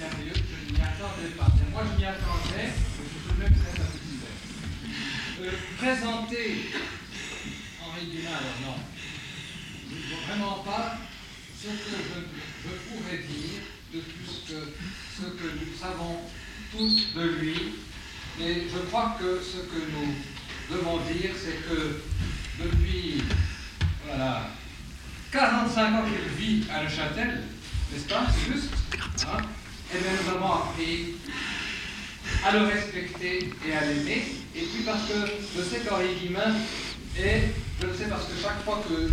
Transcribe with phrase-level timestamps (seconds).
[0.00, 1.48] je ne m'y attendais pas.
[1.72, 4.36] moi, je m'y attendais, mais je peux même très satisfait.
[5.42, 6.70] Euh, présenter
[7.82, 8.76] Henri Dumas, alors non.
[9.90, 10.96] Je ne vois vraiment pas
[11.60, 13.60] ce que je, pourrais dire
[13.92, 14.72] de plus que
[15.16, 16.20] ce que nous savons
[16.72, 17.74] tous de lui.
[18.38, 20.14] Mais je crois que ce que nous
[20.74, 22.00] devons dire, c'est que
[22.58, 23.22] depuis
[24.06, 24.50] voilà,
[25.30, 27.42] 45 ans qu'il vit à Neuchâtel,
[27.92, 28.70] n'est-ce pas C'est juste
[29.26, 29.42] hein
[29.92, 31.16] Eh bien, nous avons appris
[32.46, 34.22] à le respecter et à l'aimer.
[34.54, 35.14] Et puis parce que
[35.56, 36.54] je sais qu'Henri Guimin
[37.18, 37.48] est,
[37.80, 39.10] je le sais parce que chaque fois que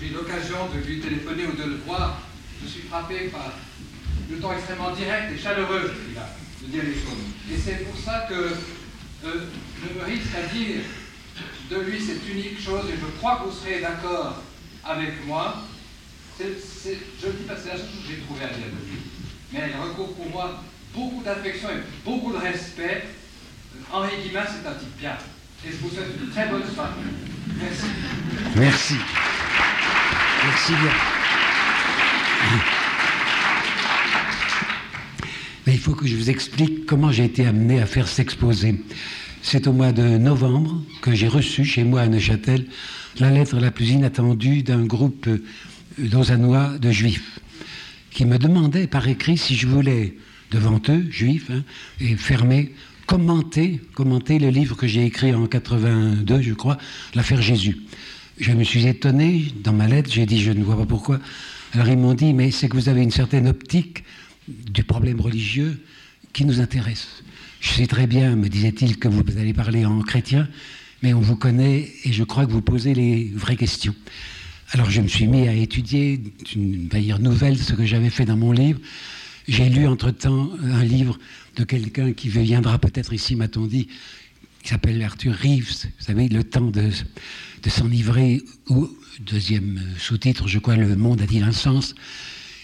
[0.00, 2.20] j'ai l'occasion de lui téléphoner ou de le voir,
[2.60, 3.52] je suis frappé par
[4.28, 6.28] le temps extrêmement direct et chaleureux qu'il a
[6.62, 7.22] de dire les choses.
[7.52, 9.46] Et c'est pour ça que euh,
[9.80, 10.82] je me risque à dire
[11.70, 14.42] de lui cette unique chose, et je crois que vous serez d'accord
[14.84, 15.62] avec moi,
[16.40, 19.15] je le dis parce que c'est la chose que j'ai trouvé à dire de lui.
[19.52, 20.62] Mais elle recourt pour moi
[20.94, 23.04] beaucoup d'affection et beaucoup de respect.
[23.92, 25.16] Henri Guimin, c'est un type bien.
[25.64, 26.90] Et je vous souhaite une très bonne soirée.
[27.60, 27.86] Merci.
[28.56, 28.94] Merci.
[30.44, 30.92] Merci bien.
[35.66, 38.84] Mais il faut que je vous explique comment j'ai été amené à faire s'exposer.
[39.42, 42.66] C'est au mois de novembre que j'ai reçu chez moi à Neuchâtel
[43.18, 45.28] la lettre la plus inattendue d'un groupe
[45.98, 47.40] lausannois de juifs
[48.16, 50.14] qui me demandait par écrit si je voulais,
[50.50, 51.62] devant eux, juifs, hein,
[52.00, 52.72] et fermés,
[53.04, 56.78] commenter, commenter le livre que j'ai écrit en 82, je crois,
[57.14, 57.76] L'affaire Jésus.
[58.38, 61.20] Je me suis étonné, dans ma lettre, j'ai dit, je ne vois pas pourquoi.
[61.74, 64.02] Alors ils m'ont dit, mais c'est que vous avez une certaine optique
[64.48, 65.78] du problème religieux
[66.32, 67.22] qui nous intéresse.
[67.60, 70.48] Je sais très bien, me disait-il, que vous allez parler en chrétien,
[71.02, 73.94] mais on vous connaît et je crois que vous posez les vraies questions.
[74.72, 78.36] Alors je me suis mis à étudier d'une manière nouvelle ce que j'avais fait dans
[78.36, 78.80] mon livre.
[79.46, 81.18] J'ai lu entre-temps un livre
[81.54, 83.86] de quelqu'un qui viendra peut-être ici, m'a-t-on dit,
[84.64, 86.90] qui s'appelle Arthur Reeves, vous savez, Le temps de,
[87.68, 88.88] s'enivrer, ou,
[89.20, 91.94] deuxième sous-titre, je crois, Le monde a-t-il un sens?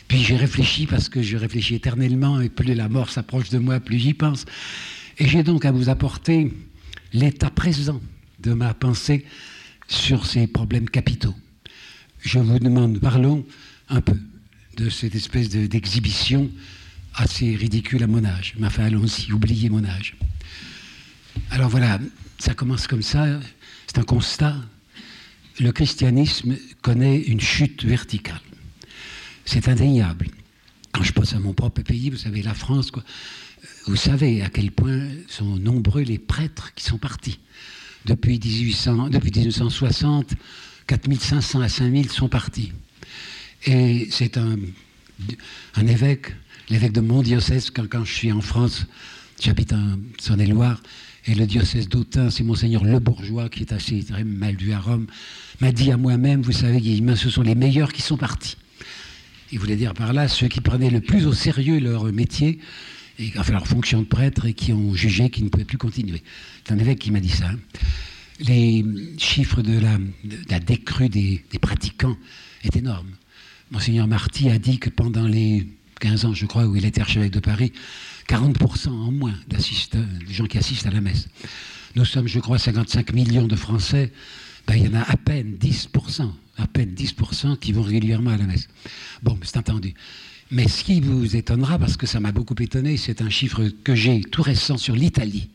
[0.09, 3.79] Puis j'ai réfléchi, parce que je réfléchis éternellement, et plus la mort s'approche de moi,
[3.79, 4.45] plus j'y pense.
[5.19, 6.53] Et j'ai donc à vous apporter
[7.13, 8.01] l'état présent
[8.41, 9.25] de ma pensée
[9.87, 11.35] sur ces problèmes capitaux.
[12.23, 13.45] Je vous demande, parlons
[13.89, 14.17] un peu
[14.77, 16.49] de cette espèce d'exhibition
[17.15, 18.55] assez ridicule à mon âge.
[18.59, 20.15] Mais enfin, allons-y, oubliez mon âge.
[21.51, 21.99] Alors voilà,
[22.39, 23.41] ça commence comme ça,
[23.89, 24.57] c'est un constat.
[25.59, 28.41] Le christianisme connaît une chute verticale.
[29.45, 30.29] C'est indéniable.
[30.93, 33.03] Quand je pense à mon propre pays, vous savez, la France, quoi,
[33.87, 37.41] vous savez à quel point sont nombreux les prêtres qui sont partis.
[38.05, 40.35] Depuis, 1800, depuis 1960,
[40.87, 42.73] 4500 à 5000 sont partis.
[43.65, 44.57] Et c'est un,
[45.87, 46.35] évêque,
[46.69, 48.87] l'évêque de mon diocèse, quand, je suis en France,
[49.41, 50.83] j'habite en Saône-et-Loire,
[51.27, 54.81] et le diocèse d'Autun, c'est monseigneur Le Bourgeois, qui est assez très mal vu à
[54.81, 55.07] Rome,
[55.61, 56.81] m'a dit à moi-même, vous savez,
[57.15, 58.57] ce sont les meilleurs qui sont partis.
[59.53, 62.59] Il voulait dire par là ceux qui prenaient le plus au sérieux leur métier,
[63.37, 66.23] enfin leur fonction de prêtre, et qui ont jugé qu'ils ne pouvaient plus continuer.
[66.65, 67.51] C'est un évêque qui m'a dit ça.
[68.43, 68.85] Les
[69.19, 69.99] chiffres de la,
[70.51, 72.17] la décrue des, pratiquants
[72.65, 73.11] est énorme.
[73.71, 75.67] Monseigneur Marty a dit que pendant les
[76.01, 77.73] 15 ans, je crois, où il était archevêque de Paris,
[78.29, 79.57] 40% en moins de
[80.33, 81.29] gens qui assistent à la messe.
[81.95, 84.13] Nous sommes, je crois, 55 millions de Français.
[84.67, 88.37] Ben, il y en a à peine 10%, à peine 10% qui vont régulièrement à
[88.37, 88.69] la messe.
[89.23, 89.95] Bon, c'est entendu.
[90.51, 93.95] Mais ce qui vous étonnera, parce que ça m'a beaucoup étonné, c'est un chiffre que
[93.95, 95.49] j'ai tout récent sur l'Italie.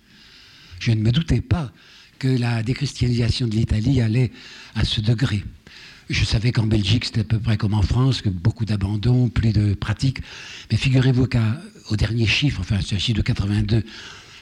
[0.80, 1.72] Je ne me doutais pas
[2.17, 4.31] que la déchristianisation de l'Italie allait
[4.75, 5.44] à ce degré.
[6.09, 9.51] Je savais qu'en Belgique, c'était à peu près comme en France, que beaucoup d'abandon, plus
[9.51, 10.19] de pratiques.
[10.72, 13.83] Mais figurez-vous qu'au dernier chiffre, enfin c'est un chiffre de 82,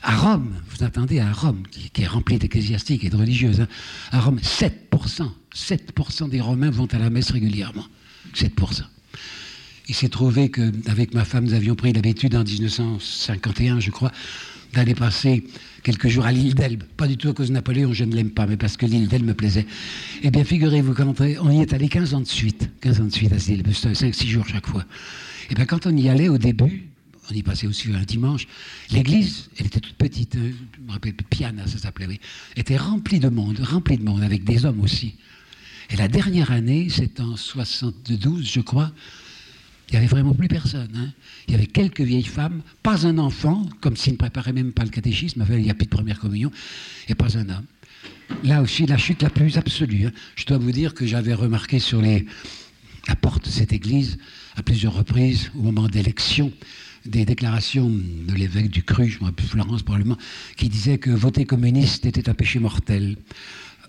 [0.04, 3.68] à Rome, vous attendez à Rome, qui, est remplie d'ecclésiastiques et de religieuses, hein,
[4.12, 7.86] à Rome, 7%, 7% des Romains vont à la messe régulièrement.
[8.36, 8.84] 7%.
[9.88, 14.12] Il s'est trouvé qu'avec ma femme, nous avions pris l'habitude en 1951, je crois,
[14.76, 15.44] d'aller passer
[15.84, 16.84] quelques jours à l'île d'Elbe.
[16.98, 19.08] Pas du tout à cause de Napoléon, je ne l'aime pas, mais parce que l'île
[19.08, 19.66] d'Elbe me plaisait.
[20.22, 23.14] Eh bien, figurez-vous, quand on y est allé 15 ans de suite, 15 ans de
[23.14, 24.84] suite à l'île 5-6 jours chaque fois.
[25.50, 26.90] Eh bien, quand on y allait au début,
[27.32, 28.48] on y passait aussi un dimanche,
[28.92, 32.20] l'église, elle était toute petite, hein, je me rappelle, Piana, ça s'appelait, oui,
[32.56, 35.16] était remplie de monde, remplie de monde, avec des hommes aussi.
[35.90, 38.92] Et la dernière année, c'est en 72, je crois,
[39.90, 40.90] il n'y avait vraiment plus personne.
[40.96, 41.10] Hein.
[41.48, 44.84] Il y avait quelques vieilles femmes, pas un enfant, comme s'ils ne préparaient même pas
[44.84, 46.52] le catéchisme, il n'y a plus de première communion,
[47.08, 47.66] et pas un homme.
[48.44, 50.08] Là aussi, la chute la plus absolue.
[50.08, 50.12] Hein.
[50.36, 52.26] Je dois vous dire que j'avais remarqué sur les,
[53.08, 54.18] la porte de cette église,
[54.56, 56.52] à plusieurs reprises, au moment d'élection,
[57.06, 60.18] des déclarations de l'évêque du Cru, je me rappelle Florence probablement,
[60.58, 63.16] qui disait que voter communiste était un péché mortel.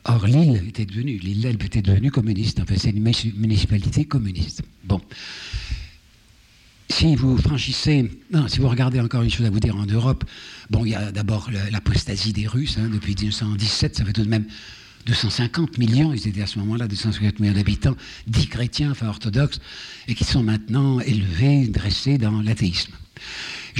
[0.04, 2.60] Or, Lille était devenue, Lille était devenue communiste.
[2.60, 4.62] Enfin, c'est une municipalité communiste.
[4.84, 5.00] Bon.
[6.88, 10.24] Si vous franchissez, non, si vous regardez encore une chose à vous dire en Europe,
[10.70, 14.28] bon, il y a d'abord l'apostasie des Russes hein, depuis 1917, ça fait tout de
[14.28, 14.46] même
[15.06, 17.96] 250 millions, ils étaient à ce moment-là 250 millions d'habitants,
[18.26, 19.60] dits chrétiens, enfin orthodoxes,
[20.08, 22.92] et qui sont maintenant élevés, dressés dans l'athéisme.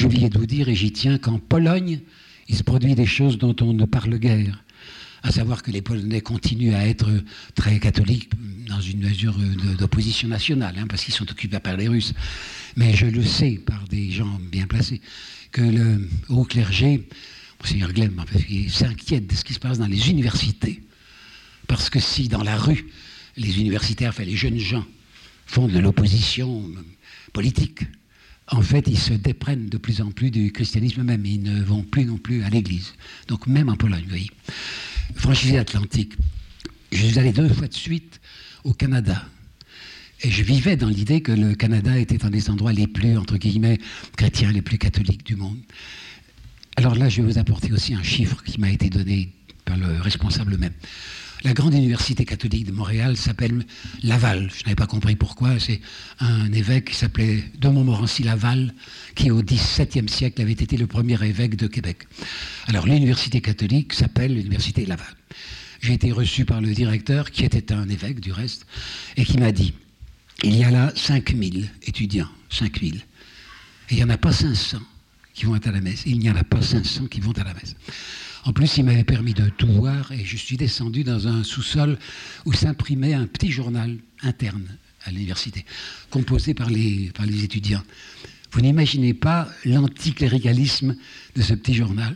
[0.05, 2.01] Oublié de vous dire, et j'y tiens, qu'en Pologne,
[2.49, 4.63] il se produit des choses dont on ne parle guère.
[5.27, 7.11] À savoir que les Polonais continuent à être
[7.57, 8.31] très catholiques
[8.69, 9.37] dans une mesure
[9.77, 12.15] d'opposition nationale, hein, parce qu'ils sont occupés par les Russes.
[12.77, 15.01] Mais je le sais par des gens bien placés,
[15.51, 17.09] que le haut clergé,
[17.61, 18.25] Monseigneur Glemm,
[18.69, 20.81] s'inquiète de ce qui se passe dans les universités.
[21.67, 22.87] Parce que si dans la rue,
[23.37, 24.87] les universitaires, enfin les jeunes gens,
[25.47, 26.71] font de l'opposition
[27.33, 27.81] politique,
[28.47, 31.27] en fait, ils se déprennent de plus en plus du christianisme même.
[31.27, 32.95] Ils ne vont plus non plus à l'église.
[33.27, 34.31] Donc, même en Pologne, vous voyez.
[35.15, 36.15] Franchissez l'Atlantique.
[36.93, 38.21] Je suis allé deux fois de suite
[38.65, 39.25] au Canada.
[40.23, 43.37] Et je vivais dans l'idée que le Canada était un des endroits les plus, entre
[43.37, 43.79] guillemets,
[44.17, 45.59] chrétiens, les plus catholiques du monde.
[46.77, 49.33] Alors là, je vais vous apporter aussi un chiffre qui m'a été donné
[49.65, 50.73] par le responsable même.
[51.45, 53.65] La grande université catholique de Montréal s'appelle
[54.03, 54.51] Laval.
[54.57, 55.61] Je n'avais pas compris pourquoi.
[55.61, 55.81] C'est
[56.19, 58.75] un évêque qui s'appelait de Montmorency Laval,
[59.15, 62.09] qui au XVIIe siècle avait été le premier évêque de Québec.
[62.67, 65.15] Alors l'université catholique s'appelle l'université Laval.
[65.83, 68.67] J'ai été reçu par le directeur, qui était un évêque du reste,
[69.17, 69.75] et qui m'a dit,
[70.43, 72.97] il y a là 5000 étudiants, 5000.
[72.97, 73.03] Et
[73.91, 74.79] il n'y en a pas 500
[75.35, 76.03] qui vont à la messe.
[76.07, 77.77] Il n'y en a pas 500 qui vont à la messe.
[78.47, 81.99] En plus, il m'avait permis de tout voir et je suis descendu dans un sous-sol
[82.45, 84.69] où s'imprimait un petit journal interne
[85.05, 85.65] à l'université,
[86.11, 87.11] composé par les,
[87.43, 87.83] étudiants.
[88.53, 90.95] Vous n'imaginez pas l'anticléricalisme
[91.35, 92.15] de ce petit journal.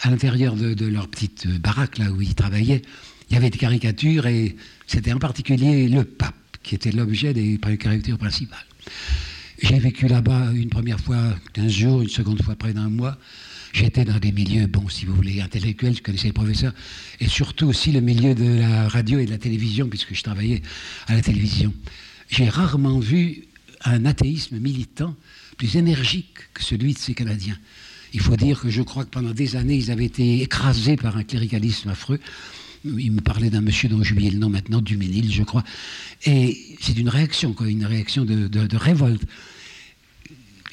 [0.00, 2.80] À l'intérieur de, leur petite baraque, là où ils travaillaient,
[3.28, 4.56] il y avait des caricatures et
[4.86, 8.66] c'était en particulier le pape qui était l'objet des caricatures principales.
[9.62, 13.18] J'ai vécu là-bas une première fois 15 jours, une seconde fois près d'un mois.
[13.74, 16.72] J'étais dans des milieux, bon, si vous voulez, intellectuels, je connaissais les professeurs,
[17.18, 20.62] et surtout aussi le milieu de la radio et de la télévision, puisque je travaillais
[21.08, 21.74] à la télévision.
[22.30, 23.42] J'ai rarement vu
[23.84, 25.16] un athéisme militant
[25.56, 27.58] plus énergique que celui de ces Canadiens.
[28.12, 31.16] Il faut dire que je crois que pendant des années, ils avaient été écrasés par
[31.16, 32.20] un cléricalisme affreux.
[32.84, 35.64] Il me parlait d'un monsieur dont j'ai oublié le nom maintenant, Duménil, je crois.
[36.26, 39.24] Et c'est une réaction, quoi, une réaction de, de révolte.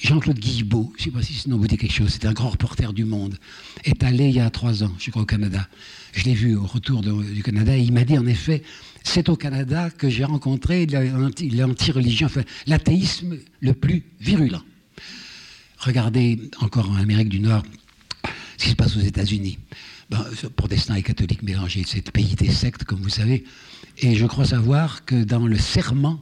[0.02, 2.34] Jean-Claude Guillebeau, je ne sais pas si ce nom vous dit quelque chose, c'est un
[2.34, 3.38] grand reporter du Monde,
[3.84, 5.68] est allé il y a trois ans, je crois, au Canada.
[6.14, 8.64] Je l'ai vu au retour du Canada et il m'a dit en effet,
[9.04, 14.64] c'est au Canada que j'ai rencontré l'anti-religion, enfin l'athéisme le plus virulent.
[15.78, 17.64] Regardez encore en Amérique du Nord
[18.58, 19.60] ce qui se passe aux États-Unis.
[20.10, 20.26] Ben,
[20.56, 23.44] protestants et catholiques mélangés, c'est le pays des sectes, comme vous savez.
[24.00, 26.20] Et je crois savoir que dans le serment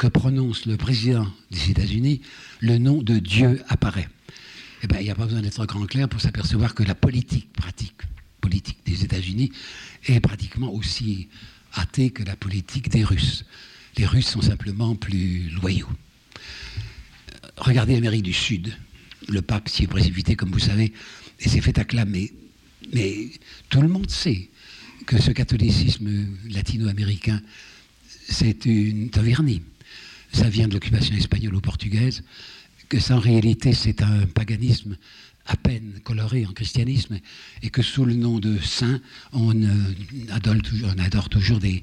[0.00, 2.22] que prononce le président des États-Unis,
[2.60, 4.08] le nom de Dieu apparaît.
[4.82, 7.52] Eh bien, il n'y a pas besoin d'être grand clair pour s'apercevoir que la politique
[7.52, 8.00] pratique,
[8.40, 9.52] politique des États-Unis
[10.06, 11.28] est pratiquement aussi
[11.74, 13.44] athée que la politique des Russes.
[13.98, 15.90] Les Russes sont simplement plus loyaux.
[17.58, 18.74] Regardez l'Amérique du Sud.
[19.28, 20.94] Le pape s'y est précipité, comme vous savez,
[21.40, 22.32] et s'est fait acclamer.
[22.94, 23.28] Mais
[23.68, 24.48] tout le monde sait
[25.04, 27.42] que ce catholicisme latino-américain,
[28.30, 29.60] c'est une tavernie
[30.32, 32.22] ça vient de l'occupation espagnole ou portugaise,
[32.88, 34.96] que ça en réalité c'est un paganisme
[35.46, 37.18] à peine coloré en christianisme,
[37.62, 39.00] et que sous le nom de saint,
[39.32, 39.68] on, euh,
[40.30, 41.80] adore, toujours, des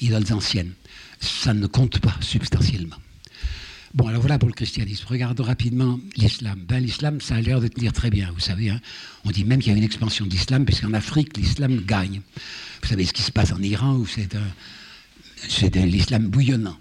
[0.00, 0.72] idoles anciennes.
[1.20, 2.96] Ça ne compte pas substantiellement.
[3.92, 5.04] Bon, alors voilà pour le christianisme.
[5.08, 6.64] Regardons rapidement l'islam.
[6.66, 8.70] Ben, l'islam, ça a l'air de tenir très bien, vous savez.
[8.70, 8.80] Hein.
[9.24, 12.22] On dit même qu'il y a une expansion de l'islam, puisqu'en Afrique, l'islam gagne.
[12.82, 16.78] Vous savez ce qui se passe en Iran, où c'est l'islam bouillonnant.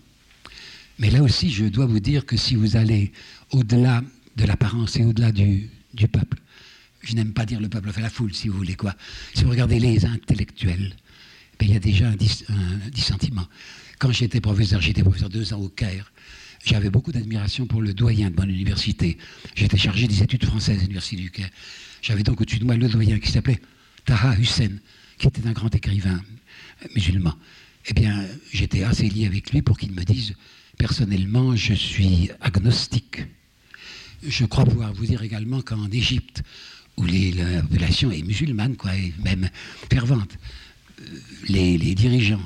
[1.00, 3.13] Mais là aussi, je dois vous dire que si vous allez
[3.51, 4.03] au-delà
[4.36, 5.70] de l'apparence et au-delà du,
[6.12, 6.38] peuple,
[7.01, 8.94] je n'aime pas dire le peuple fait la foule, si vous voulez quoi.
[9.34, 10.94] Si vous regardez les intellectuels,
[11.58, 12.15] ben, il y a déjà un,
[12.91, 13.48] dissentiment.
[13.98, 16.12] Quand j'étais professeur, j'étais professeur deux ans au Caire,
[16.65, 19.18] j'avais beaucoup d'admiration pour le doyen de mon université.
[19.56, 21.50] J'étais chargé des études françaises à l'université du Caire.
[22.01, 23.62] J'avais donc au-dessus de moi le doyen qui s'appelait
[24.03, 24.72] Taha Hussein,
[25.18, 26.22] qui était un grand écrivain
[26.94, 27.34] musulman.
[27.88, 30.36] Eh bien, j'étais assez lié avec lui pour qu'il me dise
[30.79, 33.25] Personnellement, je suis agnostique.
[34.24, 36.41] Je crois pouvoir vous dire également qu'en Égypte,
[36.95, 38.77] où la population est musulmane,
[39.21, 39.50] même
[39.91, 40.38] fervente,
[41.01, 41.19] euh,
[41.50, 42.41] les, dirigeants,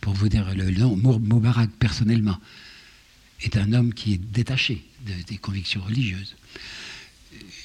[0.00, 2.40] pour vous dire le nom, Moubarak personnellement,
[3.42, 4.82] est un homme qui est détaché
[5.28, 6.36] des convictions religieuses.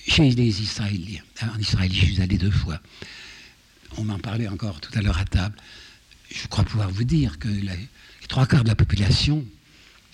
[0.05, 2.81] Chez les Israéliens, en Israël, je suis allé deux fois.
[3.97, 5.55] On m'en parlait encore tout à l'heure à table.
[6.29, 7.87] Je crois pouvoir vous dire que les
[8.27, 9.45] trois quarts de la population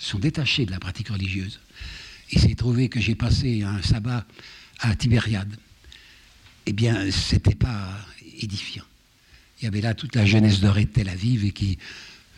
[0.00, 1.60] sont détachés de la pratique religieuse.
[2.32, 4.26] Il s'est trouvé que j'ai passé un sabbat
[4.80, 5.54] à Tibériade.
[6.66, 7.98] Eh bien, ce n'était pas
[8.40, 8.84] édifiant.
[9.60, 11.78] Il y avait là toute la jeunesse dorée de Tel Aviv et qui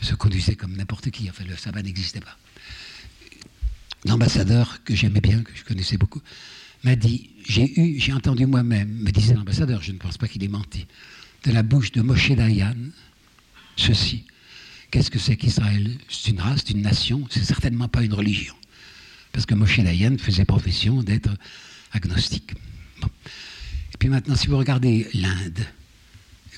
[0.01, 1.31] se conduisait comme n'importe qui.
[1.31, 2.37] Enfin, le sabbat n'existait pas.
[4.05, 6.21] L'ambassadeur, que j'aimais bien, que je connaissais beaucoup,
[6.83, 10.43] m'a dit, j'ai eu, j'ai entendu moi-même, me disait l'ambassadeur, je ne pense pas qu'il
[10.43, 10.87] ait menti,
[11.45, 12.75] de la bouche de Moshe Dayan,
[13.77, 14.25] ceci.
[14.93, 15.91] Qu'est-ce que c'est qu'Israël?
[16.11, 18.55] C'est une race, c'est une nation, c'est certainement pas une religion.
[19.33, 21.31] Parce que Moshe Dayan faisait profession d'être
[21.93, 22.53] agnostique.
[23.03, 25.67] Et puis maintenant, si vous regardez l'Inde,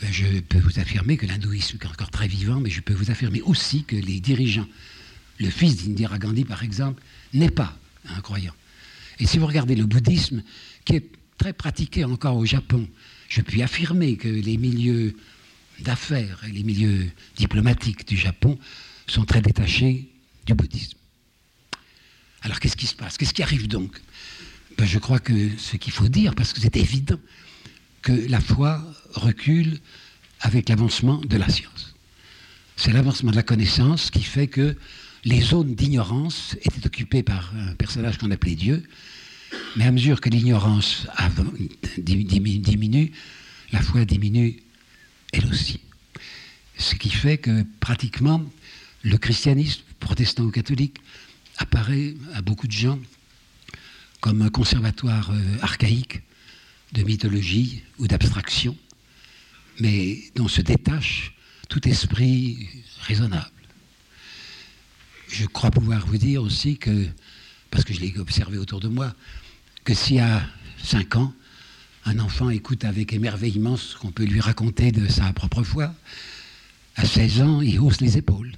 [0.03, 3.13] eh je peux vous affirmer que l'hindouisme est encore très vivant, mais je peux vous
[3.13, 4.67] affirmer aussi que les dirigeants,
[5.39, 7.01] le fils d'Indira Gandhi par exemple,
[7.35, 8.55] n'est pas un croyant.
[9.21, 10.43] Et si vous regardez le bouddhisme,
[10.85, 12.89] qui est très pratiqué encore au Japon,
[13.29, 15.15] je puis affirmer que les milieux
[15.81, 18.59] d'affaires et les milieux diplomatiques du Japon
[19.07, 20.09] sont très détachés
[20.47, 20.99] du bouddhisme.
[22.43, 23.17] Alors qu'est-ce qui se passe?
[23.17, 24.01] Qu'est-ce qui arrive donc?
[24.77, 27.19] Ben, Je crois que ce qu'il faut dire, parce que c'est évident,
[28.03, 29.81] que la foi recule
[30.41, 31.95] avec l'avancement de la science.
[32.77, 34.77] C'est l'avancement de la connaissance qui fait que
[35.25, 38.83] les zones d'ignorance étaient occupées par un personnage qu'on appelait Dieu,
[39.77, 41.07] mais à mesure que l'ignorance
[41.97, 43.13] diminue,
[43.73, 44.64] la foi diminue
[45.35, 45.81] elle aussi.
[46.77, 48.45] Ce qui fait que pratiquement
[49.03, 50.97] le christianisme, protestant ou catholique,
[51.59, 52.99] apparaît à beaucoup de gens
[54.21, 56.23] comme un conservatoire euh, archaïque
[56.93, 58.77] de mythologie ou d'abstraction,
[59.81, 61.35] mais dont se détache
[61.69, 62.69] tout esprit
[63.01, 63.51] raisonnable.
[65.29, 67.07] Je crois pouvoir vous dire aussi que,
[67.71, 69.15] parce que je l'ai observé autour de moi,
[69.83, 70.47] que s'il y a
[70.83, 71.35] cinq ans,
[72.07, 75.95] un enfant écoute avec émerveillement ce qu'on peut lui raconter de sa propre foi,
[76.97, 78.53] à 16 ans, il hausse les épaules.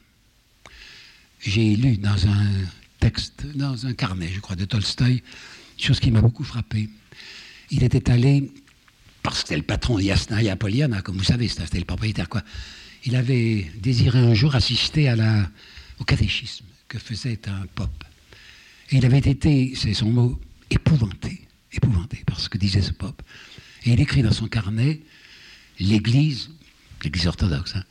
[1.41, 2.51] J'ai lu dans un
[2.99, 5.23] texte, dans un carnet, je crois, de Tolstoï,
[5.79, 6.89] chose qui m'a beaucoup frappé.
[7.71, 8.51] Il était allé,
[9.23, 12.43] parce que c'était le patron d'Yasna et Apollina, comme vous savez, c'était le propriétaire, quoi.
[13.05, 15.15] Il avait désiré un jour assister
[16.01, 18.05] au catéchisme que faisait un pope.
[18.91, 21.46] Et il avait été, c'est son mot, épouvanté
[21.77, 23.23] épouvanté par ce que disait ce pope.
[23.85, 25.01] Et il écrit dans son carnet
[25.79, 26.51] l'Église,
[27.05, 27.85] l'Église orthodoxe, hein,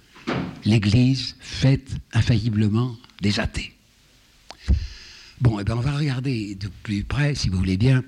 [0.65, 3.73] l'Église fait infailliblement des athées.
[5.41, 8.03] Bon, et eh bien on va regarder de plus près, si vous voulez bien,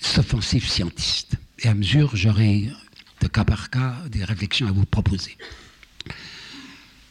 [0.00, 1.36] cette offensive scientiste.
[1.60, 2.70] Et à mesure, j'aurai
[3.20, 5.36] de cas par cas des réflexions à vous proposer.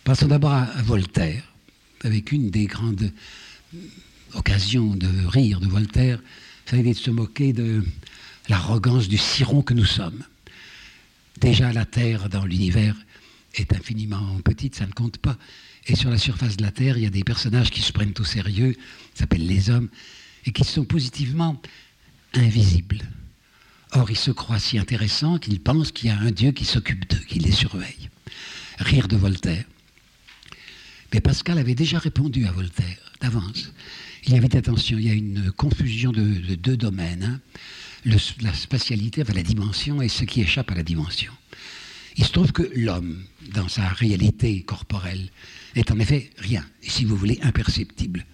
[0.03, 1.43] Passons d'abord à Voltaire,
[2.03, 3.11] avec une des grandes
[4.33, 6.19] occasions de rire de Voltaire,
[6.65, 7.84] ça été de se moquer de
[8.50, 10.24] l'arrogance du ciron que nous sommes.
[11.39, 12.95] Déjà, la Terre dans l'univers
[13.55, 15.38] est infiniment petite, ça ne compte pas.
[15.88, 18.13] Et sur la surface de la Terre, il y a des personnages qui se prennent
[18.19, 18.75] au sérieux,
[19.13, 19.89] s'appellent les hommes,
[20.45, 21.62] et qui sont positivement
[22.34, 23.01] invisibles.
[23.91, 27.07] Or, ils se croient si intéressants qu'ils pensent qu'il y a un Dieu qui s'occupe
[27.10, 28.10] d'eux, qui les surveille.
[28.79, 29.65] Rire de Voltaire.
[31.13, 33.72] Mais Pascal avait déjà répondu à Voltaire d'avance
[34.27, 37.41] il y attention, il y a une confusion de, deux domaines.
[38.05, 38.17] Hein.
[38.41, 41.32] la spatialité, enfin la dimension, et ce qui échappe à la dimension.
[42.17, 45.29] Il se trouve que l'homme, dans sa réalité corporelle,
[45.75, 48.25] est en effet rien, et si vous voulez, imperceptible.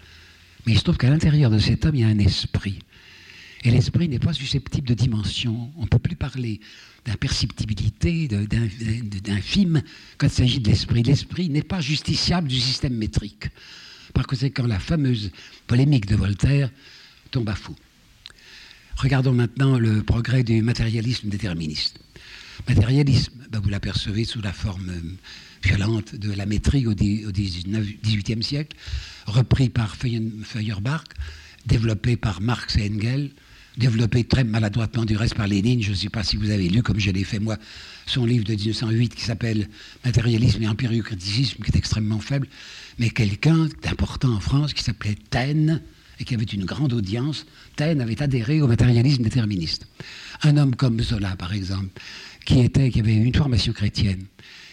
[0.66, 2.80] Mais il se trouve qu'à l'intérieur de cet homme, il y a un esprit.
[3.64, 5.72] Et l'esprit n'est pas susceptible de dimension.
[5.78, 6.60] On ne peut plus parler
[7.06, 9.82] d'imperceptibilité, d'infime,
[10.18, 11.04] quand il s'agit de l'esprit.
[11.04, 13.50] L'esprit n'est pas justiciable du système métrique.
[14.14, 15.32] Par conséquent, la fameuse
[15.68, 16.70] polémique de Voltaire
[17.32, 17.76] tombe à fou.
[18.98, 22.00] Regardons maintenant le progrès du matérialisme déterministe.
[22.68, 25.02] Matérialisme, ben, vous l'apercevez sous la forme euh,
[25.64, 28.78] violente de la métrie au XVIIIe siècle,
[29.26, 31.04] repris par Feuerbach,
[31.66, 33.32] développé par Marx et Engels,
[33.78, 35.82] développé très maladroitement du reste par Lénine.
[35.82, 37.58] Je ne sais pas si vous avez lu, comme je l'ai fait moi,
[38.06, 39.70] son livre de 1908 qui s'appelle
[40.04, 42.48] Matérialisme et empiriocriticisme, qui est extrêmement faible,
[43.02, 45.82] mais quelqu'un d'important en France qui s'appelait Taine
[46.20, 47.48] et qui avait une grande audience.
[47.76, 49.88] Taine avait adhéré au matérialisme déterministe.
[50.44, 51.90] Un homme comme Zola, par exemple,
[52.46, 54.26] qui, était, qui avait une formation chrétienne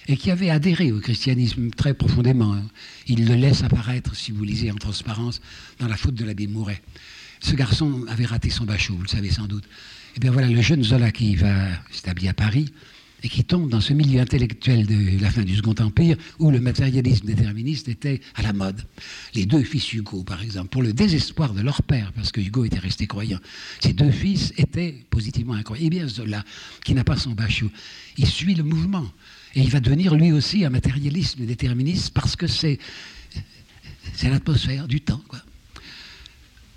[0.09, 2.63] et qui avait adhéré au christianisme très profondément.
[3.07, 5.41] Il le laisse apparaître, si vous lisez en transparence,
[5.79, 6.83] dans la faute de l'abbé Mouret.
[7.41, 9.65] Ce garçon avait raté son bachot, vous le savez sans doute.
[9.65, 12.75] Et eh bien voilà, le jeune Zola qui va s'établir à Paris
[13.23, 16.61] et qui tombe dans ce milieu intellectuel de la fin du Second Empire où le
[16.61, 18.81] matérialisme déterministe était à la mode.
[19.35, 22.65] Les deux fils Hugo, par exemple, pour le désespoir de leur père, parce que Hugo
[22.65, 23.41] était resté croyant,
[23.81, 25.87] ces deux fils étaient positivement incroyants.
[25.87, 26.45] Et bien Zola,
[26.85, 27.71] qui n'a pas son bachot,
[28.17, 29.07] il suit le mouvement.
[29.55, 32.79] Et il va devenir lui aussi un matérialisme déterministe parce que c'est,
[34.23, 35.23] l'atmosphère du temps.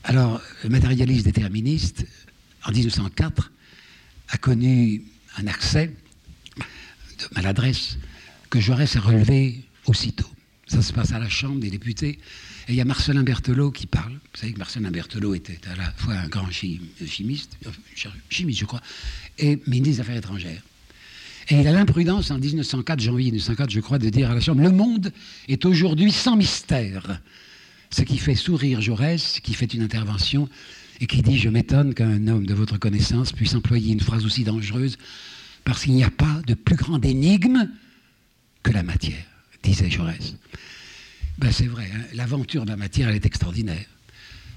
[0.04, 2.08] Alors, le matérialisme déterministe,
[2.66, 3.52] en 1904,
[4.30, 5.04] a connu
[5.38, 5.94] un accès
[7.36, 7.98] maladresse
[8.50, 10.30] que Jaurès a relevé aussitôt.
[10.68, 12.20] Ça se passe à la Chambre des députés.
[12.68, 14.14] Et il y a Marcelin Berthelot qui parle.
[14.14, 17.58] Vous savez que Marcelin Berthelot était à la fois un grand chimiste,
[18.30, 18.82] chimiste je crois,
[19.38, 20.62] et ministre des Affaires étrangères.
[21.50, 24.62] Et il a l'imprudence, en 1904, janvier 1904, je crois, de dire à la Chambre
[24.62, 25.12] Le monde
[25.50, 27.20] est aujourd'hui sans mystère.
[27.90, 30.48] Ce qui fait sourire Jaurès, qui fait une intervention
[31.02, 34.46] et qui dit Je m'étonne qu'un homme de votre connaissance puisse employer une phrase aussi
[34.46, 34.98] dangereuse
[35.64, 37.70] parce qu'il n'y a pas de plus grande énigme
[38.64, 39.26] que la matière,
[39.64, 40.36] disait Jaurès.
[41.38, 43.86] Ben, c'est vrai, hein, l'aventure de la matière, elle est extraordinaire.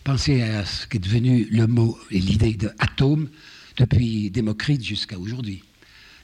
[0.02, 3.28] Pensez à ce qui est devenu le mot et l'idée d'atome
[3.78, 5.62] depuis Démocrite jusqu'à aujourd'hui.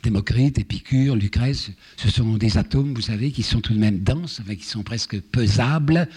[0.02, 4.40] Démocrite, Épicure, Lucrèce, ce sont des atomes, vous savez, qui sont tout de même denses,
[4.46, 6.08] qui sont presque pesables.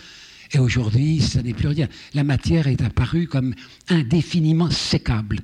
[0.52, 1.88] Et aujourd'hui, ça n'est plus rien.
[2.14, 3.56] La matière est apparue comme
[3.90, 5.40] indéfiniment sécable.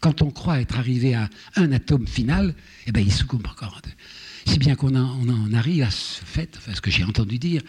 [0.00, 2.54] Quand on croit être arrivé à un atome final,
[2.86, 3.80] eh bien, il succombe encore.
[4.46, 7.62] Si bien qu'on en, arrive à ce fait, enfin, ce que j'ai entendu dire,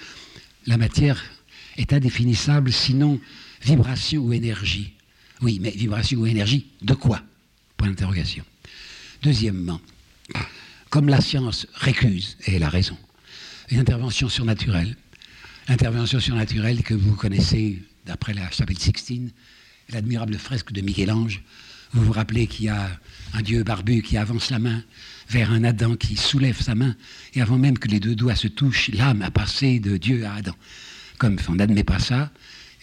[0.65, 1.23] la matière
[1.77, 3.19] est indéfinissable, sinon
[3.63, 4.93] vibration ou énergie.
[5.41, 7.21] Oui, mais vibration ou énergie, de quoi?
[7.77, 8.43] Point d'interrogation.
[9.23, 9.81] Deuxièmement,
[10.89, 12.97] comme la science récuse, et elle a raison,
[13.69, 14.95] une intervention surnaturelle,
[15.67, 19.31] l'intervention surnaturelle que vous connaissez d'après la chapelle Sixtine,
[19.89, 21.41] l'admirable fresque de Michel-Ange,
[21.97, 22.99] vous vous rappelez qu'il y a
[23.33, 24.83] un dieu barbu qui avance la main
[25.29, 26.95] vers un Adam qui soulève sa main,
[27.33, 30.35] et avant même que les deux doigts se touchent, l'âme a passé de Dieu à
[30.35, 30.55] Adam.
[31.17, 32.31] Comme on n'admet pas ça,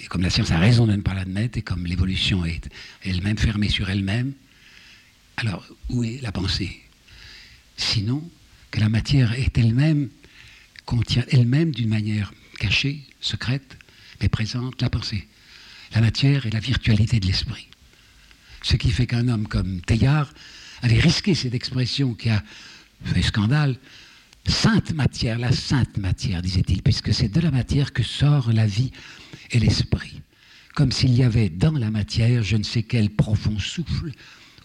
[0.01, 2.69] et comme la science a raison de ne pas l'admettre, et comme l'évolution est
[3.03, 4.33] elle-même fermée sur elle-même,
[5.37, 6.81] alors où est la pensée?
[7.77, 8.29] Sinon,
[8.71, 10.09] que la matière est elle-même,
[10.85, 13.79] contient elle-même d'une manière cachée, secrète,
[14.21, 15.27] mais présente, la pensée.
[15.95, 17.69] La matière est la virtualité de l'esprit.
[18.65, 20.33] Ce qui fait qu'un homme comme Teilhard
[20.81, 22.43] avait risqué cette expression qui a
[23.05, 23.77] fait scandale.
[24.47, 28.91] Sainte matière, la sainte matière, disait-il, puisque c'est de la matière que sort la vie
[29.51, 30.23] et l'esprit.
[30.75, 34.11] Comme s'il y avait dans la matière je ne sais quel profond souffle,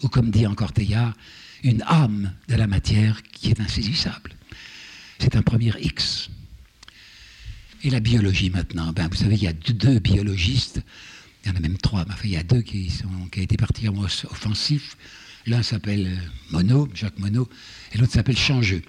[0.02, 1.14] ou comme dit encore Teilhard,
[1.62, 4.32] une âme de la matière qui est insaisissable.
[5.18, 6.30] C'est un premier X.
[7.82, 10.82] Et la biologie maintenant, ben, vous savez, il y a deux biologistes
[11.44, 14.02] il y en a même trois, mais il y a deux qui, ont été particulièrement
[14.02, 14.96] offensifs.
[15.46, 17.46] L'un s'appelle euh, Monod, Jacques Monod,
[17.92, 18.82] et l'autre s'appelle Changeux.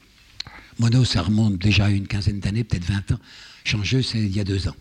[0.80, 3.20] Monod, ça remonte déjà à une quinzaine d'années, peut-être 20 ans.
[3.64, 4.76] Changeux, c'est il y a deux ans.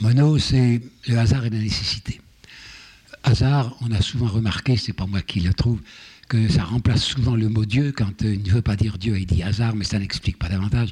[0.00, 2.20] Monod, c'est le hasard et la nécessité.
[3.24, 5.80] Hasard, on a souvent remarqué, c'est pas moi qui le trouve,
[6.28, 9.18] que ça remplace souvent le mot Dieu quand euh, il ne veut pas dire Dieu,
[9.18, 10.90] il dit hasard, mais ça n'explique pas davantage.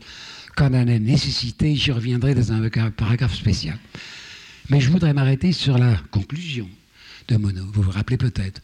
[0.56, 3.78] Quand on a nécessité, j'y reviendrai dans un paragraphe spécial.
[4.70, 6.68] Mais je voudrais m'arrêter sur la conclusion
[7.28, 7.68] de Monod.
[7.72, 8.62] Vous vous rappelez peut-être.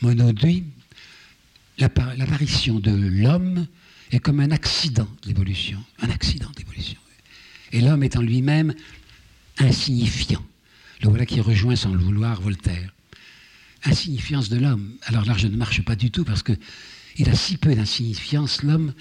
[0.00, 0.64] Monod dit
[1.78, 3.66] l'apparition de l'homme
[4.10, 5.82] est comme un accident d'évolution.
[6.00, 6.98] Un accident d'évolution.
[7.72, 8.74] Et l'homme est en lui-même
[9.58, 10.42] insignifiant.
[11.02, 12.94] Le voilà qui rejoint sans le vouloir Voltaire.
[13.84, 14.96] Insignifiance de l'homme.
[15.02, 18.94] Alors là, je ne marche pas du tout parce qu'il a si peu d'insignifiance, l'homme,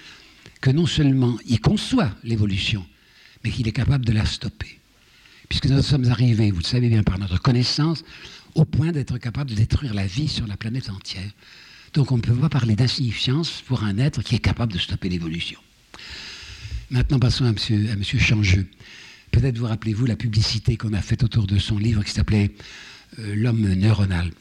[0.59, 2.85] que non seulement il conçoit l'évolution,
[3.43, 4.80] mais qu'il est capable de la stopper
[5.51, 8.05] puisque nous sommes arrivés, vous le savez bien par notre connaissance,
[8.55, 11.29] au point d'être capable de détruire la vie sur la planète entière.
[11.93, 15.09] Donc on ne peut pas parler d'insignifiance pour un être qui est capable de stopper
[15.09, 15.59] l'évolution.
[16.89, 17.97] Maintenant passons à M.
[17.97, 18.65] Monsieur, Changeux.
[19.31, 22.51] Peut-être vous rappelez-vous la publicité qu'on a faite autour de son livre qui s'appelait
[23.19, 24.31] euh, L'homme neuronal.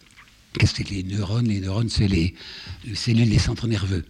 [0.60, 1.48] Qu'est-ce que c'est les neurones?
[1.48, 2.36] Les neurones, c'est les,
[2.84, 4.04] les cellules des centres nerveux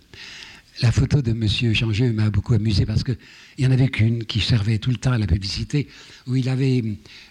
[0.80, 1.74] la photo de M.
[1.74, 3.16] Changeux m'a beaucoup amusé parce qu'il
[3.58, 5.88] n'y en avait qu'une qui servait tout le temps à la publicité,
[6.26, 6.82] où il avait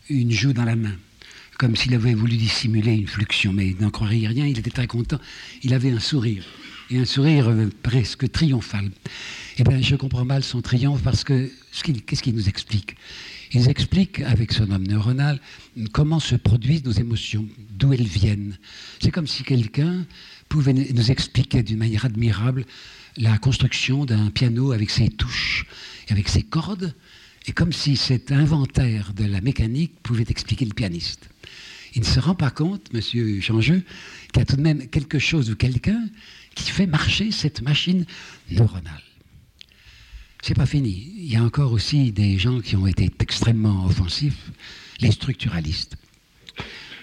[0.10, 0.96] une joue dans la main,
[1.58, 4.88] comme s'il avait voulu dissimuler une fluxion, mais il n'en croirait rien, il était très
[4.88, 5.20] content.
[5.64, 6.46] Il avait un sourire,
[6.92, 8.90] et un sourire euh, presque triomphal.
[9.58, 11.50] Eh bien, je comprends mal son triomphe parce que
[12.06, 12.96] qu'est-ce qu'il nous explique?
[13.52, 15.42] Il nous explique, avec son homme neuronal,
[15.92, 18.58] comment se produisent nos émotions, d'où elles viennent.
[19.02, 20.06] C'est comme si quelqu'un
[20.50, 22.66] pouvait nous expliquer d'une manière admirable
[23.20, 25.66] la construction d'un piano avec ses touches
[26.08, 26.96] et avec ses cordes,
[27.48, 31.30] et comme si cet inventaire de la mécanique pouvait expliquer le pianiste.
[31.96, 33.84] Il ne se rend pas compte, monsieur Changeux,
[34.32, 36.08] qu'il y a tout de même quelque chose ou quelqu'un
[36.56, 38.06] qui fait marcher cette machine
[38.52, 39.04] neuronale.
[40.42, 41.12] C'est pas fini.
[41.18, 44.52] Il y a encore aussi des gens qui ont été extrêmement offensifs,
[45.02, 45.98] les structuralistes.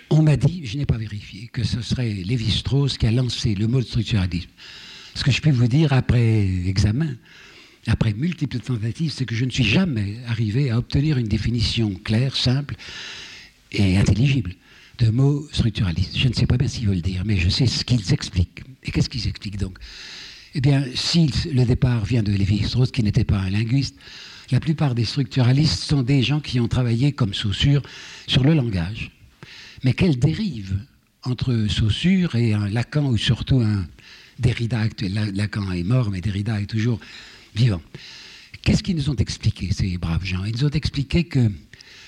[0.08, 3.66] On m'a dit, je n'ai pas vérifié, que ce serait Lévi-Strauss qui a lancé le
[3.66, 4.50] mot structuralisme.
[5.16, 7.16] Ce que je peux vous dire après examen,
[7.86, 12.36] après multiples tentatives, c'est que je ne suis jamais arrivé à obtenir une définition claire,
[12.36, 12.74] simple
[13.72, 14.52] et intelligible
[14.98, 16.18] de mots structuralistes.
[16.18, 18.62] Je ne sais pas bien s'ils veulent dire, mais je sais ce qu'ils expliquent.
[18.84, 19.78] Et qu'est-ce qu'ils expliquent donc?
[20.54, 23.96] Eh bien, si le départ vient de Lévi-Strauss, qui n'était pas un linguiste,
[24.50, 27.82] la plupart des structuralistes sont des gens qui ont travaillé comme Saussure
[28.26, 29.12] sur le langage.
[29.82, 30.78] Mais quelle dérive
[31.22, 33.86] entre Saussure et un Lacan ou surtout un
[34.38, 37.00] Derrida actuel Lacan est mort, mais Derrida est toujours
[37.54, 37.82] vivant.
[38.62, 40.44] Qu'est-ce qu'ils nous ont expliqué, ces braves gens?
[40.44, 41.50] Ils nous ont expliqué que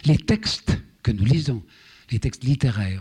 [0.05, 1.63] les textes que nous lisons,
[2.11, 3.01] les textes littéraires,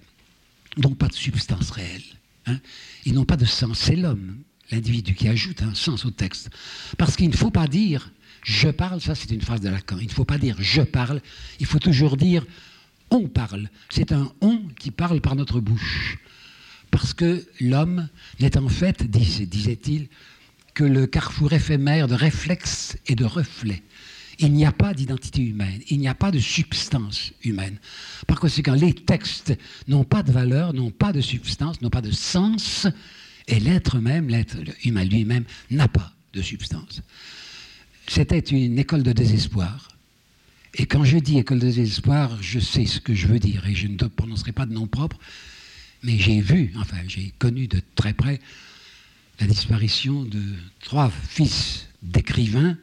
[0.77, 2.03] n'ont pas de substance réelle.
[2.45, 2.59] Hein.
[3.03, 3.77] ils n'ont pas de sens.
[3.77, 4.37] C'est l'homme,
[4.71, 6.49] l'individu, qui ajoute un sens au texte.
[6.97, 8.11] Parce qu'il ne faut pas dire
[8.43, 9.97] je parle, ça c'est une phrase de Lacan.
[9.99, 11.21] Il ne faut pas dire je parle,
[11.59, 12.45] il faut toujours dire
[13.09, 13.69] on parle.
[13.89, 16.17] C'est un on qui parle par notre bouche.
[16.91, 18.07] Parce que l'homme
[18.39, 20.07] n'est en fait, disait-il,
[20.73, 23.81] que le carrefour éphémère de réflexes et de reflets.
[24.37, 27.79] Il n'y a pas d'identité humaine, il n'y a pas de substance humaine.
[28.27, 32.11] Par conséquent, les textes n'ont pas de valeur, n'ont pas de substance, n'ont pas de
[32.11, 32.85] sens,
[33.47, 37.01] et l'être même, l'être humain lui-même, n'a pas de substance.
[38.07, 39.87] C'était une école de désespoir.
[40.75, 43.73] Et quand je dis école de désespoir, je sais ce que je veux dire, et
[43.73, 45.17] je ne prononcerai pas de nom propre,
[46.03, 48.39] mais j'ai vu, enfin j'ai connu de très près
[49.39, 50.41] la disparition de
[50.83, 52.77] trois fils d'écrivains,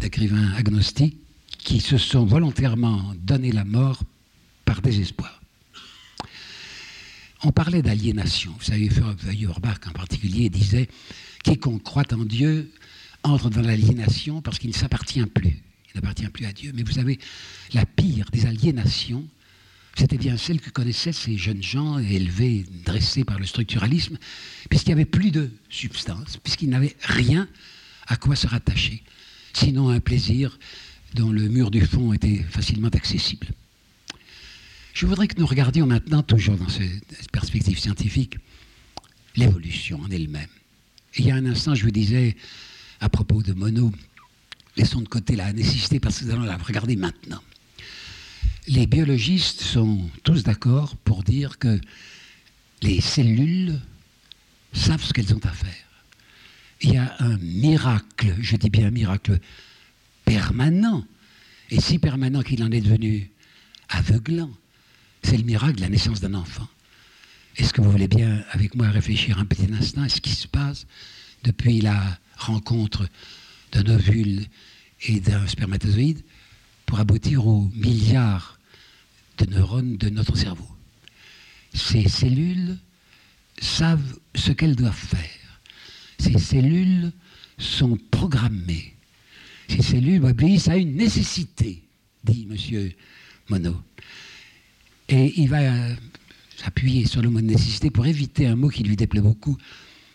[0.00, 1.16] d'écrivains agnostiques,
[1.58, 4.02] qui se sont volontairement donné la mort
[4.64, 5.40] par désespoir.
[7.44, 8.52] On parlait d'aliénation.
[8.58, 10.88] Vous savez, Feuerbach en particulier disait
[11.44, 12.72] Quiconque croit en Dieu
[13.22, 15.62] entre dans l'aliénation parce qu'il ne s'appartient plus.
[15.88, 16.72] Il n'appartient plus à Dieu.
[16.74, 17.18] Mais vous savez,
[17.74, 19.24] la pire des aliénations,
[19.98, 24.16] c'était bien celle que connaissaient ces jeunes gens élevés, dressés par le structuralisme,
[24.70, 27.48] puisqu'il n'y avait plus de substance, puisqu'ils n'avaient rien
[28.06, 29.02] à quoi se rattacher,
[29.52, 30.56] sinon un plaisir
[31.14, 33.48] dont le mur du fond était facilement accessible.
[34.94, 38.36] Je voudrais que nous regardions maintenant, toujours dans cette perspective scientifique,
[39.34, 40.48] l'évolution en elle-même.
[41.16, 42.36] il y a un instant, je vous disais,
[43.00, 43.94] à propos de Monod,
[44.76, 47.42] laissons de côté la nécessité parce que nous allons la regarder maintenant
[48.68, 51.80] les biologistes sont tous d'accord pour dire que
[52.82, 53.80] les cellules
[54.72, 55.72] savent ce qu'elles ont à faire.
[56.82, 59.40] Il y a un miracle, je dis bien un miracle
[60.24, 61.04] permanent,
[61.70, 63.30] et si permanent qu'il en est devenu
[63.88, 64.50] aveuglant,
[65.22, 66.68] c'est le miracle de la naissance d'un enfant.
[67.56, 70.46] Est-ce que vous voulez bien avec moi réfléchir un petit instant à ce qui se
[70.46, 70.86] passe
[71.42, 73.08] depuis la rencontre
[73.72, 74.46] d'un ovule
[75.06, 76.22] et d'un spermatozoïde
[76.86, 78.57] pour aboutir aux milliards
[79.38, 80.68] de neurones de notre cerveau.
[81.74, 82.78] Ces cellules
[83.60, 85.60] savent ce qu'elles doivent faire.
[86.18, 87.12] Ces cellules
[87.58, 88.94] sont programmées.
[89.68, 91.82] Ces cellules obéissent à une nécessité,
[92.24, 92.90] dit M.
[93.48, 93.76] Monod.
[95.08, 95.94] Et il va euh,
[96.56, 99.56] s'appuyer sur le mot de nécessité pour éviter un mot qui lui déplaît beaucoup,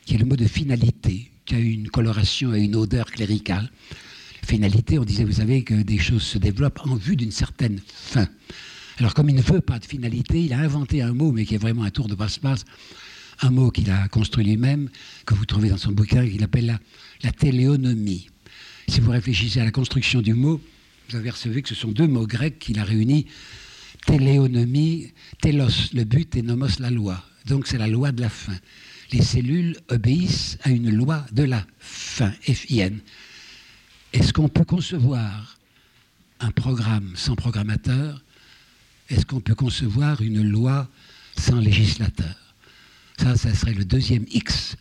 [0.06, 3.72] qui est le mot de finalité, qui a une coloration et une odeur cléricale.
[4.46, 8.28] Finalité, on disait, vous savez, que des choses se développent en vue d'une certaine fin.
[9.00, 11.56] Alors, comme il ne veut pas de finalité, il a inventé un mot, mais qui
[11.56, 12.66] est vraiment un tour de passe-passe,
[13.42, 14.90] un mot qu'il a construit lui-même,
[15.26, 16.80] que vous trouvez dans son bouquin, qu'il appelle
[17.24, 18.30] la, téléonomie.
[18.88, 20.62] Si vous réfléchissez à la construction du mot,
[21.10, 23.26] vous avez apercevu que ce sont deux mots grecs qu'il a réunis.
[24.06, 27.24] Téléonomie, télos, le but, et nomos, la loi.
[27.48, 28.58] Donc c'est la loi de la fin.
[29.12, 33.00] Les cellules obéissent à une loi de la fin, F-I-N.
[34.12, 35.58] Est-ce qu'on peut concevoir
[36.40, 38.23] un programme sans programmateur
[39.10, 40.90] est-ce qu'on peut concevoir une loi
[41.38, 42.36] sans législateur?
[43.18, 44.76] Ça, ça serait le deuxième X.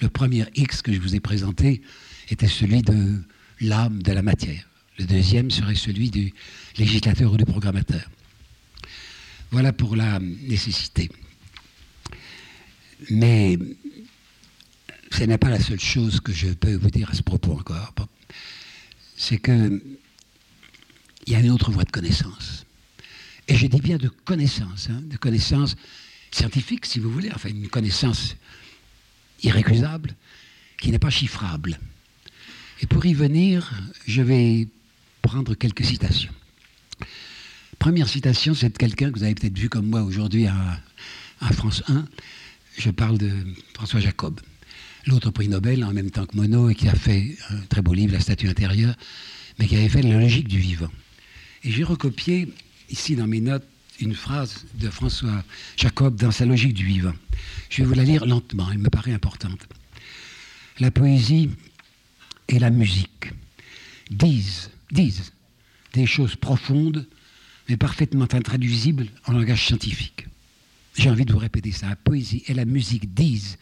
[0.00, 1.82] Le premier X que je vous ai présenté
[2.28, 3.22] était celui de
[3.60, 4.68] l'âme de la matière.
[4.98, 6.32] Le deuxième serait celui du
[6.78, 8.08] législateur ou du programmateur.
[9.50, 11.10] Voilà pour la nécessité.
[13.10, 13.58] Mais
[15.10, 17.92] ce n'est pas la seule chose que je peux vous dire à ce propos encore.
[19.16, 19.80] C'est qu'il
[21.26, 22.63] y a une autre voie de connaissance.
[23.48, 25.76] Et je dis bien de connaissance, hein, de connaissance
[26.30, 28.36] scientifique, si vous voulez, enfin une connaissance
[29.42, 30.14] irrécusable,
[30.78, 31.78] qui n'est pas chiffrable.
[32.80, 33.72] Et pour y venir,
[34.06, 34.68] je vais
[35.22, 36.32] prendre quelques citations.
[37.78, 40.80] Première citation, c'est de quelqu'un que vous avez peut-être vu comme moi aujourd'hui à,
[41.40, 42.06] à, France 1.
[42.78, 43.30] Je parle de
[43.74, 44.40] François Jacob.
[45.06, 47.92] l'autre prix Nobel en même temps que Monod et qui a fait un très beau
[47.92, 48.94] livre, La statue intérieure,
[49.58, 50.90] mais qui avait fait la logique du vivant.
[51.62, 52.48] Et j'ai recopié
[52.90, 53.66] ici dans mes notes
[54.00, 55.44] une phrase de François
[55.76, 57.14] Jacob dans sa logique du vivant.
[57.70, 59.66] Je vais vous la lire lentement, elle me paraît importante.
[60.80, 61.50] La poésie
[62.48, 63.30] et la musique
[64.10, 65.32] disent, disent
[65.92, 67.06] des choses profondes,
[67.68, 70.26] mais parfaitement intraduisibles en langage scientifique.
[70.96, 71.88] J'ai envie de vous répéter ça.
[71.88, 73.58] La poésie et la musique disent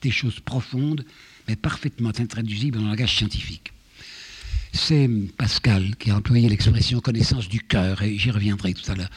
[0.00, 1.04] des choses profondes,
[1.46, 3.73] mais parfaitement intraduisibles en langage scientifique.
[4.76, 5.08] C'est
[5.38, 9.08] Pascal qui a employé l'expression connaissance du cœur, et j'y reviendrai tout à l'heure.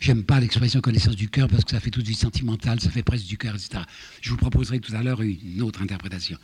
[0.00, 2.90] J'aime pas l'expression connaissance du cœur parce que ça fait tout de suite sentimental, ça
[2.90, 3.82] fait presque du cœur, etc.
[4.22, 6.38] Je vous proposerai tout à l'heure une autre interprétation.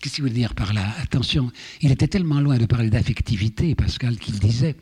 [0.00, 0.94] Qu'est-ce qu'il veut dire par là?
[1.02, 4.76] Attention, il était tellement loin de parler d'affectivité, Pascal, qu'il disait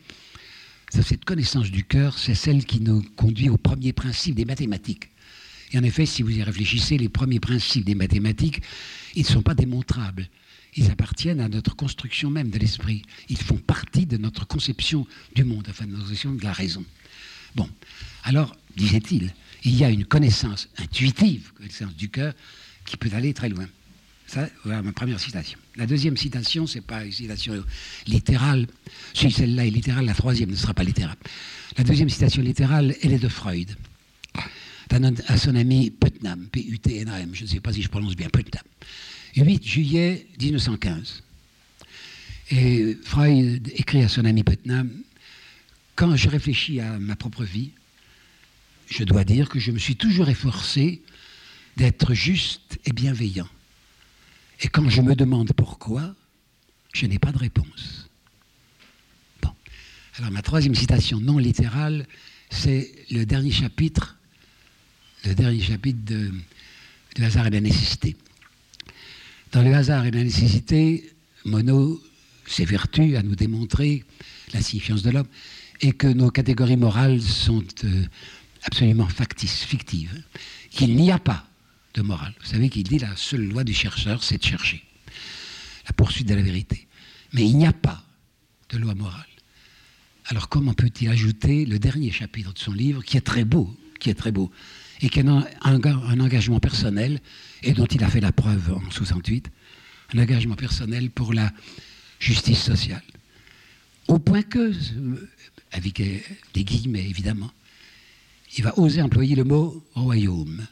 [0.90, 5.08] cette connaissance du cœur, c'est celle qui nous conduit au premier principe des mathématiques.
[5.72, 8.60] Et en effet, si vous y réfléchissez, les premiers principes des mathématiques,
[9.14, 10.28] ils ne sont pas démontrables.
[10.76, 13.02] Ils appartiennent à notre construction même de l'esprit.
[13.28, 16.84] Ils font partie de notre conception du monde, de notre conception de la raison.
[17.56, 17.68] Bon,
[18.24, 22.34] alors, disait-il, il y a une connaissance intuitive, connaissance du cœur,
[22.84, 23.66] qui peut aller très loin.
[24.26, 25.58] Ça, voilà ma première citation.
[25.74, 27.64] La deuxième citation, ce n'est pas une citation
[28.06, 28.68] littérale.
[29.12, 31.16] Si celle-là est littérale, la troisième ne sera pas littérale.
[31.76, 33.76] La deuxième citation littérale, elle est de Freud
[35.28, 38.62] à son ami Putnam, P-U-T-N-A-M, je ne sais pas si je prononce bien, Putnam.
[39.36, 41.22] 8 juillet 1915.
[42.50, 44.90] Et Freud écrit à son ami Putnam,
[45.94, 47.70] quand je réfléchis à ma propre vie,
[48.88, 51.00] je dois dire que je me suis toujours efforcé
[51.76, 53.48] d'être juste et bienveillant.
[54.62, 56.14] Et quand je me demande pourquoi,
[56.92, 58.08] je n'ai pas de réponse.
[59.42, 59.52] Bon.
[60.18, 62.06] Alors ma troisième citation non littérale,
[62.50, 64.16] c'est le dernier chapitre
[65.24, 66.30] le dernier chapitre de,
[67.16, 68.16] de hasard et la nécessité.
[69.52, 71.12] Dans le hasard et la nécessité,
[71.44, 71.98] Monod
[72.46, 74.04] s'évertue à nous démontrer
[74.52, 75.26] la signifiance de l'homme
[75.80, 78.04] et que nos catégories morales sont euh,
[78.62, 80.22] absolument factices, fictives,
[80.70, 81.46] qu'il n'y a pas
[81.94, 82.32] de morale.
[82.40, 84.84] Vous savez qu'il dit la seule loi du chercheur, c'est de chercher,
[85.86, 86.86] la poursuite de la vérité.
[87.32, 88.04] Mais il n'y a pas
[88.68, 89.24] de loi morale.
[90.26, 94.10] Alors comment peut-il ajouter le dernier chapitre de son livre, qui est très beau, qui
[94.10, 94.52] est très beau,
[95.02, 97.20] et qui a un, engagement personnel,
[97.62, 99.50] et dont il a fait la preuve en 68,
[100.14, 101.50] un engagement personnel pour la
[102.18, 103.02] justice sociale.
[104.08, 104.72] Au point que,
[105.72, 107.50] avec des guillemets évidemment,
[108.56, 110.66] il va oser employer le mot royaume.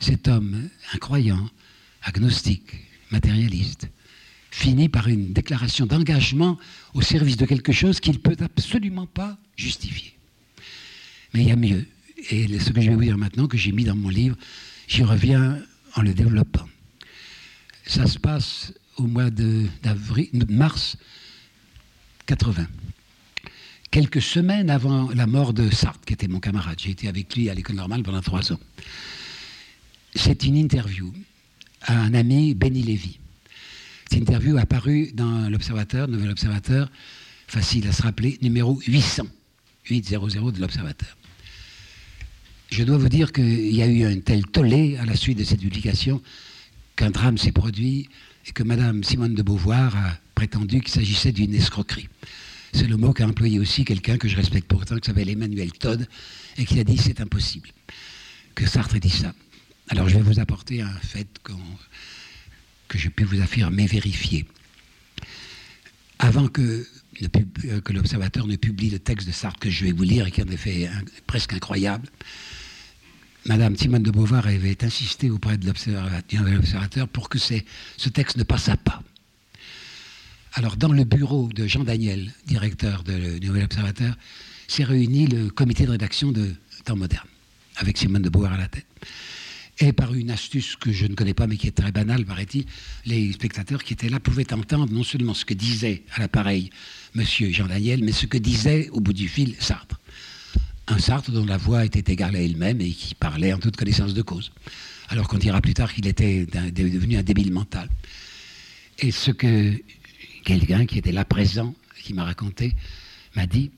[0.00, 1.50] Cet homme incroyant,
[2.02, 2.74] agnostique,
[3.10, 3.88] matérialiste,
[4.50, 6.58] finit par une déclaration d'engagement
[6.94, 10.14] au service de quelque chose qu'il ne peut absolument pas justifier.
[11.34, 11.86] Mais il y a mieux.
[12.30, 14.36] Et ce que je vais vous dire maintenant, que j'ai mis dans mon livre,
[14.88, 15.58] j'y reviens
[15.94, 16.68] en le développant.
[17.86, 19.66] Ça se passe au mois de,
[20.48, 20.96] mars
[22.26, 22.66] 80.
[23.90, 26.78] Quelques semaines avant la mort de Sartre, qui était mon camarade.
[26.78, 28.60] J'ai été avec lui à l'école normale pendant trois ans.
[30.14, 31.12] C'est une interview
[31.82, 33.18] à un ami, Benny Lévy.
[34.10, 36.90] Cette interview apparue dans l'Observateur, Nouvel Observateur,
[37.46, 39.24] facile à se rappeler, numéro 800,
[39.88, 41.17] 800 de l'Observateur.
[42.70, 45.44] Je dois vous dire qu'il y a eu un tel tollé à la suite de
[45.44, 46.22] cette publication
[46.96, 48.08] qu'un drame s'est produit
[48.46, 52.08] et que Madame Simone de Beauvoir a prétendu qu'il s'agissait d'une escroquerie.
[52.72, 56.06] C'est le mot qu'a employé aussi quelqu'un que je respecte pourtant, qui s'appelle Emmanuel Todd,
[56.58, 57.70] et qui a dit c'est impossible
[58.54, 59.34] que Sartre ait dit ça.
[59.88, 61.26] Alors je vais vous apporter un fait
[62.88, 64.44] que je peux vous affirmer vérifier.
[66.18, 66.86] Avant que,
[67.84, 70.42] que l'Observateur ne publie le texte de Sartre que je vais vous lire et qui
[70.42, 70.90] en effet
[71.26, 72.08] presque incroyable,
[73.48, 78.76] Madame Simone de Beauvoir avait insisté auprès de l'observateur pour que ce texte ne passât
[78.76, 79.02] pas.
[80.52, 84.18] Alors, dans le bureau de Jean Daniel, directeur du Nouvel Observateur,
[84.66, 86.52] s'est réuni le comité de rédaction de
[86.84, 87.26] Temps moderne,
[87.76, 88.86] avec Simone de Beauvoir à la tête.
[89.78, 92.66] Et par une astuce que je ne connais pas, mais qui est très banale, paraît-il,
[93.06, 96.68] les spectateurs qui étaient là pouvaient entendre non seulement ce que disait à l'appareil
[97.14, 99.98] Monsieur Jean Daniel, mais ce que disait au bout du fil Sartre
[100.88, 104.14] un Sartre dont la voix était égale à elle-même et qui parlait en toute connaissance
[104.14, 104.52] de cause.
[105.08, 107.88] Alors qu'on dira plus tard qu'il était devenu un débile mental.
[108.98, 109.74] Et ce que
[110.44, 112.74] quelqu'un qui était là présent, qui m'a raconté,
[113.36, 113.70] m'a dit,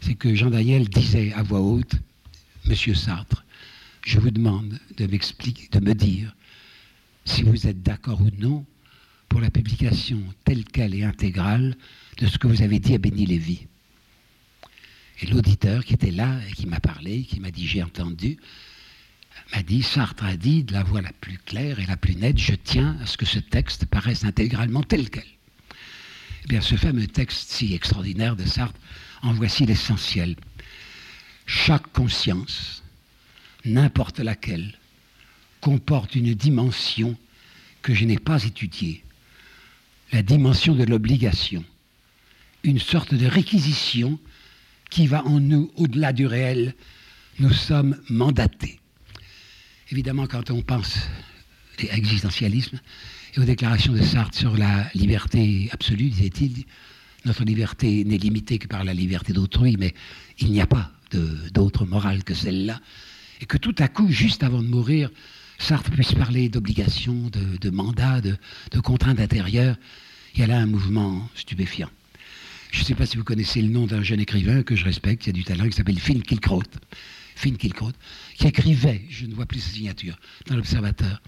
[0.00, 1.94] c'est que Jean Daniel disait à voix haute,
[2.66, 3.44] Monsieur Sartre,
[4.06, 6.34] je vous demande de m'expliquer, de me dire
[7.26, 8.64] si vous êtes d'accord ou non
[9.28, 11.76] pour la publication telle qu'elle et intégrale
[12.18, 13.66] de ce que vous avez dit à Béni Lévy.
[15.30, 18.38] L'auditeur qui était là et qui m'a parlé, qui m'a dit j'ai entendu,
[19.52, 22.38] m'a dit, Sartre a dit de la voix la plus claire et la plus nette,
[22.38, 25.24] je tiens à ce que ce texte paraisse intégralement tel quel.
[26.44, 28.78] Eh bien, ce fameux texte si extraordinaire de Sartre,
[29.22, 30.36] en voici l'essentiel.
[31.46, 32.82] Chaque conscience,
[33.64, 34.78] n'importe laquelle,
[35.60, 37.16] comporte une dimension
[37.82, 39.04] que je n'ai pas étudiée,
[40.12, 41.64] la dimension de l'obligation,
[42.62, 44.18] une sorte de réquisition
[44.94, 46.72] qui va en nous au-delà du réel.
[47.40, 48.78] Nous sommes mandatés.
[49.90, 50.98] Évidemment, quand on pense
[51.90, 52.78] à l'existentialisme
[53.34, 56.64] et aux déclarations de Sartre sur la liberté absolue, disait-il,
[57.24, 59.94] notre liberté n'est limitée que par la liberté d'autrui, mais
[60.38, 60.92] il n'y a pas
[61.52, 62.80] d'autre morale que celle-là.
[63.40, 65.10] Et que tout à coup, juste avant de mourir,
[65.58, 68.36] Sartre puisse parler d'obligation, de, mandat, de,
[68.70, 69.76] de contrainte intérieure.
[70.34, 71.90] Il y a là un mouvement stupéfiant.
[72.74, 75.22] Je ne sais pas si vous connaissez le nom d'un jeune écrivain que je respecte,
[75.22, 76.64] qui a du talent, qui s'appelle Finn Kilkraut.
[77.36, 77.70] Finn qui
[78.44, 81.22] écrivait, je ne vois plus sa signature, dans l'Observateur.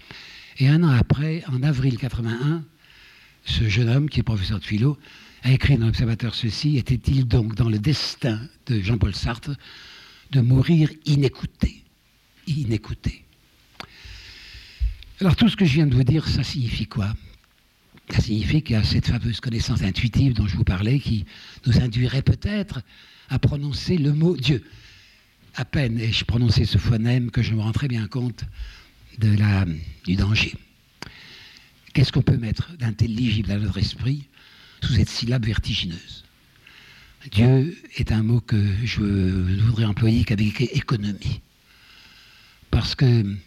[0.57, 2.65] Et un an après, en avril 81,
[3.45, 4.97] ce jeune homme, qui est professeur de philo,
[5.43, 9.51] a écrit dans l'Observateur ceci était-il donc dans le destin de Jean-Paul Sartre
[10.31, 11.81] de mourir inécouté?
[12.47, 13.23] Inécouté.
[15.21, 17.13] Alors tout ce que je viens de vous dire, ça signifie quoi?
[18.09, 21.25] Ça signifie qu'il y a cette fameuse connaissance intuitive dont je vous parlais qui
[21.65, 22.81] nous induirait peut-être
[23.29, 24.63] à prononcer le mot Dieu.
[25.55, 28.43] À peine ai-je prononcé ce phonème que je me rends bien compte
[29.17, 29.65] de la,
[30.05, 30.53] du danger.
[31.93, 34.27] Qu'est-ce qu'on peut mettre d'intelligible à notre esprit
[34.83, 36.23] sous cette syllabe vertigineuse?
[37.31, 41.41] Dieu est un mot que je ne voudrais employer qu'avec économie,
[42.71, 43.37] parce qu'il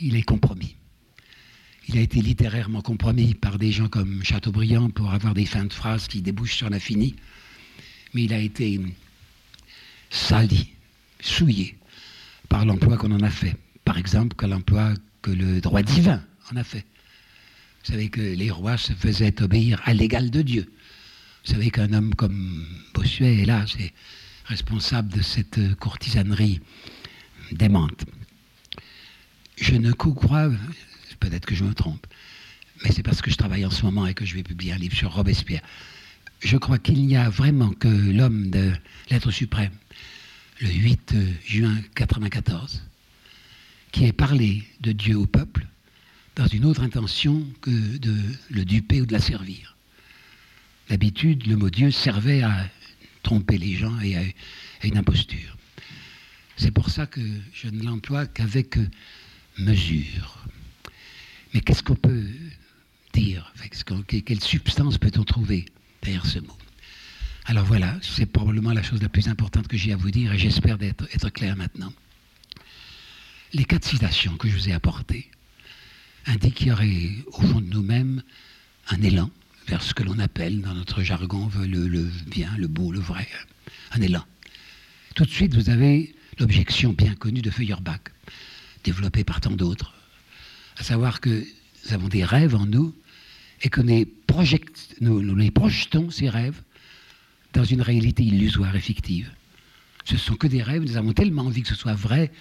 [0.00, 0.74] est compromis.
[1.92, 5.72] Il a été littérairement compromis par des gens comme Chateaubriand pour avoir des fins de
[5.72, 7.16] phrases qui débouchent sur l'infini.
[8.14, 8.80] Mais il a été
[10.08, 10.70] sali,
[11.18, 11.76] souillé
[12.48, 13.56] par l'emploi qu'on en a fait.
[13.84, 16.22] Par exemple, que l'emploi que le droit divin
[16.52, 16.86] en a fait.
[17.82, 20.72] Vous savez que les rois se faisaient obéir à l'égal de Dieu.
[21.44, 23.92] Vous savez qu'un homme comme Bossuet est là, c'est
[24.44, 26.60] responsable de cette courtisanerie
[27.50, 28.04] démente.
[29.56, 30.50] Je ne crois,
[31.20, 32.06] peut-être que je me trompe,
[32.82, 34.78] mais c'est parce que je travaille en ce moment et que je vais publier un
[34.78, 35.62] livre sur Robespierre.
[36.40, 38.72] Je crois qu'il n'y a vraiment que l'homme de
[39.10, 39.72] l'être suprême,
[40.60, 42.82] le 8 juin 1994,
[43.92, 45.66] qui ait parlé de Dieu au peuple
[46.36, 48.16] dans une autre intention que de
[48.48, 49.76] le duper ou de la servir.
[50.88, 52.66] D'habitude, le mot Dieu servait à
[53.22, 54.22] tromper les gens et à,
[54.82, 55.56] une imposture.
[56.56, 57.20] C'est pour ça que
[57.52, 58.78] je ne l'emploie qu'avec
[59.58, 60.39] mesure.
[61.52, 62.26] Mais qu'est-ce qu'on peut
[63.12, 63.52] dire
[64.06, 65.66] Quelle substance peut-on trouver
[66.02, 66.56] derrière ce mot?
[67.46, 70.38] Alors voilà, c'est probablement la chose la plus importante que j'ai à vous dire et
[70.38, 71.92] j'espère être, clair maintenant.
[73.52, 75.28] Les quatre citations que je vous ai apportées
[76.26, 78.22] indiquent qu'il y aurait au fond de nous-mêmes
[78.88, 79.30] un élan
[79.66, 83.28] vers ce que l'on appelle dans notre jargon le bien, le beau, le vrai,
[83.92, 84.24] un élan.
[85.14, 88.00] Tout de suite, vous avez l'objection bien connue de Feuerbach,
[88.84, 89.94] développée par tant d'autres,
[90.80, 92.94] à savoir que nous avons des rêves en nous
[93.62, 96.62] et que nous, les projetons, ces rêves,
[97.52, 99.30] dans une réalité illusoire et fictive.
[100.04, 102.32] Ce ne sont que des rêves, nous avons tellement envie que ce soit vrai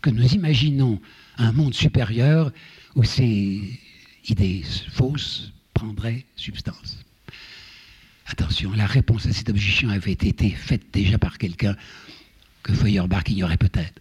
[0.00, 1.00] que nous imaginons
[1.38, 2.52] un monde supérieur
[2.94, 3.80] où ces
[4.28, 6.98] idées fausses prendraient substance.
[8.26, 11.74] Attention, la réponse à cette objection avait été faite déjà par quelqu'un
[12.62, 14.00] que Feuerbach ignorait peut-être.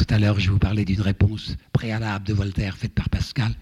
[0.00, 3.54] Tout à l'heure, je vous parlais d'une réponse préalable de Voltaire faite par Pascal.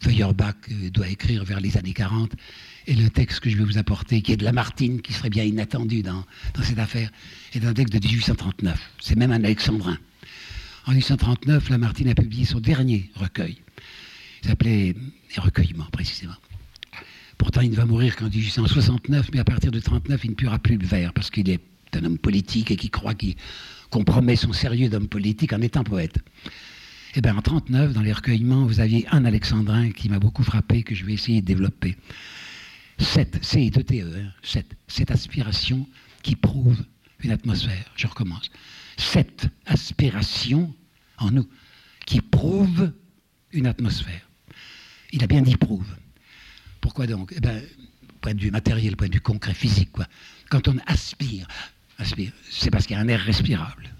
[0.00, 2.32] Feuerbach euh, doit écrire vers les années 40.
[2.88, 5.44] Et le texte que je vais vous apporter, qui est de Lamartine, qui serait bien
[5.44, 6.24] inattendu dans,
[6.64, 7.12] cette affaire,
[7.54, 8.90] est un texte de 1839.
[9.00, 9.96] C'est même un alexandrin.
[10.86, 13.58] En 1839, Lamartine a publié son dernier recueil.
[14.42, 16.34] Il s'appelait Les recueillements, précisément.
[17.36, 20.58] Pourtant, il ne va mourir qu'en 1869, mais à partir de 1939, il ne puera
[20.58, 21.60] plus le vers, parce qu'il est
[21.94, 23.36] un homme politique et qui croit qu'il
[23.90, 26.18] compromet son sérieux d'homme politique en étant poète.
[27.14, 30.82] Eh bien, en 1939, dans les recueillements, vous aviez un alexandrin qui m'a beaucoup frappé,
[30.82, 31.96] que je vais essayer de développer.
[32.98, 35.86] Cette, c e e cette, cette aspiration
[36.22, 36.84] qui prouve
[37.20, 37.90] une atmosphère.
[37.96, 38.50] Je recommence.
[38.96, 40.74] Cette aspiration
[41.18, 41.48] en nous
[42.06, 42.92] qui prouve
[43.52, 44.28] une atmosphère.
[45.12, 45.86] Il a bien dit prouve.
[46.80, 47.32] Pourquoi donc?
[47.36, 47.60] Eh bien,
[48.20, 50.06] point de vue matériel, point de vue concret, physique, quoi.
[50.50, 51.46] Quand on aspire,
[52.50, 53.90] c'est parce qu'il y a un air respirable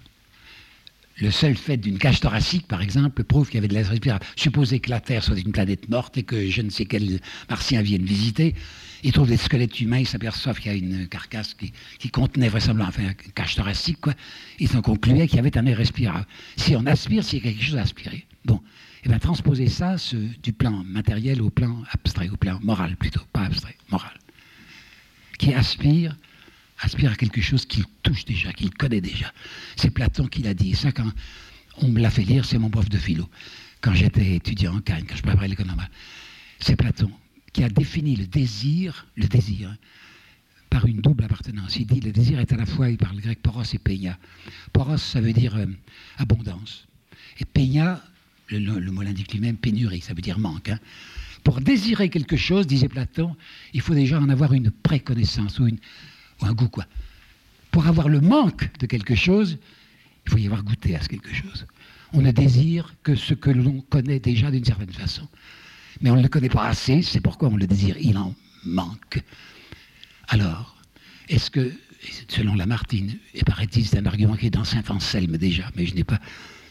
[1.21, 4.25] le seul fait d'une cage thoracique, par exemple, prouve qu'il y avait de l'air respirable.
[4.35, 7.19] Supposer que la Terre soit une planète morte et que je ne sais quel
[7.49, 8.55] martien vienne visiter,
[9.03, 13.09] ils trouvent des squelettes humains, ils s'aperçoivent qu'il y a une carcasse qui, contenait vraisemblablement
[13.25, 14.13] une cage thoracique, quoi.
[14.59, 16.25] Ils ont conclu qu'il y avait un air respirable.
[16.57, 18.25] Si on aspire, s'il y a quelque chose à aspirer.
[18.45, 19.95] Bon, et eh bien transposer ça
[20.43, 24.11] du plan matériel au plan abstrait, au plan moral plutôt, pas abstrait, moral.
[25.37, 26.17] Qui aspire
[26.81, 29.31] aspire à quelque chose qu'il touche déjà, qu'il connaît déjà.
[29.75, 30.75] C'est Platon qui l'a dit.
[30.75, 31.11] Ça, quand
[31.77, 33.29] on me l'a fait lire, c'est mon prof de philo.
[33.81, 35.81] Quand j'étais étudiant en Cannes, quand je préparais l'économie.
[36.59, 37.11] C'est Platon
[37.53, 39.75] qui a défini le désir, le désir,
[40.69, 41.77] par une double appartenance.
[41.77, 44.17] Il dit le désir est à la fois, il parle le grec poros et peña.
[44.71, 45.65] Poros, ça veut dire euh,
[46.17, 46.87] abondance.
[47.39, 48.03] Et peña,
[48.49, 50.69] le, mot l'indique lui-même, pénurie, ça veut dire manque.
[50.69, 50.79] Hein.
[51.43, 53.35] Pour désirer quelque chose, disait Platon,
[53.73, 55.79] il faut déjà en avoir une préconnaissance ou une,
[56.41, 56.85] ou un goût, quoi.
[57.71, 59.57] Pour avoir le manque de quelque chose,
[60.25, 61.65] il faut y avoir goûté à ce quelque chose.
[62.13, 65.27] On ne désire que ce que l'on connaît déjà d'une certaine façon.
[66.01, 67.95] Mais on ne le connaît pas assez, c'est pourquoi on le désire.
[67.99, 68.33] Il en
[68.65, 69.21] manque.
[70.27, 70.75] Alors,
[71.27, 71.71] est-ce que,
[72.27, 76.03] selon Lamartine, et paraît-il, c'est un argument qui est dans Saint-Anselme déjà, mais je n'ai
[76.03, 76.19] pas,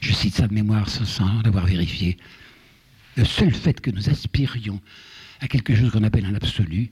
[0.00, 2.16] je cite ça de mémoire sans l'avoir vérifié,
[3.16, 4.80] le seul fait que nous aspirions
[5.40, 6.90] à quelque chose qu'on appelle un absolu,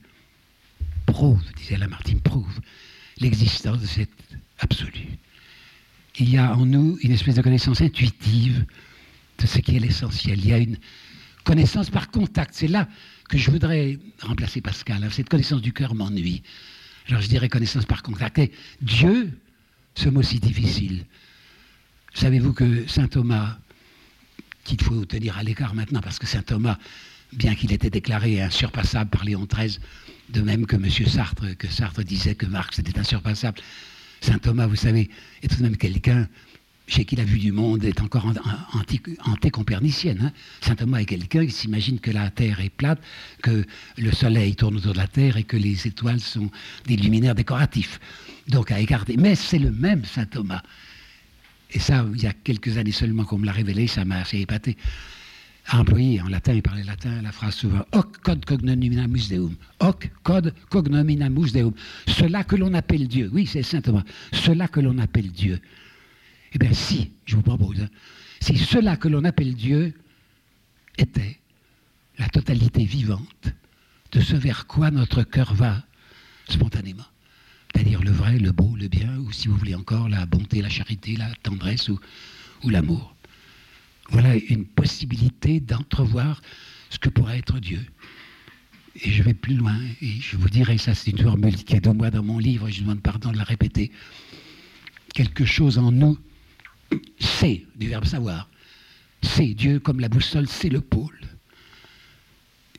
[1.07, 2.59] prouve, disait Lamartine, prouve
[3.19, 4.11] l'existence de cet
[4.59, 5.07] absolu.
[6.19, 8.65] Il y a en nous une espèce de connaissance intuitive
[9.39, 10.39] de ce qui est l'essentiel.
[10.39, 10.77] Il y a une
[11.43, 12.53] connaissance par contact.
[12.53, 12.87] C'est là
[13.29, 15.07] que je voudrais remplacer Pascal.
[15.11, 16.43] Cette connaissance du cœur m'ennuie.
[17.05, 18.41] Je dirais connaissance par contact.
[18.81, 19.39] Dieu,
[19.95, 21.05] ce mot si difficile.
[22.13, 23.57] Savez-vous que saint Thomas,
[24.63, 26.77] qu'il faut tenir à l'écart maintenant, parce que saint Thomas,
[27.31, 29.79] bien qu'il était déclaré insurpassable par Léon XIII,
[30.29, 30.89] de même que M.
[31.07, 33.59] Sartre, que Sartre disait que Marx était insurpassable.
[34.21, 35.09] Saint Thomas, vous savez,
[35.41, 36.27] est tout de même quelqu'un
[36.87, 38.33] chez qui la vue du monde est encore
[39.25, 40.19] antécompernicienne.
[40.23, 40.31] Hein.
[40.61, 42.99] Saint Thomas est quelqu'un qui s'imagine que la Terre est plate,
[43.41, 43.65] que
[43.97, 46.49] le Soleil tourne autour de la Terre et que les étoiles sont
[46.85, 47.99] des luminaires décoratifs.
[48.47, 49.17] Donc à écarter.
[49.17, 50.61] Mais c'est le même Saint Thomas.
[51.71, 54.39] Et ça, il y a quelques années seulement qu'on me l'a révélé, ça m'a assez
[54.39, 54.77] épaté
[55.67, 59.55] a employé en latin, il parlait latin, la phrase souvent hoc cod cognominamus deum.
[59.79, 61.73] Hoc cod cognominamus deum.
[62.07, 63.29] Cela que l'on appelle Dieu.
[63.33, 64.03] Oui, c'est saint Thomas.
[64.31, 65.59] Cela que l'on appelle Dieu.
[66.53, 67.89] Eh bien, si, je vous propose, hein,
[68.39, 69.93] si cela que l'on appelle Dieu
[70.97, 71.37] était
[72.17, 73.53] la totalité vivante
[74.13, 75.83] de ce vers quoi notre cœur va
[76.47, 77.05] spontanément,
[77.73, 80.69] c'est-à-dire le vrai, le beau, le bien, ou si vous voulez encore, la bonté, la
[80.69, 81.99] charité, la tendresse ou
[82.69, 83.16] l'amour.
[84.09, 86.41] Voilà une possibilité d'entrevoir
[86.89, 87.85] ce que pourrait être Dieu.
[89.03, 91.81] Et je vais plus loin, et je vous dirai, ça c'est une formule qui est
[91.81, 93.91] de moi dans mon livre, et je demande pardon de la répéter.
[95.13, 96.17] Quelque chose en nous,
[97.19, 98.49] c'est, du verbe savoir,
[99.21, 101.19] c'est Dieu comme la boussole, c'est le pôle.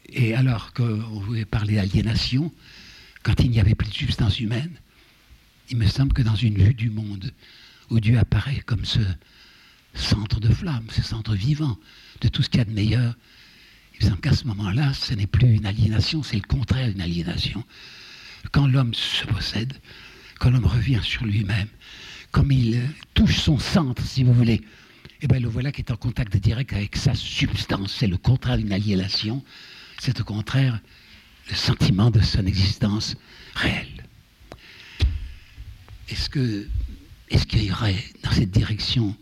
[0.08, 2.52] Et alors qu'on voulait parler d'aliénation,
[3.22, 4.72] quand il n'y avait plus de substance humaine,
[5.70, 7.32] il me semble que dans une vue du monde
[7.90, 9.00] où Dieu apparaît comme ce,
[9.98, 11.78] centre de flamme, ce centre vivant
[12.20, 13.14] de tout ce qu'il y a de meilleur.
[13.94, 17.00] Il me semble qu'à ce moment-là, ce n'est plus une aliénation, c'est le contraire d'une
[17.00, 17.64] aliénation.
[18.52, 19.72] Quand l'homme se possède,
[20.38, 21.68] quand l'homme revient sur lui-même,
[22.30, 22.80] comme il
[23.14, 24.62] touche son centre, si vous voulez,
[25.20, 27.92] eh bien le voilà qui est en contact direct avec sa substance.
[27.98, 29.42] C'est le contraire d'une aliénation,
[29.98, 30.78] c'est au contraire
[31.48, 33.16] le sentiment de son existence
[33.54, 34.04] réelle.
[36.08, 36.28] Est-ce
[37.30, 39.14] est-ce qu'il y aurait dans cette direction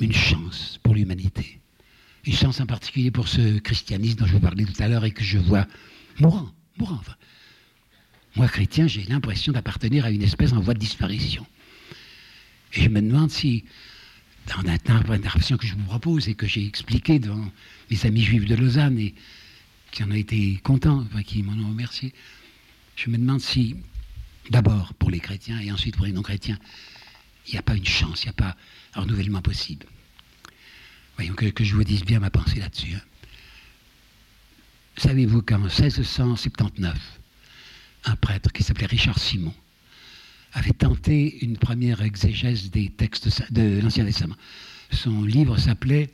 [0.00, 1.60] une chance pour l'humanité.
[2.24, 5.10] Une chance en particulier pour ce christianisme dont je vous parlais tout à l'heure et
[5.10, 5.66] que je vois
[6.20, 7.00] mourant, mourant.
[8.36, 11.46] Moi, chrétien, j'ai l'impression d'appartenir à une espèce en voie de disparition.
[12.74, 13.64] Et je me demande si,
[14.46, 17.50] dans l'intervention que je vous propose et que j'ai expliqué devant
[17.90, 19.14] mes amis juifs de Lausanne et
[19.90, 22.12] qui en ont été contents, qui m'en ont remercié,
[22.96, 23.76] je me demande si,
[24.50, 26.58] d'abord pour les chrétiens et ensuite pour les non-chrétiens,
[27.46, 28.56] il n'y a pas une chance, il n'y a pas
[28.94, 29.86] un renouvellement possible.
[31.16, 32.94] Voyons que, je vous dise bien ma pensée là-dessus.
[32.94, 33.02] Hein.
[34.96, 36.96] Savez-vous qu'en 1679,
[38.04, 39.54] un prêtre qui s'appelait Richard Simon
[40.52, 44.36] avait tenté une première exégèse des textes de l'Ancien Testament.
[44.90, 46.10] Son livre s'appelait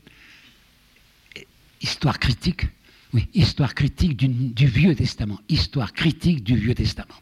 [1.80, 2.66] Histoire critique,
[3.12, 5.38] oui, Histoire critique du Vieux Testament.
[5.48, 7.14] Histoire critique du Vieux Testament.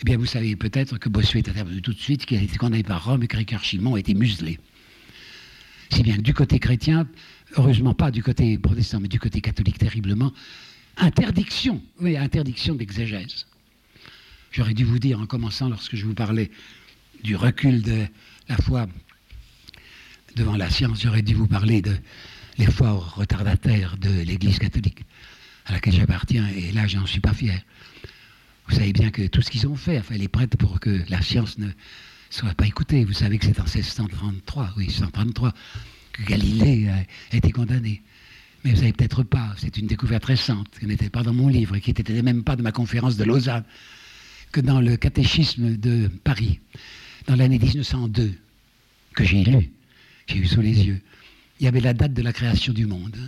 [0.00, 2.56] Eh bien, vous savez peut-être que Bossuet est intervenu tout de suite, qu'il a été
[2.56, 4.58] condamné par Rome et que Ricard Chimon a été muselé.
[5.92, 7.06] Si bien que du côté chrétien,
[7.56, 10.32] heureusement pas du côté protestant, mais du côté catholique terriblement,
[10.96, 13.46] interdiction, oui, interdiction d'exégèse.
[14.52, 16.50] J'aurais dû vous dire en commençant, lorsque je vous parlais
[17.22, 18.06] du recul de
[18.48, 18.86] la foi
[20.34, 21.94] devant la science, j'aurais dû vous parler de
[22.56, 25.02] l'effort retardataire de l'Église catholique,
[25.66, 27.60] à laquelle j'appartiens, et là, j'en suis pas fier.
[28.70, 31.20] Vous savez bien que tout ce qu'ils ont fait, enfin, les prêtres pour que la
[31.22, 31.66] science ne
[32.30, 33.04] soit pas écoutée.
[33.04, 35.52] Vous savez que c'est en 1633, oui, 1633,
[36.12, 38.00] que Galilée a été condamné.
[38.62, 41.74] Mais vous savez peut-être pas, c'est une découverte récente, qui n'était pas dans mon livre
[41.74, 43.64] et qui n'était même pas de ma conférence de Lausanne,
[44.52, 46.60] que dans le catéchisme de Paris,
[47.26, 48.34] dans l'année 1902,
[49.14, 49.70] que j'ai lu,
[50.28, 51.00] j'ai eu sous les yeux,
[51.58, 53.18] il y avait la date de la création du monde.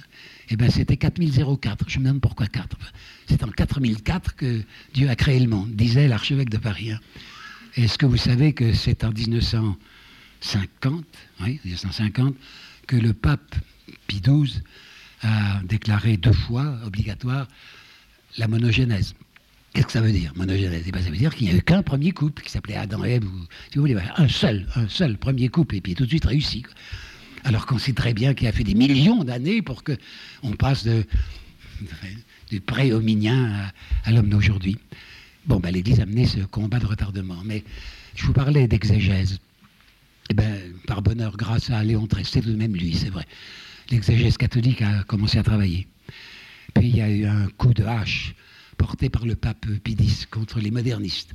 [0.52, 2.76] Eh bien c'était 4004, je me demande pourquoi 4.
[3.26, 6.90] C'est en 4004 que Dieu a créé le monde, disait l'archevêque de Paris.
[6.90, 7.00] Hein.
[7.76, 11.06] Est-ce que vous savez que c'est en 1950,
[11.40, 12.34] oui, 1950,
[12.86, 13.54] que le pape
[14.06, 14.60] Pie XII
[15.22, 17.48] a déclaré deux fois obligatoire
[18.36, 19.14] la monogénèse?
[19.72, 20.84] Qu'est-ce que ça veut dire, monogénèse?
[20.86, 23.02] Eh ben, Ça veut dire qu'il n'y a eu qu'un premier couple qui s'appelait Adam
[23.06, 26.04] et Ève, ou si vous voulez, un seul, un seul premier couple, et puis tout
[26.04, 26.62] de suite réussi.
[27.44, 31.04] Alors qu'on sait très bien qu'il a fait des millions d'années pour qu'on passe de,
[32.50, 33.70] du pré-hominien
[34.04, 34.78] à, l'homme d'aujourd'hui.
[35.46, 37.42] Bon, ben, l'Église a mené ce combat de retardement.
[37.44, 37.64] Mais
[38.14, 39.40] je vous parlais d'exégèse.
[40.30, 43.26] Eh ben, par bonheur, grâce à Léon XIII, c'est tout de même lui, c'est vrai.
[43.90, 45.88] L'exégèse catholique a commencé à travailler.
[46.74, 48.34] Puis il y a eu un coup de hache
[48.78, 51.32] porté par le pape Pidis contre les modernistes.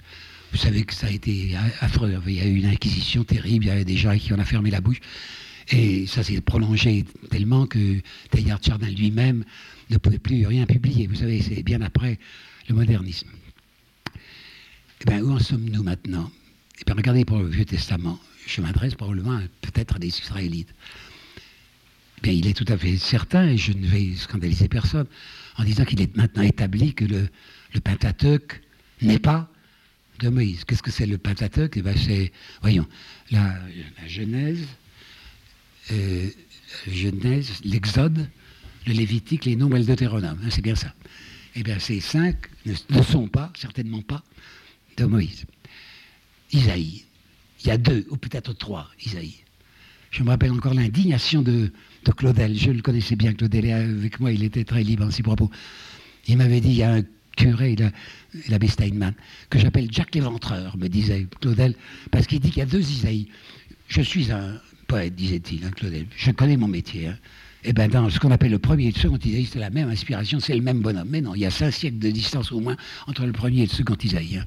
[0.52, 2.20] Vous savez que ça a été affreux.
[2.26, 4.46] Il y a eu une inquisition terrible, il y avait des gens qui en ont
[4.46, 5.00] fermé la bouche.
[5.70, 8.00] Et ça s'est prolongé tellement que
[8.32, 9.44] Teilhard Chardin lui-même
[9.90, 11.08] ne pouvait plus rien publier.
[11.08, 12.20] Vous savez, c'est bien après
[12.70, 13.28] le modernisme.
[15.02, 16.32] Eh bien, où en sommes-nous maintenant?
[16.80, 18.20] Eh bien, regardez pour le Vieux Testament.
[18.46, 20.74] Je m'adresse probablement peut-être à des Israélites.
[22.18, 25.08] Eh bien, il est tout à fait certain, et je ne vais scandaliser personne,
[25.58, 27.28] en disant qu'il est maintenant établi que le,
[27.74, 28.62] le Pentateuque
[29.02, 29.52] n'est pas
[30.20, 30.64] de Moïse.
[30.64, 31.76] Qu'est-ce que c'est le Pentateuque?
[31.76, 32.88] Eh bien, c'est, voyons,
[33.32, 33.60] la
[34.08, 34.66] Genèse,
[35.92, 36.30] euh,
[36.88, 38.30] Genèse, l'Exode,
[38.86, 40.40] le Lévitique, les Nombres et le Deutéronome.
[40.44, 40.94] Hein, c'est bien ça.
[41.56, 42.36] Eh bien, ces cinq
[42.66, 44.24] ne, sont pas, certainement pas,
[44.98, 45.46] de Moïse.
[46.52, 47.04] Isaïe.
[47.62, 49.36] Il y a deux, ou peut-être trois, Isaïe.
[50.12, 51.72] Je me rappelle encore l'indignation de,
[52.16, 52.58] Claudel.
[52.58, 55.50] Je le connaissais bien, Claudel, et avec moi, il était très libre en ses propos.
[56.28, 57.04] Il m'avait dit, il y a un
[57.36, 57.76] curé,
[58.50, 59.14] l'abbé Steinman,
[59.50, 61.76] que j'appelle Jack l'Éventreur, me disait Claudel,
[62.12, 63.28] parce qu'il dit qu'il y a deux Isaïe.
[63.88, 66.08] Je suis un, poète, disait-il, Claudel.
[66.16, 67.08] Je connais mon métier.
[67.08, 67.18] Hein.
[67.64, 69.90] Eh bien, dans ce qu'on appelle le premier et le second Isaïe, c'est la même
[69.90, 71.10] inspiration, c'est le même bonhomme.
[71.10, 72.78] Mais non, il y a cinq siècles de distance au moins
[73.08, 74.38] entre le premier et le second Isaïe.
[74.38, 74.46] Hein.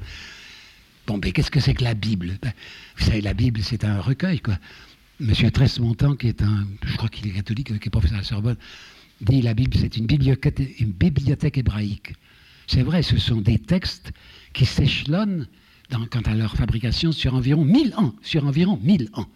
[1.07, 2.38] Bon, mais qu'est-ce que c'est que la Bible?
[2.41, 2.53] Ben,
[2.97, 4.59] Vous savez, la Bible, c'est un recueil, quoi.
[5.18, 8.26] Monsieur Tresse-Montant, qui est un, je crois qu'il est catholique, qui est professeur à la
[8.26, 8.57] Sorbonne,
[9.20, 12.14] dit la Bible, c'est une bibliothèque, hébraïque.
[12.66, 14.12] C'est vrai, ce sont des textes
[14.55, 15.47] qui s'échelonnent
[15.91, 19.26] quant à leur fabrication sur environ 1000 ans, sur environ 1000 ans.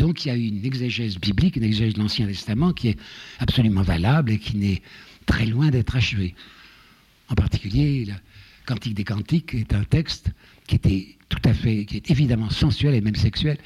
[0.00, 2.98] Donc il y a une exégèse biblique, une exégèse de l'Ancien Testament qui est
[3.38, 4.80] absolument valable et qui n'est
[5.26, 6.34] très loin d'être achevée.
[7.28, 8.14] En particulier, le
[8.64, 10.30] Cantique des Cantiques est un texte
[10.66, 13.58] qui était tout à fait, qui est évidemment sensuel et même sexuel,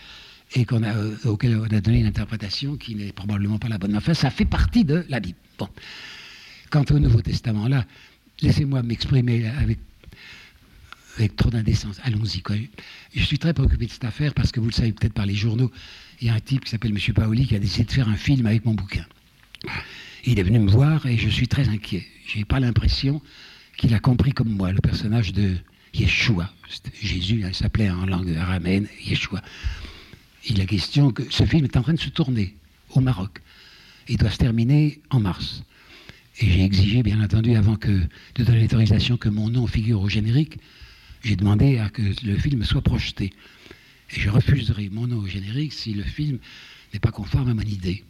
[0.57, 3.97] et euh, auquel on a donné une interprétation qui n'est probablement pas la bonne.
[3.97, 5.39] Enfin, ça fait partie de la Bible.
[5.57, 5.69] Bon.
[6.71, 7.87] Quant au Nouveau Testament, là,
[8.43, 9.79] laissez-moi m'exprimer avec
[11.17, 12.01] avec trop d'indécence.
[12.03, 12.43] Allons-y.
[13.15, 15.37] Je suis très préoccupé de cette affaire parce que vous le savez peut-être par les
[15.37, 15.71] journaux,
[16.21, 17.15] il y a un type qui s'appelle M.
[17.15, 19.05] Paoli qui a décidé de faire un film avec mon bouquin.
[20.25, 22.07] Il est venu me voir et je suis très inquiet.
[22.27, 23.21] Je n'ai pas l'impression
[23.77, 25.57] qu'il a compris comme moi le personnage de
[25.93, 26.51] Yeshua.
[27.01, 29.43] Jésus, il s'appelait en langue araméenne Yeshua.
[30.47, 32.55] Il est question que ce film est en train de se tourner
[32.91, 33.41] au Maroc.
[34.09, 35.63] Il doit se terminer en mars.
[36.41, 37.91] Et j'ai exigé, bien entendu, avant que,
[38.35, 40.59] de donner l'autorisation que mon nom figure au générique,
[41.23, 43.33] j'ai demandé à que le film soit projeté.
[44.11, 46.39] Et je refuserai mon nom au générique si le film
[46.93, 48.05] n'est pas conforme à mon idée.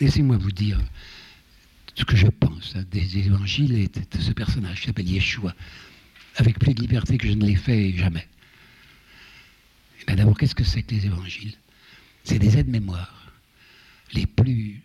[0.00, 0.78] Laissez-moi vous dire
[1.94, 5.54] ce que je pense des évangiles et de ce personnage qui s'appelle Yeshua,
[6.36, 8.26] avec plus de liberté que je ne l'ai fait jamais.
[10.08, 11.54] Eh d'abord, qu'est-ce que c'est que les évangiles?
[12.24, 13.32] C'est des aides-mémoires
[14.12, 14.80] les plus,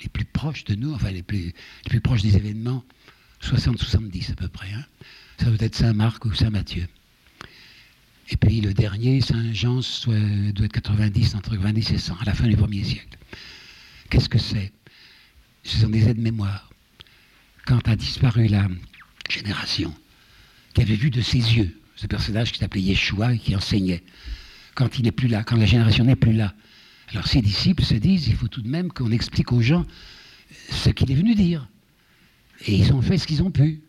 [0.00, 1.52] les plus proches de nous, enfin les plus,
[1.84, 2.84] les plus proches des événements,
[3.42, 4.72] 60-70 à peu près.
[4.72, 4.84] Hein.
[5.38, 6.86] Ça doit être Saint Marc ou Saint Matthieu.
[8.30, 12.34] Et puis le dernier, Saint Jean, doit être 90, entre 90 et 100, à la
[12.34, 13.18] fin du premier siècle.
[14.10, 14.72] Qu'est-ce que c'est?
[15.64, 16.70] Ce sont des aides-mémoires.
[17.66, 18.68] Quand a disparu la
[19.28, 19.94] génération
[20.74, 24.02] qui avait vu de ses yeux ce personnage qui s'appelait Yeshua et qui enseignait,
[24.74, 26.54] quand il n'est plus là, quand la génération n'est plus là,
[27.10, 29.86] alors ses disciples se disent, il faut tout de même qu'on explique aux gens
[30.70, 31.68] ce qu'il est venu dire.
[32.66, 33.80] Et ils ont fait ce qu'ils ont pu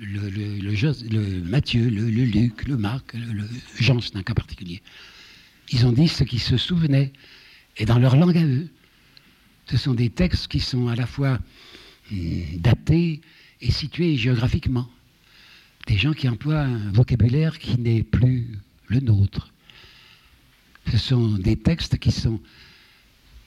[0.00, 3.44] le, le, Matthieu, le, Luc, le Marc, le,
[3.78, 4.82] Jean, c'est un cas particulier.
[5.70, 7.12] Ils ont dit ce qu'ils se souvenaient.
[7.76, 8.68] et dans leur langue à eux.
[9.66, 11.38] Ce sont des textes qui sont à la fois
[12.10, 13.20] hum, datés
[13.60, 14.88] et situés géographiquement.
[15.86, 18.48] Des gens qui emploient un vocabulaire qui n'est plus
[18.88, 19.52] le nôtre.
[20.90, 22.40] Ce sont des textes qui sont,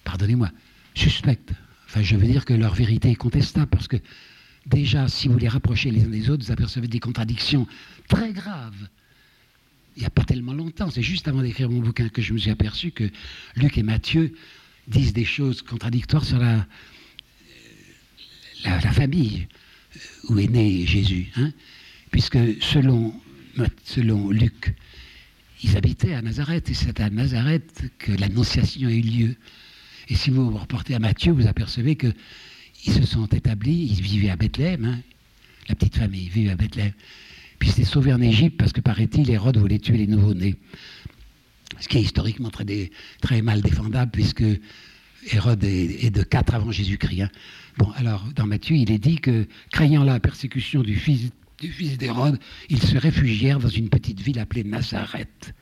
[0.03, 0.49] pardonnez-moi,
[0.95, 1.51] suspects.
[1.87, 3.97] Enfin, je veux dire que leur vérité est contestable parce que
[4.66, 7.68] déjà, si vous les rapprochez les uns des autres, vous apercevez des contradictions
[8.07, 8.88] très graves.
[9.95, 12.38] Il n'y a pas tellement longtemps, c'est juste avant d'écrire mon bouquin que je me
[12.39, 13.09] suis aperçu que
[13.55, 14.34] Luc et Matthieu
[14.88, 16.66] disent des choses contradictoires sur la,
[18.93, 19.47] famille
[20.30, 21.32] où est né Jésus.
[21.36, 21.51] Hein.
[22.11, 23.14] puisque selon,
[23.84, 24.74] selon Luc,
[25.64, 29.36] ils habitaient à Nazareth, et c'est à Nazareth que l'annonciation a eu lieu.
[30.09, 31.95] Et si vous vous reportez à Matthieu, vous apercevez
[32.84, 34.99] qu'ils se sont établis, ils vivaient à Bethléem, hein.
[35.69, 36.91] la petite famille vivait à Bethléem.
[37.59, 40.55] Puis c'était sauvé en Égypte parce que, paraît-il, Hérode voulait tuer les nouveau-nés.
[41.79, 42.65] Ce qui est historiquement très,
[43.21, 44.43] très mal défendable, puisque
[45.31, 47.21] Hérode est, de 4 avant Jésus-Christ.
[47.21, 47.29] Hein.
[47.77, 51.97] Bon, alors, dans Matthieu, il est dit que, craignant la persécution du fils, du fils
[51.97, 52.38] d'Hérode,
[52.69, 55.53] ils se réfugièrent dans une petite ville appelée Nazareth.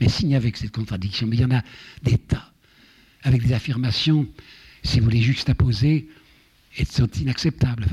[0.00, 1.62] Mais signe avec cette contradiction, mais il y en a
[2.02, 2.50] des tas
[3.22, 4.26] avec des affirmations,
[4.82, 6.08] si vous les juxtaposez,
[6.76, 7.86] elles sont inacceptables.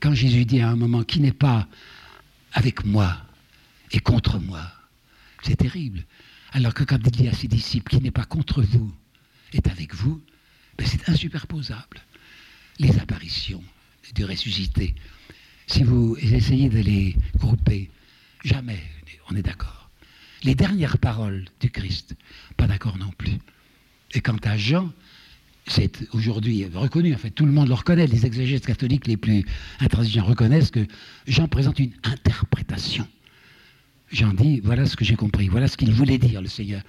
[0.00, 1.68] quand Jésus dit à un moment qui n'est pas
[2.52, 3.16] avec moi
[3.90, 4.62] et contre moi,
[5.42, 6.04] c'est terrible.
[6.52, 8.92] Alors que quand il dit à ses disciples qui n'est pas contre vous
[9.52, 10.20] est avec vous,
[10.78, 12.00] ben c'est insuperposable.
[12.78, 13.62] Les apparitions
[14.14, 14.94] du ressuscité,
[15.66, 17.90] si vous essayez de les grouper,
[18.44, 18.82] jamais
[19.30, 19.90] on est d'accord.
[20.42, 22.14] Les dernières paroles du Christ,
[22.56, 23.38] pas d'accord non plus.
[24.12, 24.92] Et quant à Jean,
[25.66, 29.44] c'est aujourd'hui reconnu, en fait, tout le monde le reconnaît, les exégètes catholiques les plus
[29.80, 30.86] intransigeants reconnaissent que
[31.26, 33.06] Jean présente une interprétation.
[34.10, 36.82] Jean dit, voilà ce que j'ai compris, voilà ce qu'il voulait dire, le Seigneur.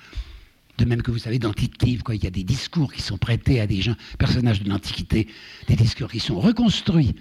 [0.78, 3.62] De même que vous savez, dans Tite il y a des discours qui sont prêtés
[3.62, 5.28] à des gens, personnages de l'Antiquité,
[5.68, 7.14] des discours qui sont reconstruits.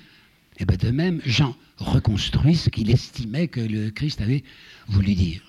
[0.58, 4.42] Et eh bien de même, Jean reconstruit ce qu'il estimait que le Christ avait
[4.88, 5.40] voulu dire.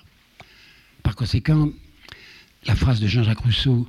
[1.01, 1.69] Par conséquent,
[2.65, 3.87] la phrase de Jean-Jacques Rousseau,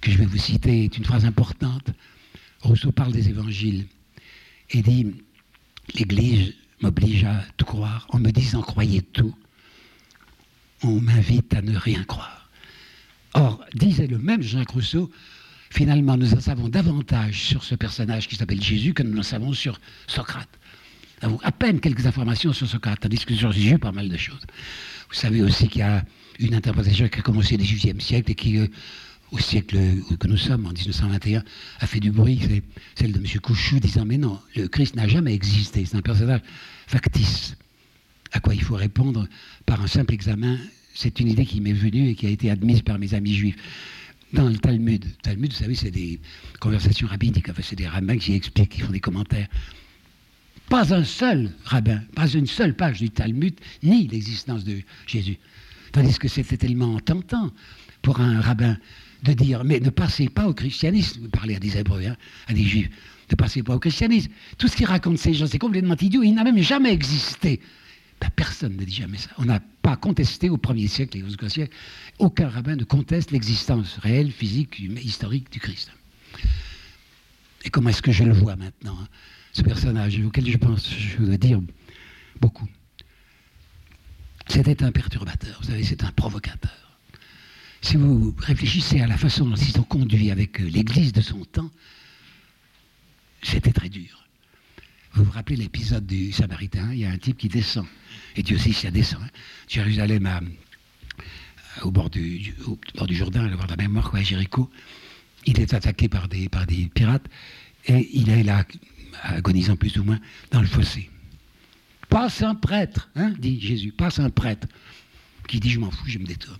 [0.00, 1.90] que je vais vous citer est une phrase importante.
[2.60, 3.86] Rousseau parle des évangiles
[4.70, 5.06] et dit
[5.94, 8.06] L'Église m'oblige à tout croire.
[8.10, 9.34] En me disant croyez tout,
[10.82, 12.50] on m'invite à ne rien croire.
[13.34, 15.10] Or, disait le même Jean Rousseau,
[15.70, 19.52] finalement, nous en savons davantage sur ce personnage qui s'appelle Jésus que nous en savons
[19.52, 20.48] sur Socrate.
[21.20, 24.16] Nous avons à peine quelques informations sur Socrate, tandis que sur Jésus, pas mal de
[24.16, 24.42] choses.
[25.08, 26.04] Vous savez aussi qu'il y a
[26.38, 28.68] une interprétation qui a commencé au XVIIIe siècle et qui euh,
[29.32, 29.78] au siècle
[30.18, 31.42] que nous sommes, en 1921,
[31.80, 32.62] a fait du bruit, c'est
[32.94, 33.40] celle de M.
[33.40, 36.40] Couchou disant Mais non, le Christ n'a jamais existé, c'est un personnage
[36.86, 37.56] factice.
[38.32, 39.26] À quoi il faut répondre
[39.64, 40.58] par un simple examen
[40.94, 43.56] C'est une idée qui m'est venue et qui a été admise par mes amis juifs.
[44.32, 46.20] Dans le Talmud, Talmud, vous savez, c'est des
[46.60, 49.48] conversations rabbiniques, enfin, c'est des rabbins qui expliquent, qui font des commentaires.
[50.68, 53.54] Pas un seul rabbin, pas une seule page du Talmud,
[53.84, 55.38] ni l'existence de Jésus.
[55.92, 57.52] Tandis que c'était tellement tentant
[58.02, 58.76] pour un rabbin
[59.22, 62.52] de dire, mais ne passez pas au christianisme, vous parlez à des Hébreux, hein, à
[62.52, 62.90] des Juifs,
[63.30, 64.30] ne passez pas au christianisme.
[64.58, 67.60] Tout ce qu'ils racontent ces gens, c'est complètement idiot, il n'a même jamais existé.
[68.20, 69.30] Ben, personne ne dit jamais ça.
[69.38, 71.74] On n'a pas contesté au premier siècle et au second siècle,
[72.18, 75.92] aucun rabbin ne conteste l'existence réelle, physique, historique du Christ.
[77.64, 79.08] Et comment est-ce que je le vois maintenant, hein,
[79.52, 81.60] ce personnage auquel je pense, je veux dire
[82.40, 82.68] beaucoup.
[84.48, 86.85] C'était un perturbateur, vous savez, c'est un provocateur
[87.86, 91.44] si vous réfléchissez à la façon dont ils ont conduit avec euh, l'Église de son
[91.44, 91.70] temps,
[93.42, 94.26] c'était très dur.
[95.12, 96.92] Vous vous rappelez l'épisode du Samaritain?
[96.92, 97.86] Il y a un type qui descend,
[98.34, 99.22] et Dieu aussi s'y descend.
[99.22, 99.28] Hein.
[99.68, 100.28] Jérusalem,
[101.82, 102.52] au, bord du,
[102.96, 104.68] bord du Jourdain, au bord de la mémoire, quoi, à Jéricho.
[105.44, 107.28] Il est attaqué par des, par des pirates,
[107.86, 108.64] et il est là,
[109.22, 110.18] agonisant plus ou moins,
[110.50, 111.08] dans le fossé.
[112.08, 114.66] Passe un prêtre, hein, dit Jésus, passe un prêtre
[115.46, 116.58] qui dit je m'en fous, je me détourne.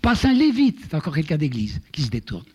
[0.00, 2.46] Passe un lévite, c'est encore quelqu'un d'église, qui se détourne.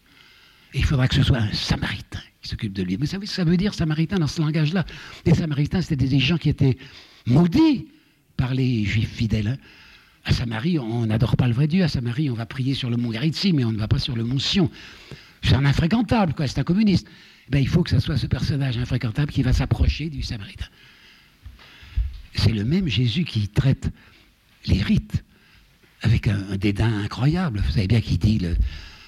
[0.73, 2.97] Et il faudra que ce soit un samaritain qui s'occupe de lui.
[2.97, 4.85] Mais vous savez ce que ça veut dire, samaritain, dans ce langage-là
[5.25, 6.77] Les samaritains, c'était des gens qui étaient
[7.25, 7.87] maudits
[8.35, 9.47] par les juifs fidèles.
[9.47, 9.57] Hein.
[10.25, 11.83] À Samarie, on n'adore pas le vrai Dieu.
[11.83, 14.15] À Samarie, on va prier sur le mont Garitsi, mais on ne va pas sur
[14.15, 14.69] le mont Sion.
[15.41, 17.07] C'est un infréquentable, quoi, c'est un communiste.
[17.49, 20.67] Ben, il faut que ce soit ce personnage infréquentable qui va s'approcher du samaritain.
[22.33, 23.89] C'est le même Jésus qui traite
[24.65, 25.23] les rites
[26.01, 27.61] avec un, dédain incroyable.
[27.65, 28.55] Vous savez bien qu'il dit le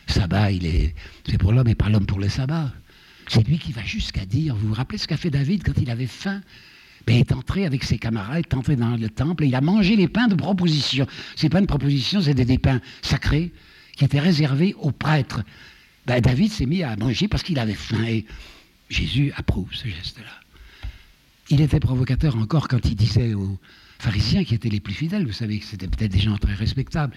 [0.08, 0.96] sabbat, il est
[1.30, 2.72] c'est pour l'homme et pas l'homme pour le sabbat.
[3.28, 5.92] C'est lui qui va jusqu'à dire, vous vous rappelez ce qu'a fait David quand il
[5.92, 6.42] avait faim?
[7.06, 9.62] Ben, Il est entré avec ses camarades, est entré dans le temple et il a
[9.62, 11.06] mangé les pains de proposition.
[11.36, 13.52] Ces pains de proposition, c'était des pains sacrés
[13.96, 15.44] qui étaient réservés aux prêtres.
[16.08, 18.26] Ben, David s'est mis à manger parce qu'il avait faim et
[18.90, 20.90] Jésus approuve ce geste-là.
[21.50, 23.60] Il était provocateur encore quand il disait aux
[24.00, 27.14] pharisiens qui étaient les plus fidèles, vous savez que c'était peut-être des gens très respectables,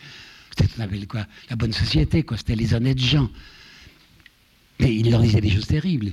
[0.56, 3.30] c'était quoi, la bonne société, quoi, c'était les honnêtes gens.
[4.80, 6.12] Mais il leur disait des choses terribles.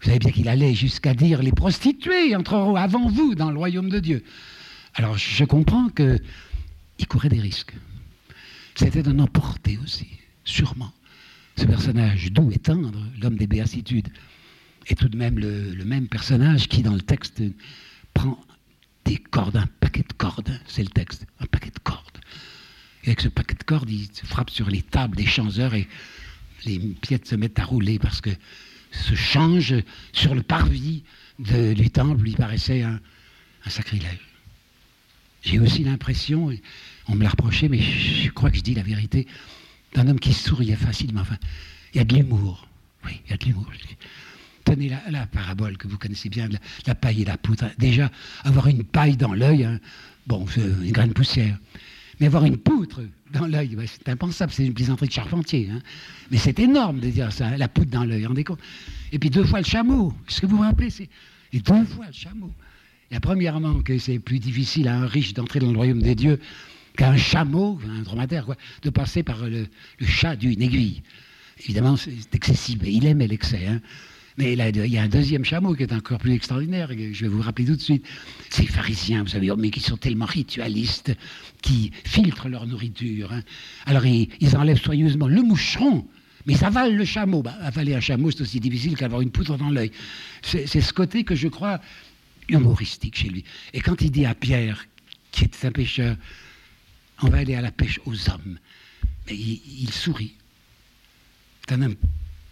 [0.00, 3.88] Vous savez bien qu'il allait jusqu'à dire les prostituées entreront avant vous dans le royaume
[3.88, 4.22] de Dieu.
[4.94, 7.74] Alors je comprends qu'il courait des risques.
[8.74, 10.08] C'était un emporté aussi,
[10.44, 10.92] sûrement.
[11.56, 14.08] Ce personnage doux et tendre, l'homme des béatitudes,
[14.88, 17.42] est tout de même le, même personnage qui, dans le texte,
[18.12, 18.38] prend
[19.04, 22.18] des cordes, un paquet de cordes, c'est le texte, un paquet de cordes.
[23.04, 25.88] Et avec ce paquet de cordes, il frappe sur les tables des changeurs et
[26.64, 28.30] les pièces se mettent à rouler parce que
[28.90, 29.74] ce change
[30.12, 31.02] sur le parvis
[31.38, 33.00] du temple lui paraissait un,
[33.66, 34.20] sacrilège.
[35.42, 36.50] J'ai aussi l'impression,
[37.08, 39.26] on me l'a reproché, mais je crois que je dis la vérité,
[39.94, 41.20] d'un homme qui souriait facilement.
[41.20, 41.38] Enfin,
[41.92, 42.66] il y a de l'humour.
[43.04, 43.70] Oui, il y a de l'humour.
[44.64, 46.48] Tenez la, parabole que vous connaissez bien,
[46.86, 47.66] la, paille et la poutre.
[47.78, 48.10] Déjà,
[48.44, 49.78] avoir une paille dans l'œil, hein,
[50.26, 51.58] bon, c'est une graine de poussière.
[52.18, 53.02] Mais avoir une poutre
[53.32, 55.68] dans l'œil, c'est impensable, c'est une plaisanterie de charpentier.
[55.70, 55.80] Hein.
[56.30, 58.60] Mais c'est énorme de dire ça, la poutre dans l'œil, rendez compte
[59.12, 61.08] Et puis deux fois le chameau, ce que vous vous rappelez, c'est
[61.52, 62.52] et deux fois le chameau.
[63.12, 66.40] A premièrement que c'est plus difficile à un riche d'entrer dans le royaume des dieux
[66.96, 68.46] qu'à un chameau, un dromadaire,
[68.82, 69.68] de passer par le,
[70.00, 71.02] chat d'une aiguille.
[71.60, 73.66] Évidemment, c'est excessif, il aimait l'excès.
[73.68, 73.80] Hein.
[74.36, 77.28] Mais là, il y a un deuxième chameau qui est encore plus extraordinaire, je vais
[77.28, 78.04] vous rappeler tout de suite.
[78.50, 81.14] Ces pharisiens, vous savez, mais qui sont tellement ritualistes,
[81.62, 83.32] qui filtrent leur nourriture.
[83.32, 83.42] Hein.
[83.86, 86.04] Alors ils, enlèvent soigneusement le moucheron,
[86.46, 87.42] mais ils avalent le chameau.
[87.42, 89.92] Bah, avaler un chameau, c'est aussi difficile qu'avoir une poutre dans l'œil.
[90.42, 91.80] C'est ce côté que je crois
[92.48, 93.44] humoristique chez lui.
[93.72, 94.84] Et quand il dit à Pierre,
[95.30, 96.16] qui est un pêcheur,
[97.22, 98.58] on va aller à la pêche aux hommes,
[99.26, 100.34] mais il, sourit.
[101.66, 101.96] C'est un homme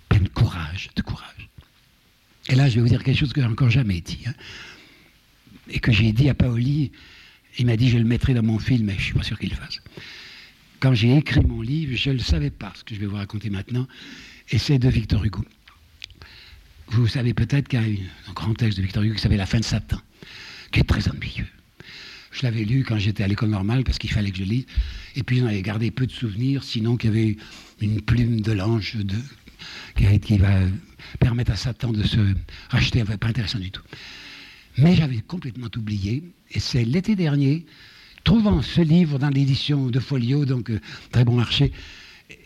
[0.09, 1.49] plein de courage, de courage.
[2.49, 4.21] Et là, je vais vous dire quelque chose que j'ai encore jamais dit.
[4.27, 4.35] Hein.
[5.69, 6.91] et que j'ai dit à Paoli,
[7.59, 9.39] il m'a dit je le mettrai dans mon film, mais je ne suis pas sûr
[9.39, 9.81] qu'il le fasse.
[10.81, 13.17] Quand j'ai écrit mon livre, je ne le savais pas, ce que je vais vous
[13.17, 13.87] raconter maintenant,
[14.51, 15.45] et c'est de Victor Hugo.
[16.89, 19.47] Vous savez peut-être qu'il y a un grand texte de Victor Hugo qui s'appelle La
[19.47, 20.01] fin de Satan,
[20.73, 21.47] qui est très ambitieux.
[22.33, 24.67] Je l'avais lu quand j'étais à l'école normale parce qu'il fallait que je lise.
[25.15, 27.37] Et puis j'en avais gardé peu de souvenirs, sinon qu'il y avait
[27.81, 29.17] une plume de l'ange de,
[30.19, 30.61] qui, va
[31.19, 32.19] permettre à Satan de se
[32.71, 33.03] racheter.
[33.03, 33.83] Enfin, pas intéressant du tout.
[34.79, 36.23] Mais j'avais complètement oublié.
[36.51, 37.67] Et c'est l'été dernier,
[38.25, 40.81] trouvant ce livre dans l'édition de Folio, donc euh,
[41.11, 41.73] très bon marché,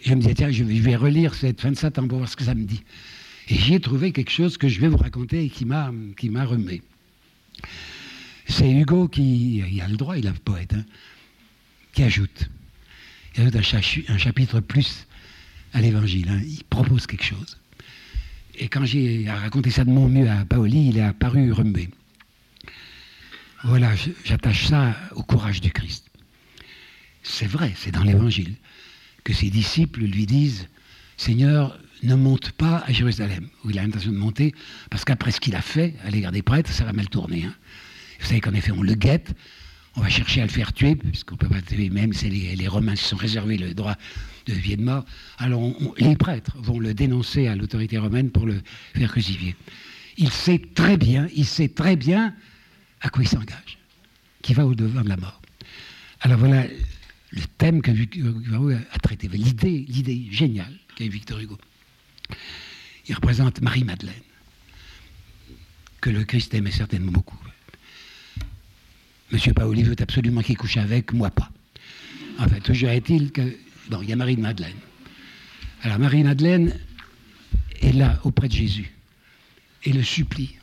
[0.04, 2.44] je me disais, tiens, je vais relire cette fin de Satan pour voir ce que
[2.44, 2.82] ça me dit.
[3.48, 6.30] Et j'y ai trouvé quelque chose que je vais vous raconter et qui m'a, qui
[6.30, 6.82] m'a remis.
[8.48, 10.84] C'est Hugo qui, il a le droit, il est poète, hein,
[11.92, 12.48] qui ajoute,
[13.36, 15.06] il ajoute un, chapitre plus
[15.72, 16.28] à l'évangile.
[16.28, 16.40] Hein.
[16.44, 17.58] il propose quelque chose.
[18.58, 21.88] Et quand j'ai raconté ça de mon mieux à Paoli, il est apparu remué.
[23.64, 23.92] Voilà,
[24.24, 26.06] j'attache ça au courage du Christ.
[27.22, 28.54] C'est vrai, c'est dans l'évangile
[29.24, 30.68] que ses disciples lui disent
[31.16, 34.54] Seigneur, ne monte pas à Jérusalem, où il a l'intention de monter,
[34.90, 37.44] parce qu'après ce qu'il a fait à l'égard des prêtres, ça va mal tourner.
[37.44, 37.54] Hein.
[38.20, 39.34] Vous savez qu'en effet, on le guette,
[39.96, 42.68] on va chercher à le faire tuer, puisqu'on ne peut pas tuer, même c'est les,
[42.68, 43.96] Romains qui se sont réservés le droit
[44.46, 45.04] de vie de mort.
[45.38, 48.62] Alors les prêtres vont le dénoncer à l'autorité romaine pour le
[48.94, 49.56] faire crucifier.
[50.16, 52.34] Il sait très bien, il sait très bien
[53.00, 53.78] à quoi il s'engage,
[54.42, 55.40] qui va au-devant de la mort.
[56.20, 56.64] Alors voilà
[57.30, 61.58] le thème que Victor Hugo a traité, l'idée, l'idée géniale qu'a eu Victor Hugo.
[63.08, 64.14] Il représente Marie-Madeleine,
[66.00, 67.38] que le Christ aimait certainement beaucoup.
[69.32, 71.50] Monsieur Paoli veut absolument qu'il couche avec, moi pas.
[72.38, 73.56] En fait, toujours est-il que.
[73.88, 74.76] Bon, il y a Marie-Madeleine.
[75.82, 76.74] Alors, Marie-Madeleine
[77.80, 78.92] est là auprès de Jésus
[79.84, 80.56] et le supplie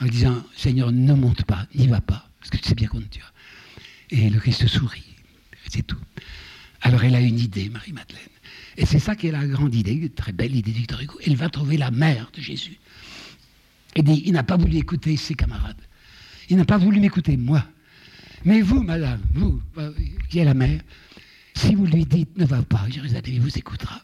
[0.00, 3.00] en disant Seigneur, ne monte pas, n'y va pas, parce que tu sais bien qu'on
[3.00, 3.30] te tuera.
[4.10, 5.14] Et le Christ sourit,
[5.70, 6.00] c'est tout.
[6.82, 8.20] Alors, elle a une idée, Marie-Madeleine.
[8.76, 11.18] Et c'est ça qui est la grande idée, très belle idée de Victor Hugo.
[11.24, 12.78] Elle va trouver la mère de Jésus.
[13.94, 15.80] Et dit, il n'a pas voulu écouter ses camarades.
[16.50, 17.64] Il n'a pas voulu m'écouter, moi.
[18.44, 19.92] Mais vous, madame, vous, euh,
[20.28, 20.80] qui êtes la mère,
[21.54, 24.02] si vous lui dites ne va pas, Jérusalem, il vous écoutera.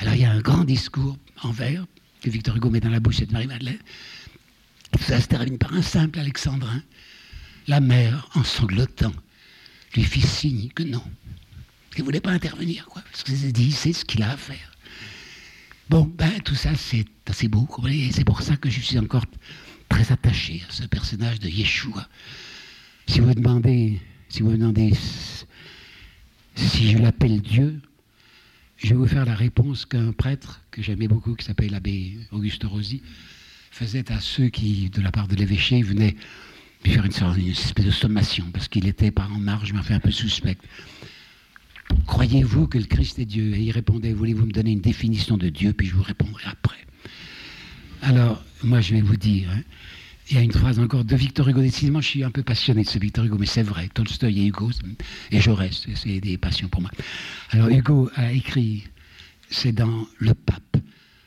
[0.00, 1.86] Alors il y a un grand discours en vers
[2.20, 3.78] que Victor Hugo met dans la bouche de Marie-Madeleine.
[5.00, 6.82] Ça se termine par un simple alexandrin.
[7.66, 9.12] La mère, en sanglotant,
[9.94, 11.02] lui fit signe que non.
[11.96, 13.02] Il ne voulait pas intervenir, quoi.
[13.10, 14.72] Parce que dit, c'est ce qu'il a à faire.
[15.90, 19.24] Bon, ben, tout ça, c'est assez beau, et c'est pour ça que je suis encore
[19.88, 22.08] très attaché à ce personnage de Yeshua.
[23.06, 24.92] Si vous demandez, si vous demandez
[26.58, 27.80] si je l'appelle Dieu,
[28.76, 32.64] je vais vous faire la réponse qu'un prêtre que j'aimais beaucoup, qui s'appelle l'abbé Auguste
[32.64, 33.02] Rosy,
[33.70, 36.16] faisait à ceux qui, de la part de l'évêché, venaient
[36.84, 39.94] lui faire une, une espèce de sommation, parce qu'il était par en marge, mais fait
[39.94, 40.56] un peu suspect.
[42.06, 43.54] Croyez-vous que le Christ est Dieu?
[43.54, 46.84] Et il répondait, voulez-vous me donner une définition de Dieu, puis je vous répondrai après.
[48.02, 49.62] Alors, moi, je vais vous dire, hein,
[50.30, 51.60] il y a une phrase encore de Victor Hugo.
[51.60, 53.88] Décidément, je suis un peu passionné de ce Victor Hugo, mais c'est vrai.
[53.88, 54.70] Tolstoy et Hugo,
[55.30, 56.90] et reste, c'est des passions pour moi.
[57.50, 58.84] Alors, Hugo a écrit,
[59.48, 60.76] c'est dans Le Pape.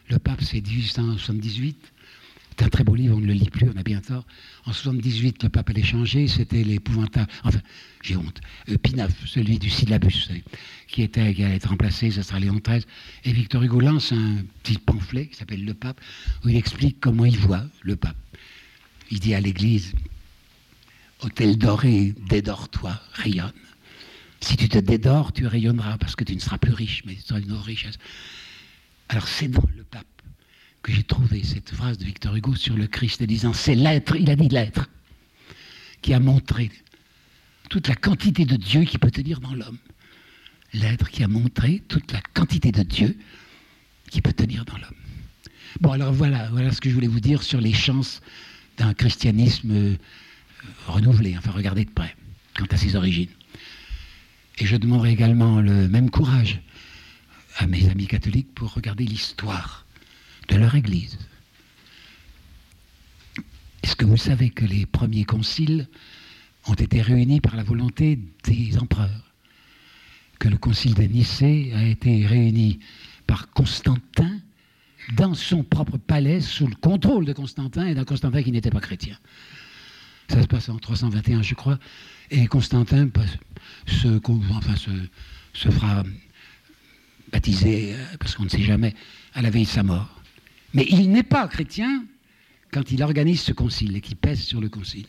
[0.10, 1.92] Le Pape, c'est 1878.
[2.58, 4.24] C'est un très beau livre, on ne le lit plus, on a bien tort.
[4.66, 7.60] En 78, le pape allait changer, c'était l'épouvantable, enfin,
[8.04, 8.40] j'ai honte,
[8.70, 10.30] euh, Pinaf, celui du syllabus,
[10.88, 12.86] qui, était, qui allait être remplacé, ce sera Léon XIII.
[13.24, 16.00] Et Victor Hugo lance un petit pamphlet qui s'appelle Le Pape,
[16.46, 18.18] où il explique comment il voit le pape.
[19.12, 19.94] Il dit à l'Église,
[21.22, 23.52] Hôtel doré, dédore-toi, rayonne.
[24.40, 27.22] Si tu te dédores, tu rayonneras, parce que tu ne seras plus riche, mais tu
[27.22, 28.00] seras une richesse.
[29.10, 30.08] Alors c'est dans le pape
[30.82, 34.30] que j'ai trouvé cette phrase de Victor Hugo sur le Christ, disant c'est l'être, il
[34.32, 34.90] a dit l'être,
[36.02, 36.72] qui a montré
[37.70, 39.78] toute la quantité de Dieu qui peut tenir dans l'homme.
[40.74, 43.16] L'être qui a montré toute la quantité de Dieu
[44.10, 44.96] qui peut tenir dans l'homme.
[45.82, 48.22] Bon, alors voilà, voilà ce que je voulais vous dire sur les chances
[48.82, 49.96] d'un christianisme euh,
[50.88, 52.16] renouvelé, enfin regardez de près,
[52.58, 53.30] quant à ses origines.
[54.58, 56.62] Et je demanderai également le même courage
[57.58, 59.86] à mes amis catholiques pour regarder l'histoire
[60.50, 61.20] de leur Église.
[63.84, 65.88] Est-ce que vous savez que les premiers conciles
[66.66, 69.32] ont été réunis par la volonté des empereurs?
[70.40, 72.80] Que le concile de Nicée a été réuni
[73.28, 74.40] par Constantin
[75.16, 78.80] dans son propre palais sous le contrôle de Constantin et d'un Constantin qui n'était pas
[78.80, 79.18] chrétien.
[80.30, 81.78] Ça se passe en 321, je crois.
[82.30, 83.10] Et Constantin
[83.86, 84.76] se, enfin,
[85.54, 86.04] se fera
[87.32, 88.94] baptiser, euh, parce qu'on ne sait jamais,
[89.34, 90.22] à la veille de sa mort.
[90.74, 92.06] Mais il n'est pas chrétien
[92.72, 95.08] quand il organise ce concile et qu'il pèse sur le concile.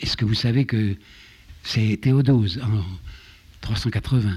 [0.00, 0.96] Est-ce que vous savez que
[1.62, 2.82] c'est Théodose en
[3.60, 4.34] 380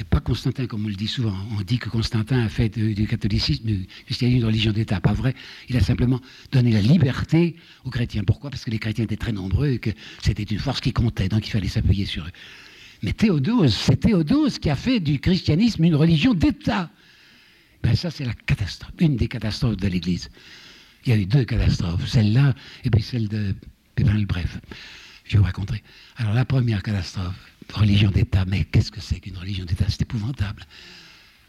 [0.00, 1.36] et pas Constantin, comme on le dit souvent.
[1.58, 5.00] On dit que Constantin a fait du catholicisme, du christianisme, une religion d'État.
[5.00, 5.34] Pas vrai.
[5.68, 6.20] Il a simplement
[6.52, 8.24] donné la liberté aux chrétiens.
[8.24, 8.50] Pourquoi?
[8.50, 9.90] Parce que les chrétiens étaient très nombreux et que
[10.22, 12.30] c'était une force qui comptait, donc il fallait s'appuyer sur eux.
[13.02, 16.90] Mais Théodose, c'est Théodose qui a fait du christianisme une religion d'État.
[17.82, 20.30] Ben ça, c'est la catastrophe, une des catastrophes de l'Église.
[21.04, 23.54] Il y a eu deux catastrophes, celle-là et puis celle de
[23.94, 24.60] Pépin le Bref.
[25.24, 25.82] Je vous raconter.
[26.16, 29.86] Alors la première catastrophe, religion d'État, mais qu'est-ce que c'est qu'une religion d'État?
[29.88, 30.64] C'est épouvantable.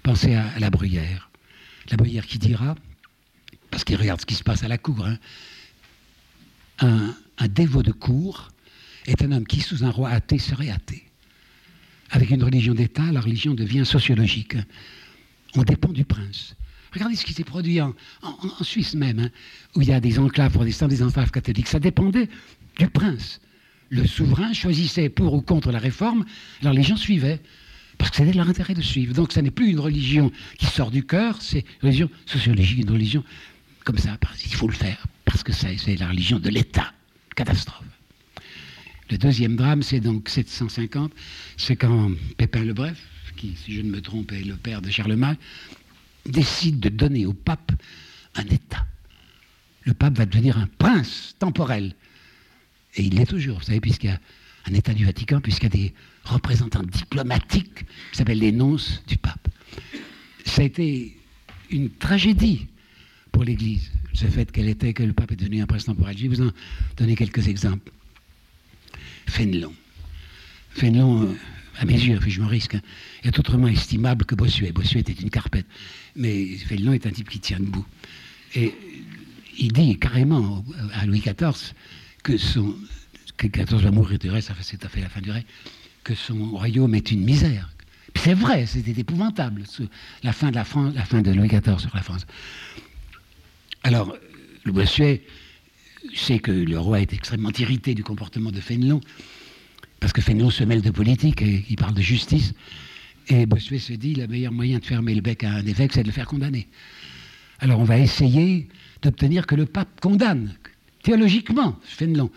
[0.04, 1.30] Pensez à, la bruyère.
[1.90, 2.76] La bruyère qui dira,
[3.70, 5.18] parce qu'il regarde ce qui se passe à la cour, hein,
[6.80, 8.50] un, un dévot de cour
[9.08, 11.06] est un homme qui, sous un roi athée, serait athée.
[12.10, 14.58] Avec une religion d'État, la religion devient sociologique
[15.56, 16.56] on dépend du prince.
[16.94, 17.94] Regardez ce qui s'est produit en,
[18.62, 19.30] Suisse même, hein,
[19.76, 21.68] où il y a des enclaves protestants, des enclaves catholiques.
[21.68, 22.30] Ça dépendait
[22.78, 23.40] du prince.
[23.92, 26.26] Le souverain choisissait pour ou contre la réforme,
[26.62, 27.40] alors les gens suivaient,
[27.98, 29.14] parce que c'était leur intérêt de suivre.
[29.14, 32.90] Donc ça n'est plus une religion qui sort du cœur, c'est une religion sociologique, une
[32.90, 33.24] religion
[33.84, 36.94] comme ça, il faut le faire, parce que c'est la religion de l'État.
[37.36, 37.86] Catastrophe.
[39.10, 41.12] Le deuxième drame, c'est donc 750,
[41.58, 43.02] c'est quand Pépin le Bref,
[43.36, 45.38] qui, si je ne me trompe, est le père de Charlemagne,
[46.26, 47.72] décide de donner au pape
[48.36, 48.86] un État.
[49.84, 51.96] Le pape va devenir un prince temporel.
[52.96, 54.20] Et il l'est toujours, vous savez, puisqu'il y a
[54.70, 59.18] un État du Vatican, puisqu'il y a des représentants diplomatiques qui s'appellent les nonces du
[59.18, 59.48] pape.
[60.46, 61.18] Ça a été
[61.70, 62.68] une tragédie
[63.32, 66.18] pour l'Église, ce fait qu'elle était, que le pape est devenu un prince temporel.
[66.18, 66.52] Je vais vous en
[66.98, 67.92] donner quelques exemples.
[69.28, 69.74] Fénelon.
[70.72, 71.36] Fénelon, euh,
[71.80, 72.82] à mes yeux, je me risque, hein,
[73.24, 74.72] est autrement estimable que Bossuet.
[74.74, 75.66] Bossuet était une carpette,
[76.16, 77.86] mais Fénelon est un type qui tient debout.
[78.56, 78.74] Et
[79.58, 81.74] il dit carrément à Louis XIV
[82.24, 82.76] que son.
[83.38, 85.46] que XIV va mourir du reste, c'est à fait la fin du règne,
[86.04, 87.70] que son royaume est une misère.
[88.16, 89.64] C'est vrai, c'était épouvantable,
[90.24, 92.26] la fin de la France, la fin de Louis XIV sur la France.
[93.84, 94.16] Alors,
[94.64, 95.24] le Bossuet
[96.14, 99.02] sait que le roi est extrêmement irrité du comportement de Fénelon,
[100.00, 102.54] parce que Fénelon se mêle de politique et il parle de justice.
[103.28, 106.04] Et Bossuet se dit, le meilleur moyen de fermer le bec à un évêque, c'est
[106.04, 106.68] de le faire condamner.
[107.60, 108.68] Alors on va essayer
[109.02, 110.54] d'obtenir que le pape condamne,
[111.04, 112.30] théologiquement, Fénelon.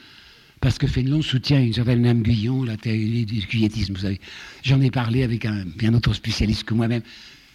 [0.61, 4.21] Parce que Fénelon soutient une certaine Mme Guyon, la théorie du cuillettisme, vous savez.
[4.63, 7.03] J'en ai parlé avec un bien autre spécialiste que moi-même,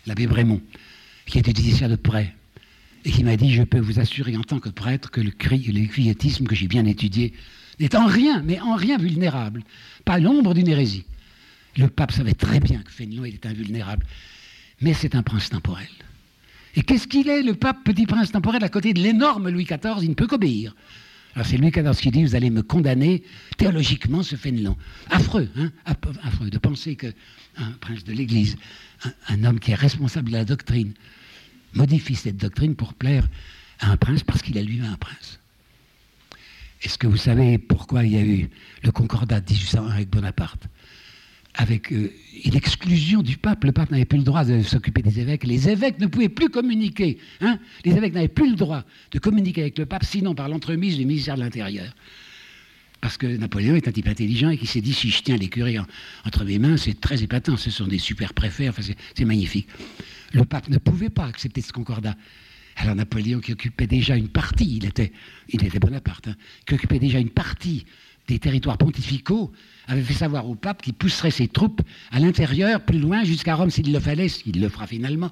[0.05, 0.61] l'abbé Brémond,
[1.25, 2.35] qui est étudié de près,
[3.05, 5.87] et qui m'a dit, je peux vous assurer en tant que prêtre que le, le
[5.87, 7.33] cuillettisme que j'ai bien étudié
[7.79, 9.63] n'est en rien, mais en rien vulnérable,
[10.05, 11.05] pas l'ombre d'une hérésie.
[11.77, 14.05] Le pape savait très bien que Fénelon était invulnérable.
[14.81, 15.87] Mais c'est un prince temporel.
[16.75, 20.03] Et qu'est-ce qu'il est, le pape petit prince temporel, à côté de l'énorme Louis XIV
[20.03, 20.75] Il ne peut qu'obéir.
[21.35, 23.23] Alors c'est Louis XIV qui dit, vous allez me condamner
[23.57, 24.75] théologiquement ce Fénelon.
[25.09, 25.71] Affreux, hein?
[25.85, 27.11] Affreux de penser qu'un
[27.79, 28.57] prince de l'Église,
[29.27, 30.93] un, homme qui est responsable de la doctrine,
[31.73, 33.27] modifie cette doctrine pour plaire
[33.79, 35.39] à un prince parce qu'il est lui-même un prince.
[36.81, 38.49] Est-ce que vous savez pourquoi il y a eu
[38.83, 40.67] le concordat de 1801 avec Bonaparte?
[41.55, 42.11] Avec euh,
[42.45, 43.63] une exclusion du pape.
[43.63, 45.43] Le pape n'avait plus le droit de s'occuper des évêques.
[45.43, 47.17] Les évêques ne pouvaient plus communiquer.
[47.41, 47.59] Hein.
[47.85, 51.05] Les évêques n'avaient plus le droit de communiquer avec le pape, sinon par l'entremise du
[51.05, 51.93] ministère de l'Intérieur.
[53.01, 55.47] Parce que Napoléon est un type intelligent et qui s'est dit si je tiens les
[55.47, 55.77] curés
[56.25, 57.55] entre mes mains, c'est très épatant.
[57.55, 59.67] Ce sont des super préfets, enfin, c'est magnifique.
[60.33, 62.15] Le pape ne pouvait pas accepter ce concordat.
[62.75, 65.11] Alors Napoléon, qui occupait déjà une partie, il était,
[65.49, 66.35] il était Bonaparte, hein,
[66.65, 67.85] qui occupait déjà une partie
[68.27, 69.51] des territoires pontificaux,
[69.89, 71.81] avait fait savoir au pape qu'il pousserait ses troupes
[72.11, 75.31] à l'intérieur, plus loin, jusqu'à Rome s'il le fallait, s'il le fera finalement.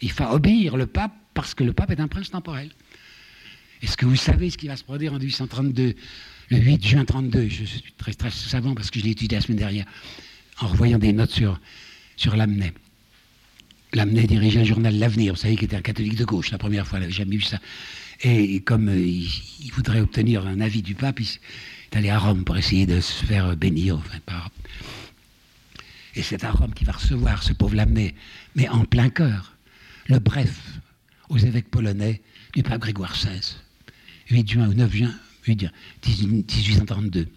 [0.00, 2.70] Il faut obéir le pape parce que le pape est un prince temporel.
[3.82, 5.94] Est-ce que vous savez ce qui va se produire en 1832,
[6.50, 9.58] le 8 juin 32 Je suis très, savant parce que je l'ai étudié la semaine
[9.58, 9.86] dernière,
[10.60, 11.60] en revoyant des notes sur,
[12.16, 12.72] sur Lamennais.
[13.92, 16.86] Lamennais dirigeait le journal L'Avenir, vous savez, qui était un catholique de gauche, la première
[16.86, 17.58] fois, il n'avait jamais vu ça.
[18.22, 21.26] Et comme euh, il, voudrait obtenir un avis du pape, il,
[21.92, 24.00] est allé à Rome pour essayer de se faire bénir.
[26.14, 28.14] Et c'est à Rome qu'il va recevoir ce pauvre Lamennais,
[28.54, 29.52] mais en plein cœur,
[30.06, 30.58] le bref
[31.28, 32.22] aux évêques polonais
[32.54, 33.56] du pape Grégoire XVI,
[34.30, 35.14] 8 juin ou 9 juin
[35.46, 37.28] 1832.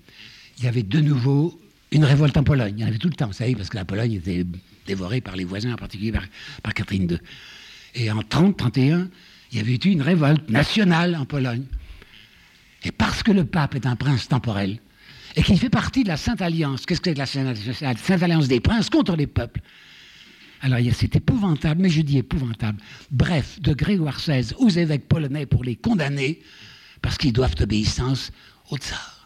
[0.57, 1.59] Il y avait de nouveau
[1.91, 2.75] une révolte en Pologne.
[2.77, 4.45] Il y en avait tout le temps, vous savez, parce que la Pologne était
[4.85, 7.19] dévorée par les voisins, en particulier par, Catherine II.
[7.95, 9.07] Et en 30-31,
[9.51, 11.65] il y avait eu une révolte nationale en Pologne.
[12.83, 14.79] Et parce que le pape est un prince temporel,
[15.35, 18.47] et qu'il fait partie de la Sainte Alliance, qu'est-ce que c'est que la Sainte Alliance
[18.47, 19.61] des princes contre les peuples?
[20.61, 22.81] Alors c'est épouvantable, mais je dis épouvantable.
[23.11, 26.41] Bref, de Grégoire XVI aux évêques polonais pour les condamner,
[27.01, 28.31] parce qu'ils doivent obéissance
[28.69, 29.25] au tsar.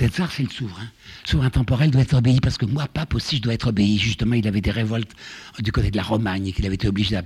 [0.00, 0.88] Le tsar, c'est le souverain.
[1.24, 3.98] Le souverain temporel doit être obéi, parce que moi, pape aussi, je dois être obéi.
[3.98, 5.12] Justement, il avait des révoltes
[5.60, 7.20] du côté de la Romagne, et qu'il avait été obligé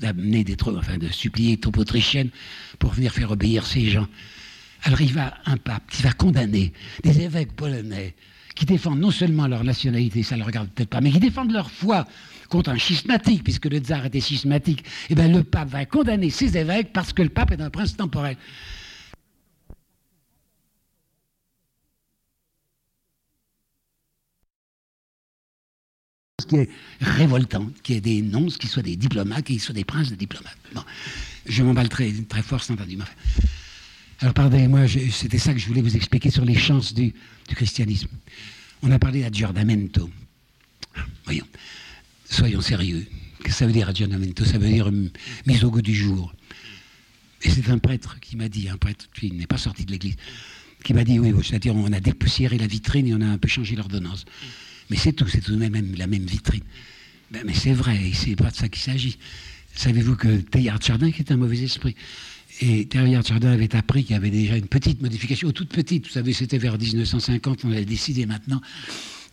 [0.00, 2.30] d'amener des troupes, enfin, de supplier des troupes autrichiennes
[2.78, 4.06] pour venir faire obéir ces gens.
[4.84, 6.72] Alors il va un pape qui va condamner
[7.02, 8.14] des évêques polonais
[8.54, 11.52] qui défendent non seulement leur nationalité, ça ne le regarde peut-être pas, mais qui défendent
[11.52, 12.04] leur foi
[12.48, 16.30] contre un schismatique, puisque le tsar était schismatique, et eh bien le pape va condamner
[16.30, 18.36] ces évêques parce que le pape est un prince temporel.
[26.48, 26.70] qui est
[27.00, 30.56] révoltant, qui est des nonces, qui soient des diplomates, qui soient des princes de diplomates.
[31.46, 32.96] Je m'emballe très, très fort, c'est entendu.
[34.20, 37.14] Alors pardonnez-moi, c'était ça que je voulais vous expliquer sur les chances du,
[37.48, 38.08] christianisme.
[38.82, 40.10] On a parlé d'adjordamento.
[41.24, 41.46] Voyons,
[42.28, 43.06] soyons sérieux.
[43.38, 44.90] Qu'est-ce que ça veut dire adjordamento Ça veut dire
[45.46, 46.34] mise au goût du jour.
[47.42, 50.16] Et c'est un prêtre qui m'a dit, un prêtre qui n'est pas sorti de l'église,
[50.82, 53.48] qui m'a dit, oui, c'est-à-dire on a dépoussiéré la vitrine et on a un peu
[53.48, 54.24] changé l'ordonnance.
[54.90, 56.64] Mais c'est tout, c'est tout de même la même vitrine.
[57.30, 59.18] Ben, mais c'est vrai, c'est pas de ça qu'il s'agit.
[59.76, 61.94] Savez-vous que Teilhard Chardin, qui est un mauvais esprit,
[62.60, 66.12] et Teilhard Chardin avait appris qu'il y avait déjà une petite modification, toute petite, vous
[66.12, 68.60] savez, c'était vers 1950, on avait décidé maintenant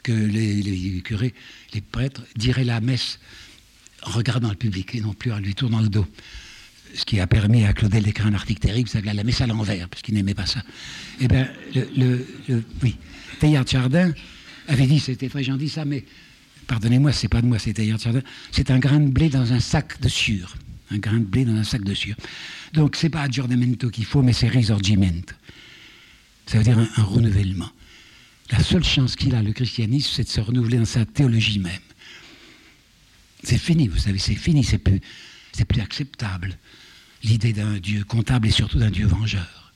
[0.03, 1.33] que les, curés,
[1.73, 3.19] les prêtres, diraient la messe
[4.03, 6.05] en regardant le public et non plus en lui tournant le dos.
[6.93, 9.89] Ce qui a permis à Claudel d'écrire un article terrible, c'est la messe à l'envers,
[9.89, 10.61] parce qu'il n'aimait pas ça.
[11.19, 12.25] Eh bien, le,
[12.83, 12.95] oui,
[13.39, 14.13] Teilhard Chardin
[14.67, 16.05] avait dit, c'était très gentil ça, mais
[16.67, 17.97] pardonnez-moi, c'est pas de moi, c'était hier
[18.51, 20.55] c'est un grain de blé dans un sac de sueur.
[20.95, 22.15] Un grain de blé dans un sac de sueur.
[22.73, 25.33] Donc c'est pas aggiornamento qu'il faut, mais c'est risorgimento.
[26.45, 27.69] Ça veut dire un, renouvellement.
[28.51, 31.73] La seule chance qu'il a, le christianisme, c'est de se renouveler dans sa théologie même.
[33.43, 35.01] C'est fini, vous savez, c'est fini, c'est plus,
[35.67, 36.57] plus acceptable.
[37.23, 39.73] L'idée d'un Dieu comptable et surtout d'un Dieu vengeur.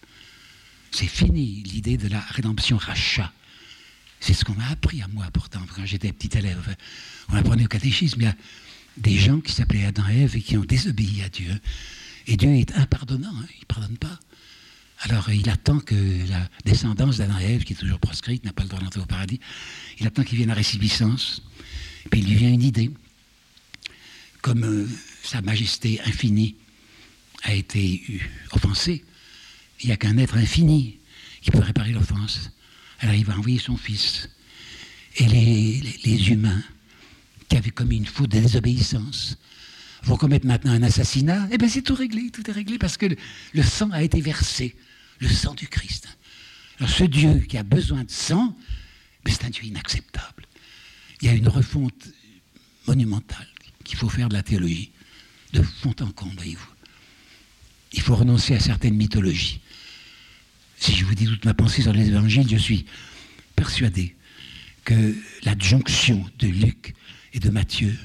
[0.91, 3.33] C'est fini l'idée de la rédemption rachat.
[4.19, 6.75] C'est ce qu'on m'a appris à moi pourtant quand j'étais petit élève.
[7.29, 8.35] On apprenait au catéchisme, il y a
[8.99, 11.51] des gens qui s'appelaient Adam et Ève et qui ont désobéi à Dieu.
[12.27, 14.19] Et Dieu est impardonnant, hein, il ne pardonne pas.
[15.01, 15.95] Alors il attend que
[16.27, 19.05] la descendance d'Adam et Ève, qui est toujours proscrite, n'a pas le droit d'entrer au
[19.05, 19.39] paradis,
[19.99, 21.41] il attend qu'il vienne à récipiscence.
[22.11, 22.91] Puis il lui vient une idée.
[24.41, 24.87] Comme euh,
[25.23, 26.55] Sa Majesté infinie
[27.43, 28.21] a été
[28.51, 29.03] offensée,
[29.81, 30.97] il n'y a qu'un être infini
[31.41, 32.51] qui peut réparer l'offense.
[32.99, 34.29] Alors il va envoyer son fils.
[35.15, 36.63] Et les, humains
[37.49, 39.37] qui avaient commis une faute de désobéissance
[40.03, 43.07] vont commettre maintenant un assassinat, eh bien c'est tout réglé, tout est réglé parce que
[43.53, 44.75] le, sang a été versé,
[45.19, 46.07] le sang du Christ.
[46.77, 48.55] Alors ce Dieu qui a besoin de sang,
[49.25, 50.45] ben, c'est un Dieu inacceptable.
[51.21, 52.09] il y a une refonte
[52.87, 53.47] monumentale
[53.83, 54.91] qu'il faut faire de la théologie,
[55.51, 56.69] de fond en comble, voyez-vous.
[57.91, 59.59] Il faut renoncer à certaines mythologies.
[60.77, 62.85] Si je vous dis toute ma pensée sur les évangiles, je suis
[63.55, 64.15] persuadé
[64.85, 66.93] que l'adjonction de Luc
[67.33, 67.95] et de Matthieu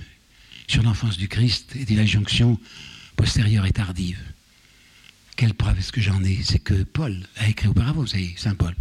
[0.66, 2.59] sur l'enfance du Christ est une adjonction
[3.16, 4.18] postérieure et tardive.
[5.37, 6.41] Quelle preuve est-ce que j'en ai?
[6.43, 8.75] C'est que Paul a écrit auparavant, vous savez, Saint Paul.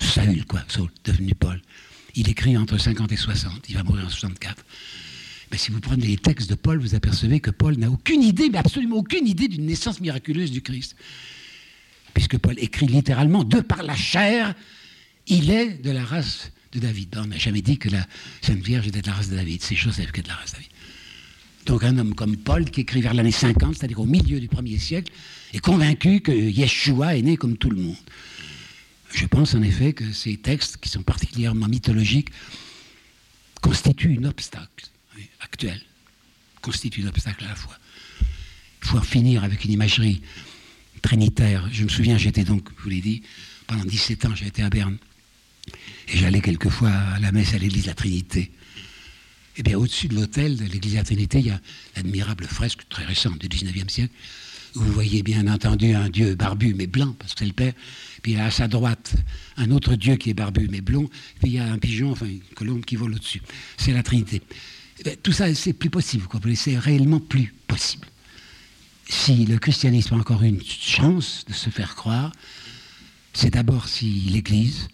[0.00, 1.60] Saül, quoi, Saul, devenu Paul.
[2.14, 4.64] Il écrit entre 50 et 60, il va mourir en 64.
[5.50, 8.48] Mais si vous prenez les textes de Paul, vous apercevez que Paul n'a aucune idée,
[8.50, 10.94] mais absolument aucune idée d'une naissance miraculeuse du Christ.
[12.14, 14.54] Puisque Paul écrit littéralement, de par la chair,
[15.26, 17.16] il est de la race de David.
[17.16, 18.06] On n'a jamais dit que la
[18.42, 19.62] Sainte Vierge était de la race de David.
[19.62, 20.70] C'est Joseph qui est de la race de David.
[21.66, 24.78] Donc un homme comme Paul, qui écrit vers l'année 50, c'est-à-dire au milieu du premier
[24.78, 25.12] siècle,
[25.52, 27.96] est convaincu que Yeshua est né comme tout le monde.
[29.12, 32.30] Je pense en effet que ces textes, qui sont particulièrement mythologiques,
[33.60, 34.86] constituent un obstacle
[35.40, 35.80] actuel,
[36.62, 37.76] constituent un obstacle à la fois.
[38.82, 40.22] Il faut en finir avec une imagerie
[41.02, 41.68] trinitaire.
[41.72, 43.22] Je me souviens, j'étais donc, je vous l'ai dit,
[43.66, 44.96] pendant 17 ans, j'ai été à Berne.
[46.10, 48.50] Et j'allais quelquefois à la messe à l'église de la Trinité.
[49.56, 51.60] Eh bien, au-dessus de l'hôtel de l'église de la Trinité, il y a
[51.96, 54.14] l'admirable fresque très récente du 19e siècle,
[54.76, 57.72] où vous voyez bien entendu un dieu barbu mais blanc, parce que c'est le Père.
[58.22, 59.14] Puis il a à sa droite
[59.56, 61.10] un autre dieu qui est barbu mais blond.
[61.40, 63.42] Puis il y a un pigeon, enfin une colombe qui vole au-dessus.
[63.76, 64.42] C'est la Trinité.
[65.04, 66.24] Eh tout ça, c'est plus possible.
[66.54, 68.06] C'est réellement plus possible.
[69.08, 72.32] Si le christianisme a encore une chance de se faire croire,
[73.32, 74.88] c'est d'abord si l'Église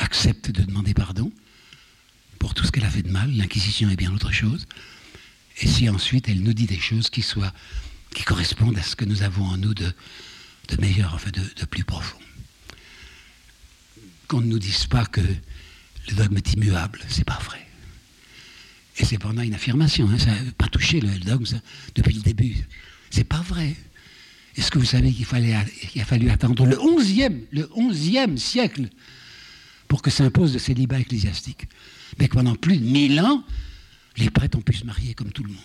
[0.00, 1.32] accepte de demander pardon
[2.38, 4.66] pour tout ce qu'elle a fait de mal, l'inquisition est bien autre chose,
[5.60, 7.52] et si ensuite elle nous dit des choses qui soient
[8.14, 9.92] qui correspondent à ce que nous avons en nous de,
[10.68, 12.18] de meilleur, enfin de, plus profond.
[14.26, 17.64] Qu'on ne nous dise pas que le dogme est immuable, c'est pas vrai.
[18.98, 21.44] Et c'est pendant une affirmation, hein, ça n'a pas touché le dogme
[21.94, 22.56] depuis le début.
[23.10, 23.76] C'est pas vrai.
[24.56, 28.88] Est-ce que vous savez qu'il a fallu attendre le 11e, le 11e siècle
[29.90, 31.66] pour que s'impose le célibat ecclésiastique
[32.18, 33.44] Mais que pendant plus de 1000 ans,
[34.16, 35.58] les prêtres ont pu se marier comme tout le monde.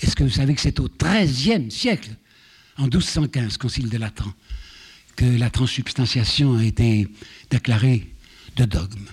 [0.00, 2.10] Est-ce que vous savez que c'est au XIIIe siècle,
[2.76, 4.32] en 1215, concile de Latran,
[5.16, 7.08] que la transsubstantiation a été
[7.50, 8.12] déclarée
[8.56, 9.06] de dogme?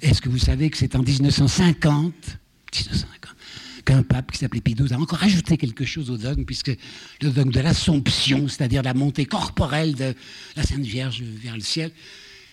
[0.00, 2.14] Est-ce que vous savez que c'est en 1950,
[2.72, 3.36] 1950
[3.84, 6.72] qu'un pape qui s'appelait Pie a encore ajouté quelque chose au dogme, puisque
[7.20, 10.14] le dogme de l'Assomption, c'est-à-dire la montée corporelle de
[10.56, 11.92] la Sainte Vierge vers le ciel,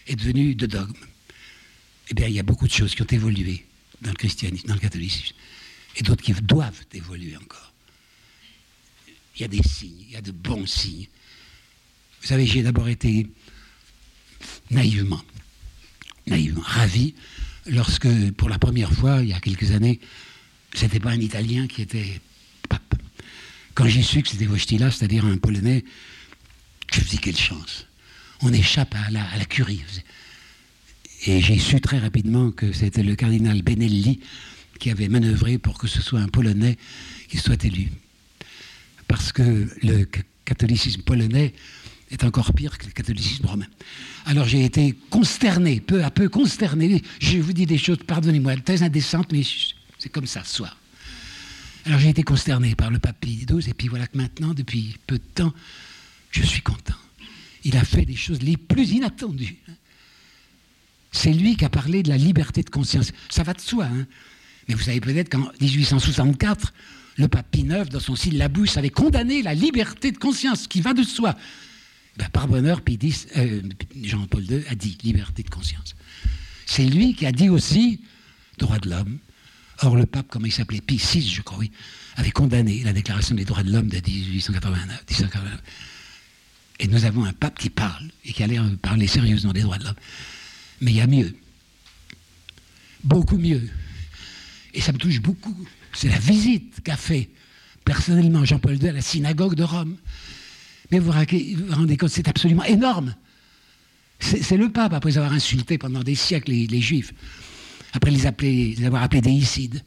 [0.07, 0.93] est devenu de dogme.
[2.09, 3.65] Eh bien, il y a beaucoup de choses qui ont évolué
[4.01, 5.35] dans le christianisme, dans le catholicisme
[5.97, 7.73] et d'autres qui doivent évoluer encore.
[9.35, 11.07] Il y a des signes, il y a de bons signes.
[12.21, 13.27] Vous savez, j'ai d'abord été
[14.69, 15.23] naïvement,
[16.27, 17.15] naïvement ravi
[17.65, 19.99] lorsque, pour la première fois, il y a quelques années,
[20.73, 22.21] ce n'était pas un Italien qui était
[22.69, 22.95] pape.
[23.73, 25.83] Quand j'ai su que c'était Wojtyla, c'est-à-dire un Polonais,
[26.93, 27.87] je me dit quelle chance.
[28.43, 29.83] On échappe à la, curie.
[31.27, 34.19] Et j'ai su très rapidement que c'était le cardinal Benelli,
[34.79, 36.77] qui avait manœuvré pour que ce soit un Polonais
[37.27, 37.89] qui soit élu.
[39.07, 40.07] Parce que le
[40.45, 41.53] catholicisme polonais
[42.09, 43.67] est encore pire que le catholicisme romain.
[44.25, 47.01] Alors j'ai été consterné, peu à peu consterné.
[47.19, 49.43] Je vous dis des choses, pardonnez-moi, très indécentes, mais
[49.99, 50.75] c'est comme ça, soit.
[51.85, 54.97] Alors j'ai été consterné par le pape Pie XII, et puis voilà que maintenant, depuis
[55.07, 55.53] peu de temps,
[56.31, 56.95] je suis content.
[57.63, 59.57] Il a fait des choses les plus inattendues.
[61.11, 63.11] C'est lui qui a parlé de la liberté de conscience.
[63.29, 63.85] Ça va de soi.
[63.85, 64.07] Hein
[64.67, 66.73] mais vous savez peut-être qu'en 1864,
[67.17, 70.93] le pape Pie IX, dans son syllabus, avait condamné la liberté de conscience, qui va
[70.93, 71.35] de soi.
[72.17, 72.81] Ben, par bonheur,
[73.37, 73.61] euh,
[74.01, 75.95] Jean-Paul II a dit liberté de conscience.
[76.65, 78.01] C'est lui qui a dit aussi
[78.57, 79.17] droit de l'homme.
[79.81, 80.81] Or, le pape, comment il s'appelait?
[80.81, 81.63] Pie VI, je crois,
[82.15, 85.61] avait condamné la déclaration des droits de l'homme de 1889, 1889.
[86.81, 89.61] Et nous avons un pape qui parle, et qui a l'air de parler sérieusement des
[89.61, 89.95] droits de l'homme.
[90.81, 91.33] Mais il y a mieux.
[93.05, 93.69] Beaucoup mieux
[94.73, 95.55] et ça me touche beaucoup,
[95.93, 97.29] c'est la visite qu'a fait
[97.83, 99.97] personnellement Jean-Paul II à la synagogue de Rome.
[100.91, 103.15] Mais vous vous rendez compte, c'est absolument énorme.
[104.19, 107.11] C'est le pape, après avoir insulté pendant des siècles les, juifs,
[107.93, 109.83] après les, avoir appelés déicides.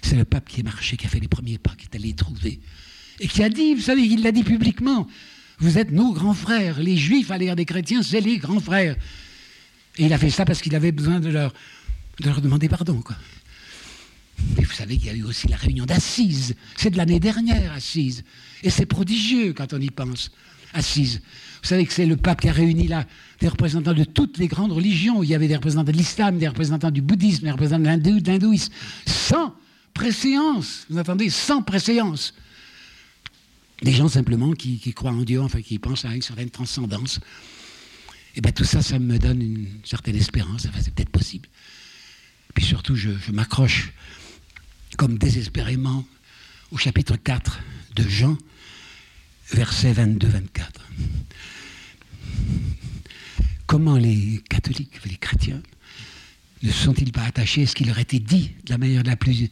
[0.00, 2.08] C'est le pape qui est marché, qui a fait les premiers pas, qui est allé
[2.08, 2.60] les trouver.
[3.18, 5.08] Et qui a dit, vous savez, il l'a dit publiquement,
[5.58, 6.80] vous êtes nos grands frères.
[6.80, 8.96] Les juifs, à l'ère des chrétiens, c'est les grands frères.
[9.96, 11.52] Et il a fait ça parce qu'il avait besoin de leur,
[12.20, 13.00] de leur demander pardon.
[13.00, 13.16] Quoi.
[14.56, 16.54] Mais vous savez qu'il y a eu aussi la réunion d'Assises.
[16.76, 18.24] C'est de l'année dernière, Assises.
[18.62, 20.30] Et c'est prodigieux quand on y pense.
[20.74, 21.20] Assises.
[21.62, 23.04] Vous savez que c'est le pape qui a réuni là
[23.40, 25.22] des représentants de toutes les grandes religions.
[25.22, 28.72] Il y avait des représentants de l'islam, des représentants du bouddhisme, des représentants de l'hindouisme.
[29.06, 29.54] Sans
[29.92, 30.86] préséance.
[30.88, 32.34] Vous entendez Sans préséance.
[33.82, 37.18] Des gens simplement qui, croient en Dieu, enfin qui pensent à une certaine transcendance.
[38.34, 40.66] Et eh bien tout ça, ça me donne une certaine espérance.
[40.66, 41.48] Enfin, c'est peut-être possible.
[42.54, 43.92] Puis surtout, je, m'accroche
[44.96, 46.04] comme désespérément
[46.70, 47.60] au chapitre 4
[47.94, 48.36] de Jean,
[49.52, 50.40] versets 22-24.
[53.66, 55.62] Comment les catholiques, les chrétiens,
[56.62, 59.16] ne sont-ils pas attachés à ce qui leur a été dit de la manière la
[59.16, 59.50] plus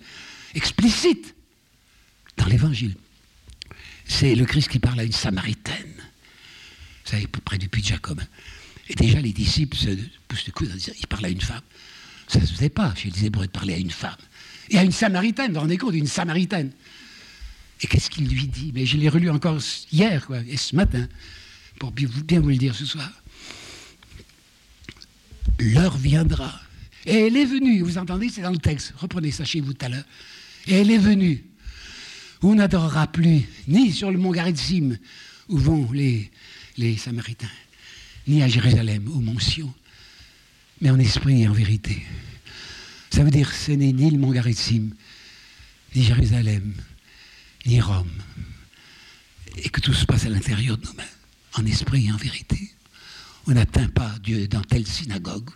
[0.55, 1.35] explicite
[2.37, 2.97] dans l'Évangile?
[4.07, 5.95] C'est le Christ qui parle à une Samaritaine.
[7.05, 8.21] Vous savez, près du puits de Jacob.
[8.89, 9.91] Et déjà, les disciples se
[10.29, 11.63] poussent le coude en disant il parle à une femme.
[12.29, 14.17] Ça ne se faisait pas chez les Hébreux de parler à une femme.
[14.71, 16.73] Et à une Samaritaine, vous vous rendez compte, une Samaritaine.
[17.81, 18.73] Et qu'est-ce qu'il lui dit?
[18.75, 19.59] Mais je l'ai relu encore
[19.93, 21.07] hier, quoi, et ce matin,
[21.79, 23.11] pour bien vous le dire ce soir.
[25.59, 26.61] L'heure viendra.
[27.05, 28.93] Et elle est venue, vous entendez, c'est dans le texte.
[28.97, 30.05] Reprenez ça chez vous tout à l'heure.
[30.67, 31.45] Et elle est venue.
[32.43, 34.99] On n'adorera plus, ni sur le mont Garizim,
[35.49, 36.31] où vont les,
[36.99, 37.51] Samaritains,
[38.27, 39.39] ni à Jérusalem, au mont
[40.81, 42.05] mais en esprit et en vérité.
[43.11, 44.91] Ça veut dire ce n'est ni le mont Garizim,
[45.95, 46.75] ni Jérusalem,
[47.65, 48.11] ni Rome.
[49.57, 51.07] Et que tout se passe à l'intérieur de nous-mêmes,
[51.55, 52.75] en esprit et en vérité.
[53.47, 55.49] On n'atteint pas Dieu dans telle synagogue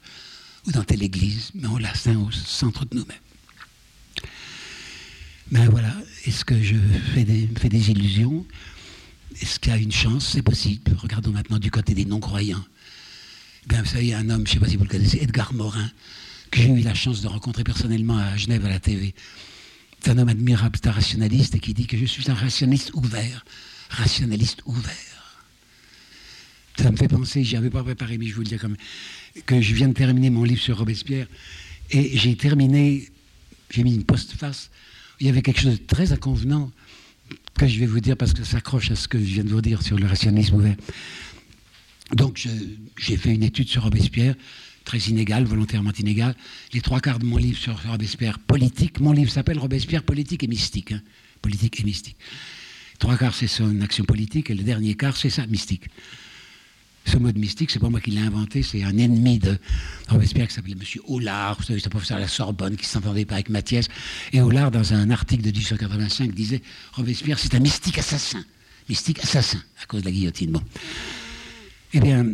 [0.67, 3.17] ou dans telle église, mais on l'atteint au centre de nous-mêmes.
[5.51, 5.95] Ben voilà,
[6.27, 6.75] est-ce que je
[7.15, 8.45] fais des, illusions?
[9.41, 10.29] Est-ce qu'il y a une chance?
[10.33, 10.93] C'est possible.
[10.97, 12.65] Regardons maintenant du côté des non-croyants.
[13.69, 15.91] Vous savez, un homme, je ne sais pas si vous le connaissez, Edgar Morin,
[16.51, 19.15] que j'ai eu la chance de rencontrer personnellement à Genève à la TV.
[20.01, 22.93] C'est un homme admirable, c'est un rationaliste et qui dit que je suis un rationaliste
[22.95, 23.45] ouvert.
[23.91, 25.11] Rationaliste ouvert.
[26.79, 28.77] Ça me fait penser, j'y avais pas préparé, mais je vous le dis quand même,
[29.45, 31.27] que je viens de terminer mon livre sur Robespierre
[31.91, 33.11] et j'ai terminé,
[33.71, 34.71] j'ai mis une postface.
[35.21, 36.71] Il y avait quelque chose de très inconvenant
[37.55, 39.51] que je vais vous dire parce que ça s'accroche à ce que je viens de
[39.51, 40.77] vous dire sur le rationalisme ouvert.
[42.15, 42.49] Donc
[42.99, 44.35] j'ai fait une étude sur Robespierre
[44.85, 46.35] très inégal, volontairement inégal.
[46.73, 50.49] Les trois quarts de mon livre sur Robespierre politique, mon livre s'appelle Robespierre politique et
[50.49, 50.93] mystique.
[50.93, 51.03] Hein.
[51.43, 52.17] politique et mystique.
[52.99, 55.85] Trois quarts, c'est son action politique, et le dernier quart, c'est ça, mystique.
[57.07, 59.59] Ce mot de mystique, c'est pas moi qui l'ai inventé, c'est un ennemi de
[60.09, 60.83] Robespierre qui s'appelait M.
[61.09, 63.89] Hollard, vous savez, c'est un professeur à la Sorbonne qui ne s'entendait pas avec Mathias.
[64.33, 66.63] Et Hollard, dans un article de 1885, disait
[66.93, 68.45] Robespierre, c'est un mystique assassin.
[68.89, 70.53] Mystique assassin, à cause de la guillotine.
[70.53, 70.63] Bon.
[71.95, 72.27] Eh bien,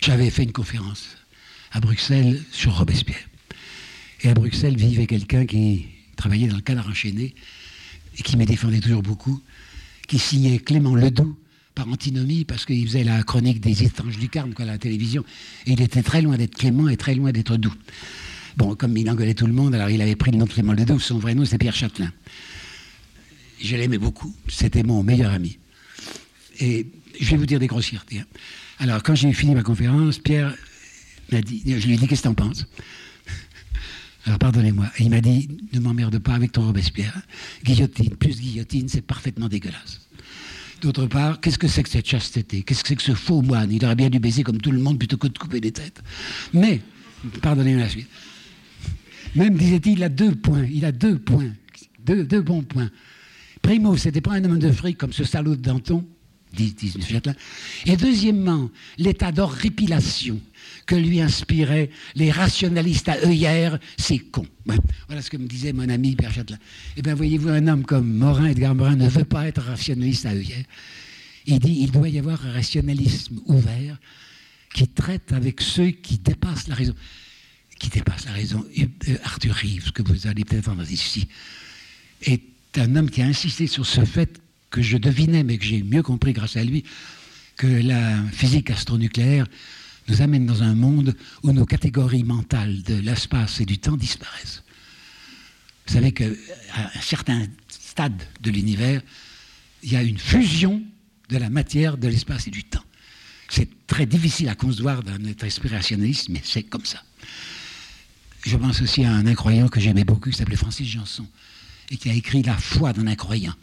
[0.00, 1.16] j'avais fait une conférence
[1.72, 3.28] à Bruxelles sur Robespierre.
[4.22, 5.86] Et à Bruxelles vivait quelqu'un qui
[6.16, 7.34] travaillait dans le canard enchaîné
[8.16, 9.42] et qui me défendait toujours beaucoup,
[10.06, 11.36] qui signait Clément Ledoux
[11.74, 15.24] par antinomie parce qu'il faisait la chronique des étranges du Carme à la télévision.
[15.66, 17.74] Et il était très loin d'être Clément et très loin d'être doux.
[18.56, 20.72] Bon, comme il engueulait tout le monde, alors il avait pris le nom de Clément
[20.72, 22.12] Ledoux, son vrai nom c'est Pierre Châtelain.
[23.60, 25.58] Je l'aimais beaucoup, c'était mon meilleur ami.
[26.60, 26.86] Et
[27.20, 28.20] je vais vous dire des grossièretés.
[28.20, 28.26] Hein.
[28.78, 30.54] Alors, quand j'ai fini ma conférence, Pierre
[31.30, 32.66] dit, je lui ai dit, qu'est-ce que t'en penses?
[34.26, 34.86] Alors pardonnez-moi.
[34.98, 37.20] Il m'a dit, ne m'emmerde pas avec ton Robespierre.
[37.62, 40.03] Guillotine, plus guillotine, c'est parfaitement dégueulasse.
[40.84, 42.62] D'autre part, qu'est-ce que c'est que cette chasteté?
[42.62, 43.72] Qu'est-ce que c'est que ce faux moine?
[43.72, 46.02] Il aurait bien dû baiser comme tout le monde plutôt que de couper des têtes.
[46.52, 46.82] Mais,
[47.40, 48.08] pardonnez-moi la suite.
[49.34, 50.66] Même, disait-il, il a deux points.
[50.70, 51.50] Il a deux points.
[52.04, 52.90] Deux, bons points.
[53.62, 56.04] Primo, c'était pas un homme de fric comme ce salaud de Danton,
[56.52, 56.92] dit, dit.
[57.86, 60.38] Et deuxièmement, l'état d'horripilation
[60.86, 64.46] que lui inspiraient les rationalistes à œillères, c'est con.
[65.06, 66.58] Voilà ce que me disait mon ami Pierre Châtelain.
[66.96, 70.30] Eh bien, voyez-vous, un homme comme Morin, Edgar Morin, ne veut pas être rationaliste à
[70.30, 70.64] œillères.
[71.46, 73.98] Il dit il doit y avoir un rationalisme ouvert
[74.72, 76.94] qui traite avec ceux qui dépassent la raison.
[77.78, 78.64] Qui dépassent la raison.
[78.78, 81.28] Euh, Arthur Rives, que vous allez peut-être entendre ici,
[82.22, 82.42] est
[82.76, 84.40] un homme qui a insisté sur ce fait
[84.70, 86.84] que je devinais, mais que j'ai mieux compris grâce à lui,
[87.56, 89.46] que la physique astronucléaire
[90.08, 94.62] nous amène dans un monde où nos catégories mentales de l'espace et du temps disparaissent.
[95.86, 99.02] Vous savez qu'à un certain stade de l'univers,
[99.82, 100.82] il y a une fusion
[101.28, 102.84] de la matière, de l'espace et du temps.
[103.48, 107.02] C'est très difficile à concevoir dans notre esprit rationaliste, mais c'est comme ça.
[108.44, 111.26] Je pense aussi à un incroyant que j'aimais beaucoup, qui s'appelait Francis Janson,
[111.90, 113.54] et qui a écrit La foi d'un incroyant,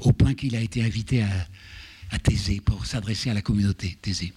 [0.00, 1.48] au point qu'il a été invité à,
[2.10, 4.32] à Thésée pour s'adresser à la communauté Thésée.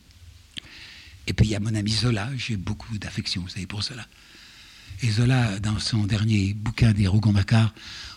[1.28, 4.08] Et puis il y a mon ami Zola, j'ai beaucoup d'affection, vous savez, pour cela.
[5.02, 7.74] Et Zola, dans son dernier bouquin des Rougon-Macquart,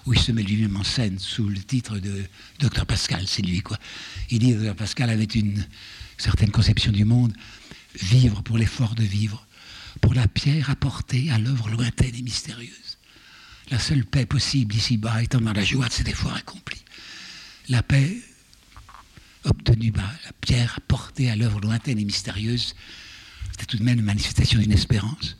[0.06, 2.24] où il se met lui-même en scène sous le titre de
[2.60, 3.78] Docteur Pascal, c'est lui quoi.
[4.30, 5.66] Il dit Docteur Pascal avait une
[6.16, 7.32] certaine conception du monde,
[8.00, 9.46] vivre pour l'effort de vivre,
[10.00, 12.98] pour la pierre apportée à l'œuvre lointaine et mystérieuse.
[13.70, 16.78] La seule paix possible ici-bas étant dans la joie de cet effort accompli.
[17.68, 18.16] La paix
[19.48, 22.74] obtenue par la pierre apportée à l'œuvre lointaine et mystérieuse,
[23.52, 25.36] c'était tout de même une manifestation d'une espérance.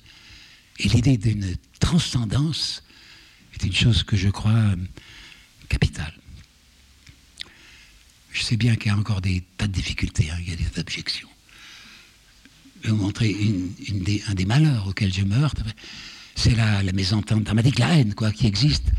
[0.79, 2.83] Et l'idée d'une transcendance
[3.55, 4.75] est une chose que je crois
[5.69, 6.15] capitale.
[8.33, 10.57] Je sais bien qu'il y a encore des tas de difficultés, hein, il y a
[10.57, 11.29] des objections.
[12.83, 13.37] Je vais vous montrer
[14.29, 15.61] un des malheurs auxquels je me heurte.
[16.37, 18.93] C'est la, la, mésentente dramatique, la haine quoi, qui existe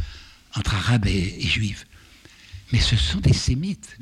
[0.56, 1.86] entre arabes et, juifs.
[2.72, 3.98] Mais ce sont des sémites.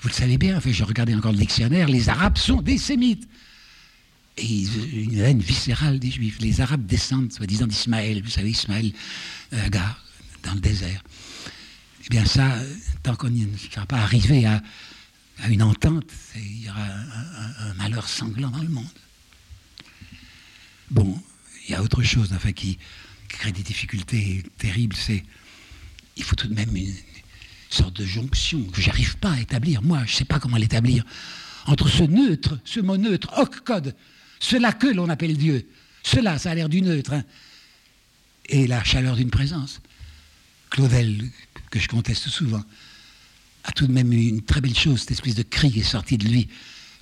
[0.00, 3.28] Vous le savez bien, enfin, je regardais encore le dictionnaire, les arabes sont des sémites.
[4.36, 4.62] Et
[4.92, 6.38] une haine viscérale des juifs.
[6.40, 8.22] Les arabes descendent, soi-disant, d'Ismaël.
[8.22, 8.92] Vous savez, Ismaël,
[9.50, 10.04] Agar,
[10.44, 11.02] dans le désert.
[12.04, 12.56] Eh bien ça,
[13.02, 14.62] tant qu'on ne sera pas arrivé à,
[15.48, 18.86] une entente, il y aura un, malheur sanglant dans le monde.
[20.90, 21.20] Bon,
[21.66, 22.78] il y a autre chose enfin, qui,
[23.28, 25.22] crée des difficultés terribles, c'est
[26.16, 26.94] il faut tout de même une,
[27.70, 31.04] sorte de jonction que j'arrive pas à établir, moi, je ne sais pas comment l'établir,
[31.66, 33.94] entre ce neutre, ce mot neutre, hoc code,
[34.40, 35.68] cela que l'on appelle Dieu,
[36.02, 37.24] cela, ça a l'air du neutre, hein,
[38.48, 39.80] et la chaleur d'une présence.
[40.70, 41.24] Claudel,
[41.70, 42.62] que je conteste souvent,
[43.64, 45.82] a tout de même eu une très belle chose, cette espèce de cri qui est
[45.82, 46.48] sorti de lui,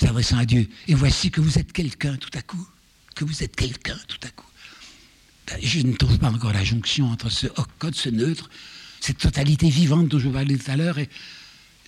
[0.01, 0.69] s'adressant à Dieu.
[0.89, 2.67] Et voici que vous êtes quelqu'un tout à coup,
[3.15, 4.47] que vous êtes quelqu'un tout à coup.
[5.47, 7.47] Ben, je ne trouve pas encore la jonction entre ce
[7.79, 8.51] code, ce neutre,
[9.07, 11.09] cette totalité vivante dont je vous parlais tout à l'heure, et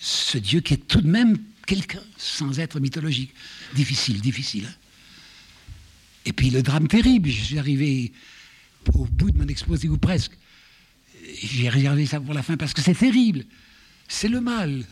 [0.00, 1.36] ce Dieu qui est tout de même
[1.66, 3.34] quelqu'un, sans être mythologique.
[3.74, 4.66] Difficile, difficile.
[4.68, 4.74] Hein.
[6.24, 8.12] et puis le drame terrible, je suis arrivé
[8.94, 10.30] au bout de mon exposé, ou presque,
[11.42, 13.44] j'ai réservé ça pour la fin parce que c'est terrible.
[14.06, 14.84] C'est le mal.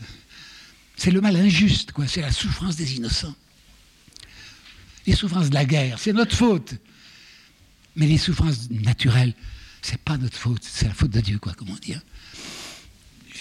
[0.97, 2.07] C'est le mal injuste, quoi.
[2.07, 3.35] C'est la souffrance des innocents.
[5.05, 6.73] Les souffrances de la guerre, c'est notre faute.
[7.95, 9.33] Mais les souffrances naturelles,
[9.81, 12.01] c'est pas notre faute, c'est la faute de Dieu, quoi, comment dire.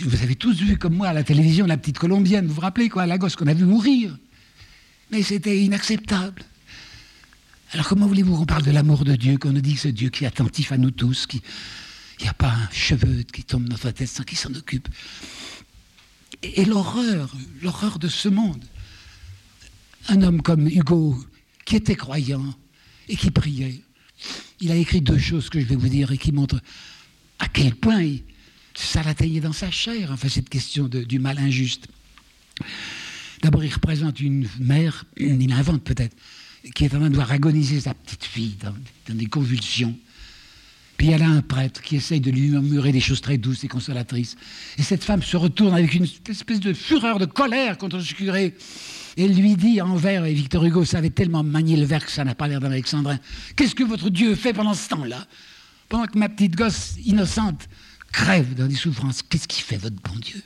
[0.00, 2.88] Vous avez tous vu, comme moi, à la télévision, la petite colombienne, vous vous rappelez,
[2.88, 4.16] quoi, la gosse qu'on a vu mourir.
[5.10, 6.42] Mais c'était inacceptable.
[7.72, 10.24] Alors comment voulez-vous qu'on parle de l'amour de Dieu, qu'on nous dise ce Dieu qui
[10.24, 11.42] est attentif à nous tous, qui,
[12.20, 14.88] n'y a pas un cheveu qui tombe dans notre tête sans qu'il s'en occupe.
[16.42, 18.64] Et, l'horreur, l'horreur de ce monde.
[20.08, 21.18] Un homme comme Hugo,
[21.64, 22.54] qui était croyant
[23.08, 23.82] et qui priait,
[24.60, 26.60] il a écrit deux choses que je vais vous dire et qui montrent
[27.38, 28.16] à quel point
[28.74, 31.88] ça l'atteignait dans sa chair, enfin cette question du mal injuste.
[33.43, 36.16] D'abord, il représente une mère, il invente peut-être,
[36.74, 39.97] qui est en train de voir agoniser sa petite fille dans des convulsions.
[40.97, 43.68] Puis elle a un prêtre qui essaye de lui murmurer des choses très douces et
[43.68, 44.36] consolatrices.
[44.78, 48.55] Et cette femme se retourne avec une espèce de fureur, de colère contre ce curé.
[49.18, 52.24] Et lui dit en vers, et Victor Hugo savait tellement manier le vers que ça
[52.24, 53.18] n'a pas l'air d'un alexandrin,
[53.56, 55.27] qu'est-ce que votre Dieu fait pendant ce temps-là?
[55.89, 57.68] Pendant que ma petite gosse innocente
[58.12, 60.43] crève dans des souffrances, qu'est-ce qu'il fait votre bon Dieu?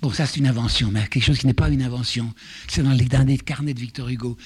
[0.00, 2.32] Bon, ça c'est une invention, mais quelque chose qui n'est pas une invention.
[2.68, 4.36] C'est dans les derniers carnets de Victor Hugo.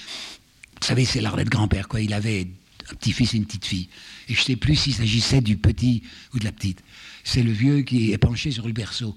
[0.81, 2.01] Vous savez, c'est l'art d'être grand-père, quoi.
[2.01, 2.49] Il avait
[2.93, 3.89] un petit-fils et une petite fille.
[4.29, 6.03] Et je ne sais plus s'il s'agissait du petit
[6.35, 6.83] ou de la petite.
[7.25, 9.17] C'est le vieux qui est penché sur le berceau,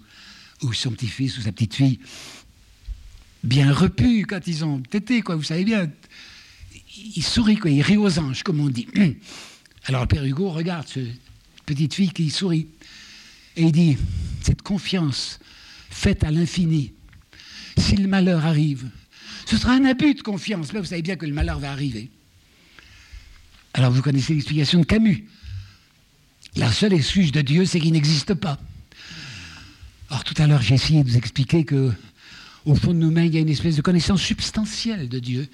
[0.62, 2.00] ou son petit-fils ou sa petite-fille,
[3.44, 5.90] bien repu quand ils ont tété, quoi, vous savez bien.
[7.16, 8.88] Il sourit, quoi, il rit aux anges, comme on dit.
[9.86, 11.20] Alors le père Hugo regarde cette
[11.66, 12.68] petite fille qui sourit.
[13.56, 13.98] Et il dit,
[14.42, 15.40] cette confiance
[15.90, 16.94] faite à l'infini,
[17.78, 18.90] si le malheur arrive,
[19.46, 20.74] ce sera un abus de confiance.
[20.74, 22.10] Là, vous savez bien que le malheur va arriver.
[23.78, 25.26] Alors vous connaissez l'explication de Camus.
[26.56, 28.58] La seule excuse de Dieu, c'est qu'il n'existe pas.
[30.10, 31.92] Or, tout à l'heure, j'ai essayé de vous expliquer que,
[32.64, 35.50] au fond de nous-mêmes, il y a une espèce de connaissance substantielle de Dieu.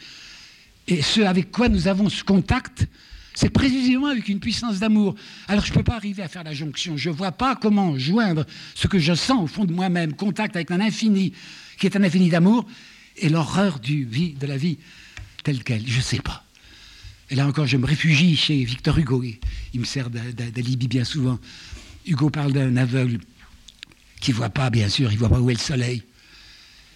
[0.88, 2.86] Et ce avec quoi nous avons ce contact,
[3.34, 5.16] c'est précisément avec une puissance d'amour.
[5.48, 6.98] Alors, je ne peux pas arriver à faire la jonction.
[6.98, 8.46] Je ne vois pas comment joindre
[8.76, 11.34] ce que je sens au fond de moi-même, contact avec un infini,
[11.80, 12.68] qui est un infini d'amour,
[13.18, 14.78] et l'horreur de la vie
[15.44, 15.88] telle qu'elle.
[15.88, 16.46] Je ne sais pas.
[17.32, 19.24] Et là encore, je me réfugie chez Victor Hugo.
[19.74, 21.40] Il me sert d'alibi bien souvent.
[22.06, 23.20] Hugo parle d'un aveugle
[24.20, 26.04] qui ne voit pas, bien sûr, il ne voit pas où est le soleil.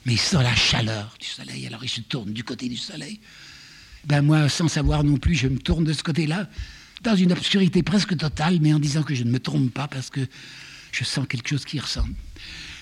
[0.06, 3.22] Mais il sent la chaleur du soleil, alors il se tourne du côté du soleil.
[4.08, 6.50] Ben moi, sans savoir non plus, je me tourne de ce côté-là,
[7.02, 10.10] dans une obscurité presque totale, mais en disant que je ne me trompe pas parce
[10.10, 10.28] que
[10.92, 12.14] je sens quelque chose qui ressemble.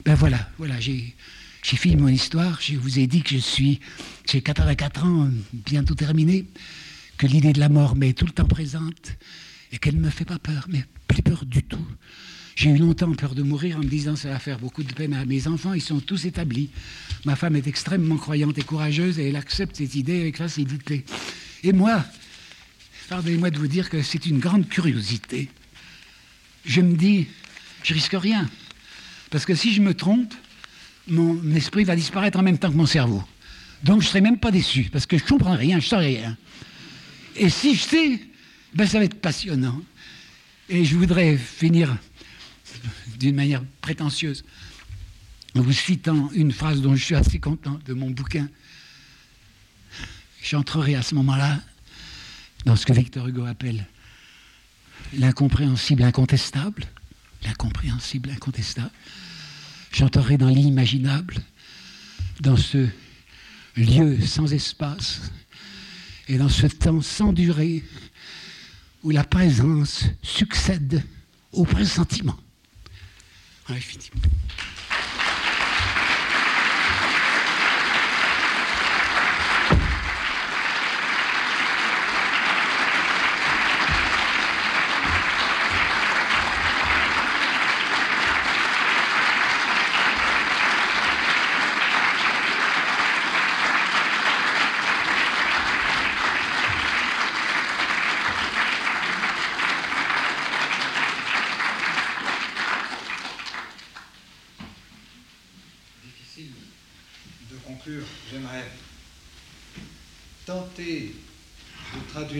[0.05, 1.15] Ben voilà, voilà, j'ai,
[1.61, 2.59] fini mon histoire.
[2.61, 3.79] Je vous ai dit que je suis,
[4.27, 6.47] j'ai 84 ans, bientôt terminé
[7.23, 9.15] que l'idée de la mort m'est tout le temps présente
[9.71, 11.87] et qu'elle ne me fait pas peur, mais plus peur du tout.
[12.57, 15.13] J'ai eu longtemps peur de mourir en me disant ça va faire beaucoup de peine
[15.13, 16.69] à mes enfants, ils sont tous établis.
[17.23, 21.05] Ma femme est extrêmement croyante et courageuse et elle accepte cette idée avec facilité.
[21.63, 22.03] Et moi,
[23.07, 25.47] pardonnez-moi de vous dire que c'est une grande curiosité.
[26.65, 27.27] Je me dis,
[27.83, 28.49] je risque rien.
[29.29, 30.33] Parce que si je me trompe,
[31.07, 33.23] mon esprit va disparaître en même temps que mon cerveau.
[33.81, 35.89] Donc je ne serai même pas déçu, parce que je ne comprends rien, je ne
[35.89, 36.37] sais rien.
[37.35, 38.19] Et si je sais,
[38.73, 39.81] ben, ça va être passionnant.
[40.69, 41.95] Et je voudrais finir
[43.19, 44.43] d'une manière prétentieuse
[45.55, 48.49] en vous citant une phrase dont je suis assez content de mon bouquin.
[50.41, 51.61] J'entrerai à ce moment-là
[52.65, 53.85] dans ce que Victor Hugo appelle
[55.13, 56.85] l'incompréhensible incontestable.
[57.43, 58.91] L'incompréhensible incontestable.
[59.91, 61.35] J'entrerai dans l'inimaginable,
[62.39, 62.87] dans ce
[63.75, 65.21] lieu sans espace
[66.27, 67.83] et dans ce temps sans durée
[69.03, 71.03] où la présence succède
[71.51, 72.37] au pressentiment.
[73.67, 74.09] Fini.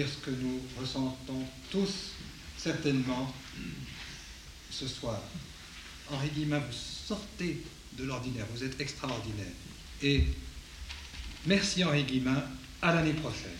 [0.02, 2.14] ce que nous ressentons tous
[2.84, 3.34] certainement
[4.70, 5.18] ce soir.
[6.12, 9.54] Henri Guillemin, vous sortez de l'ordinaire, vous êtes extraordinaire.
[10.02, 10.26] Et
[11.46, 12.44] merci Henri Guillemin,
[12.82, 13.52] à l'année prochaine.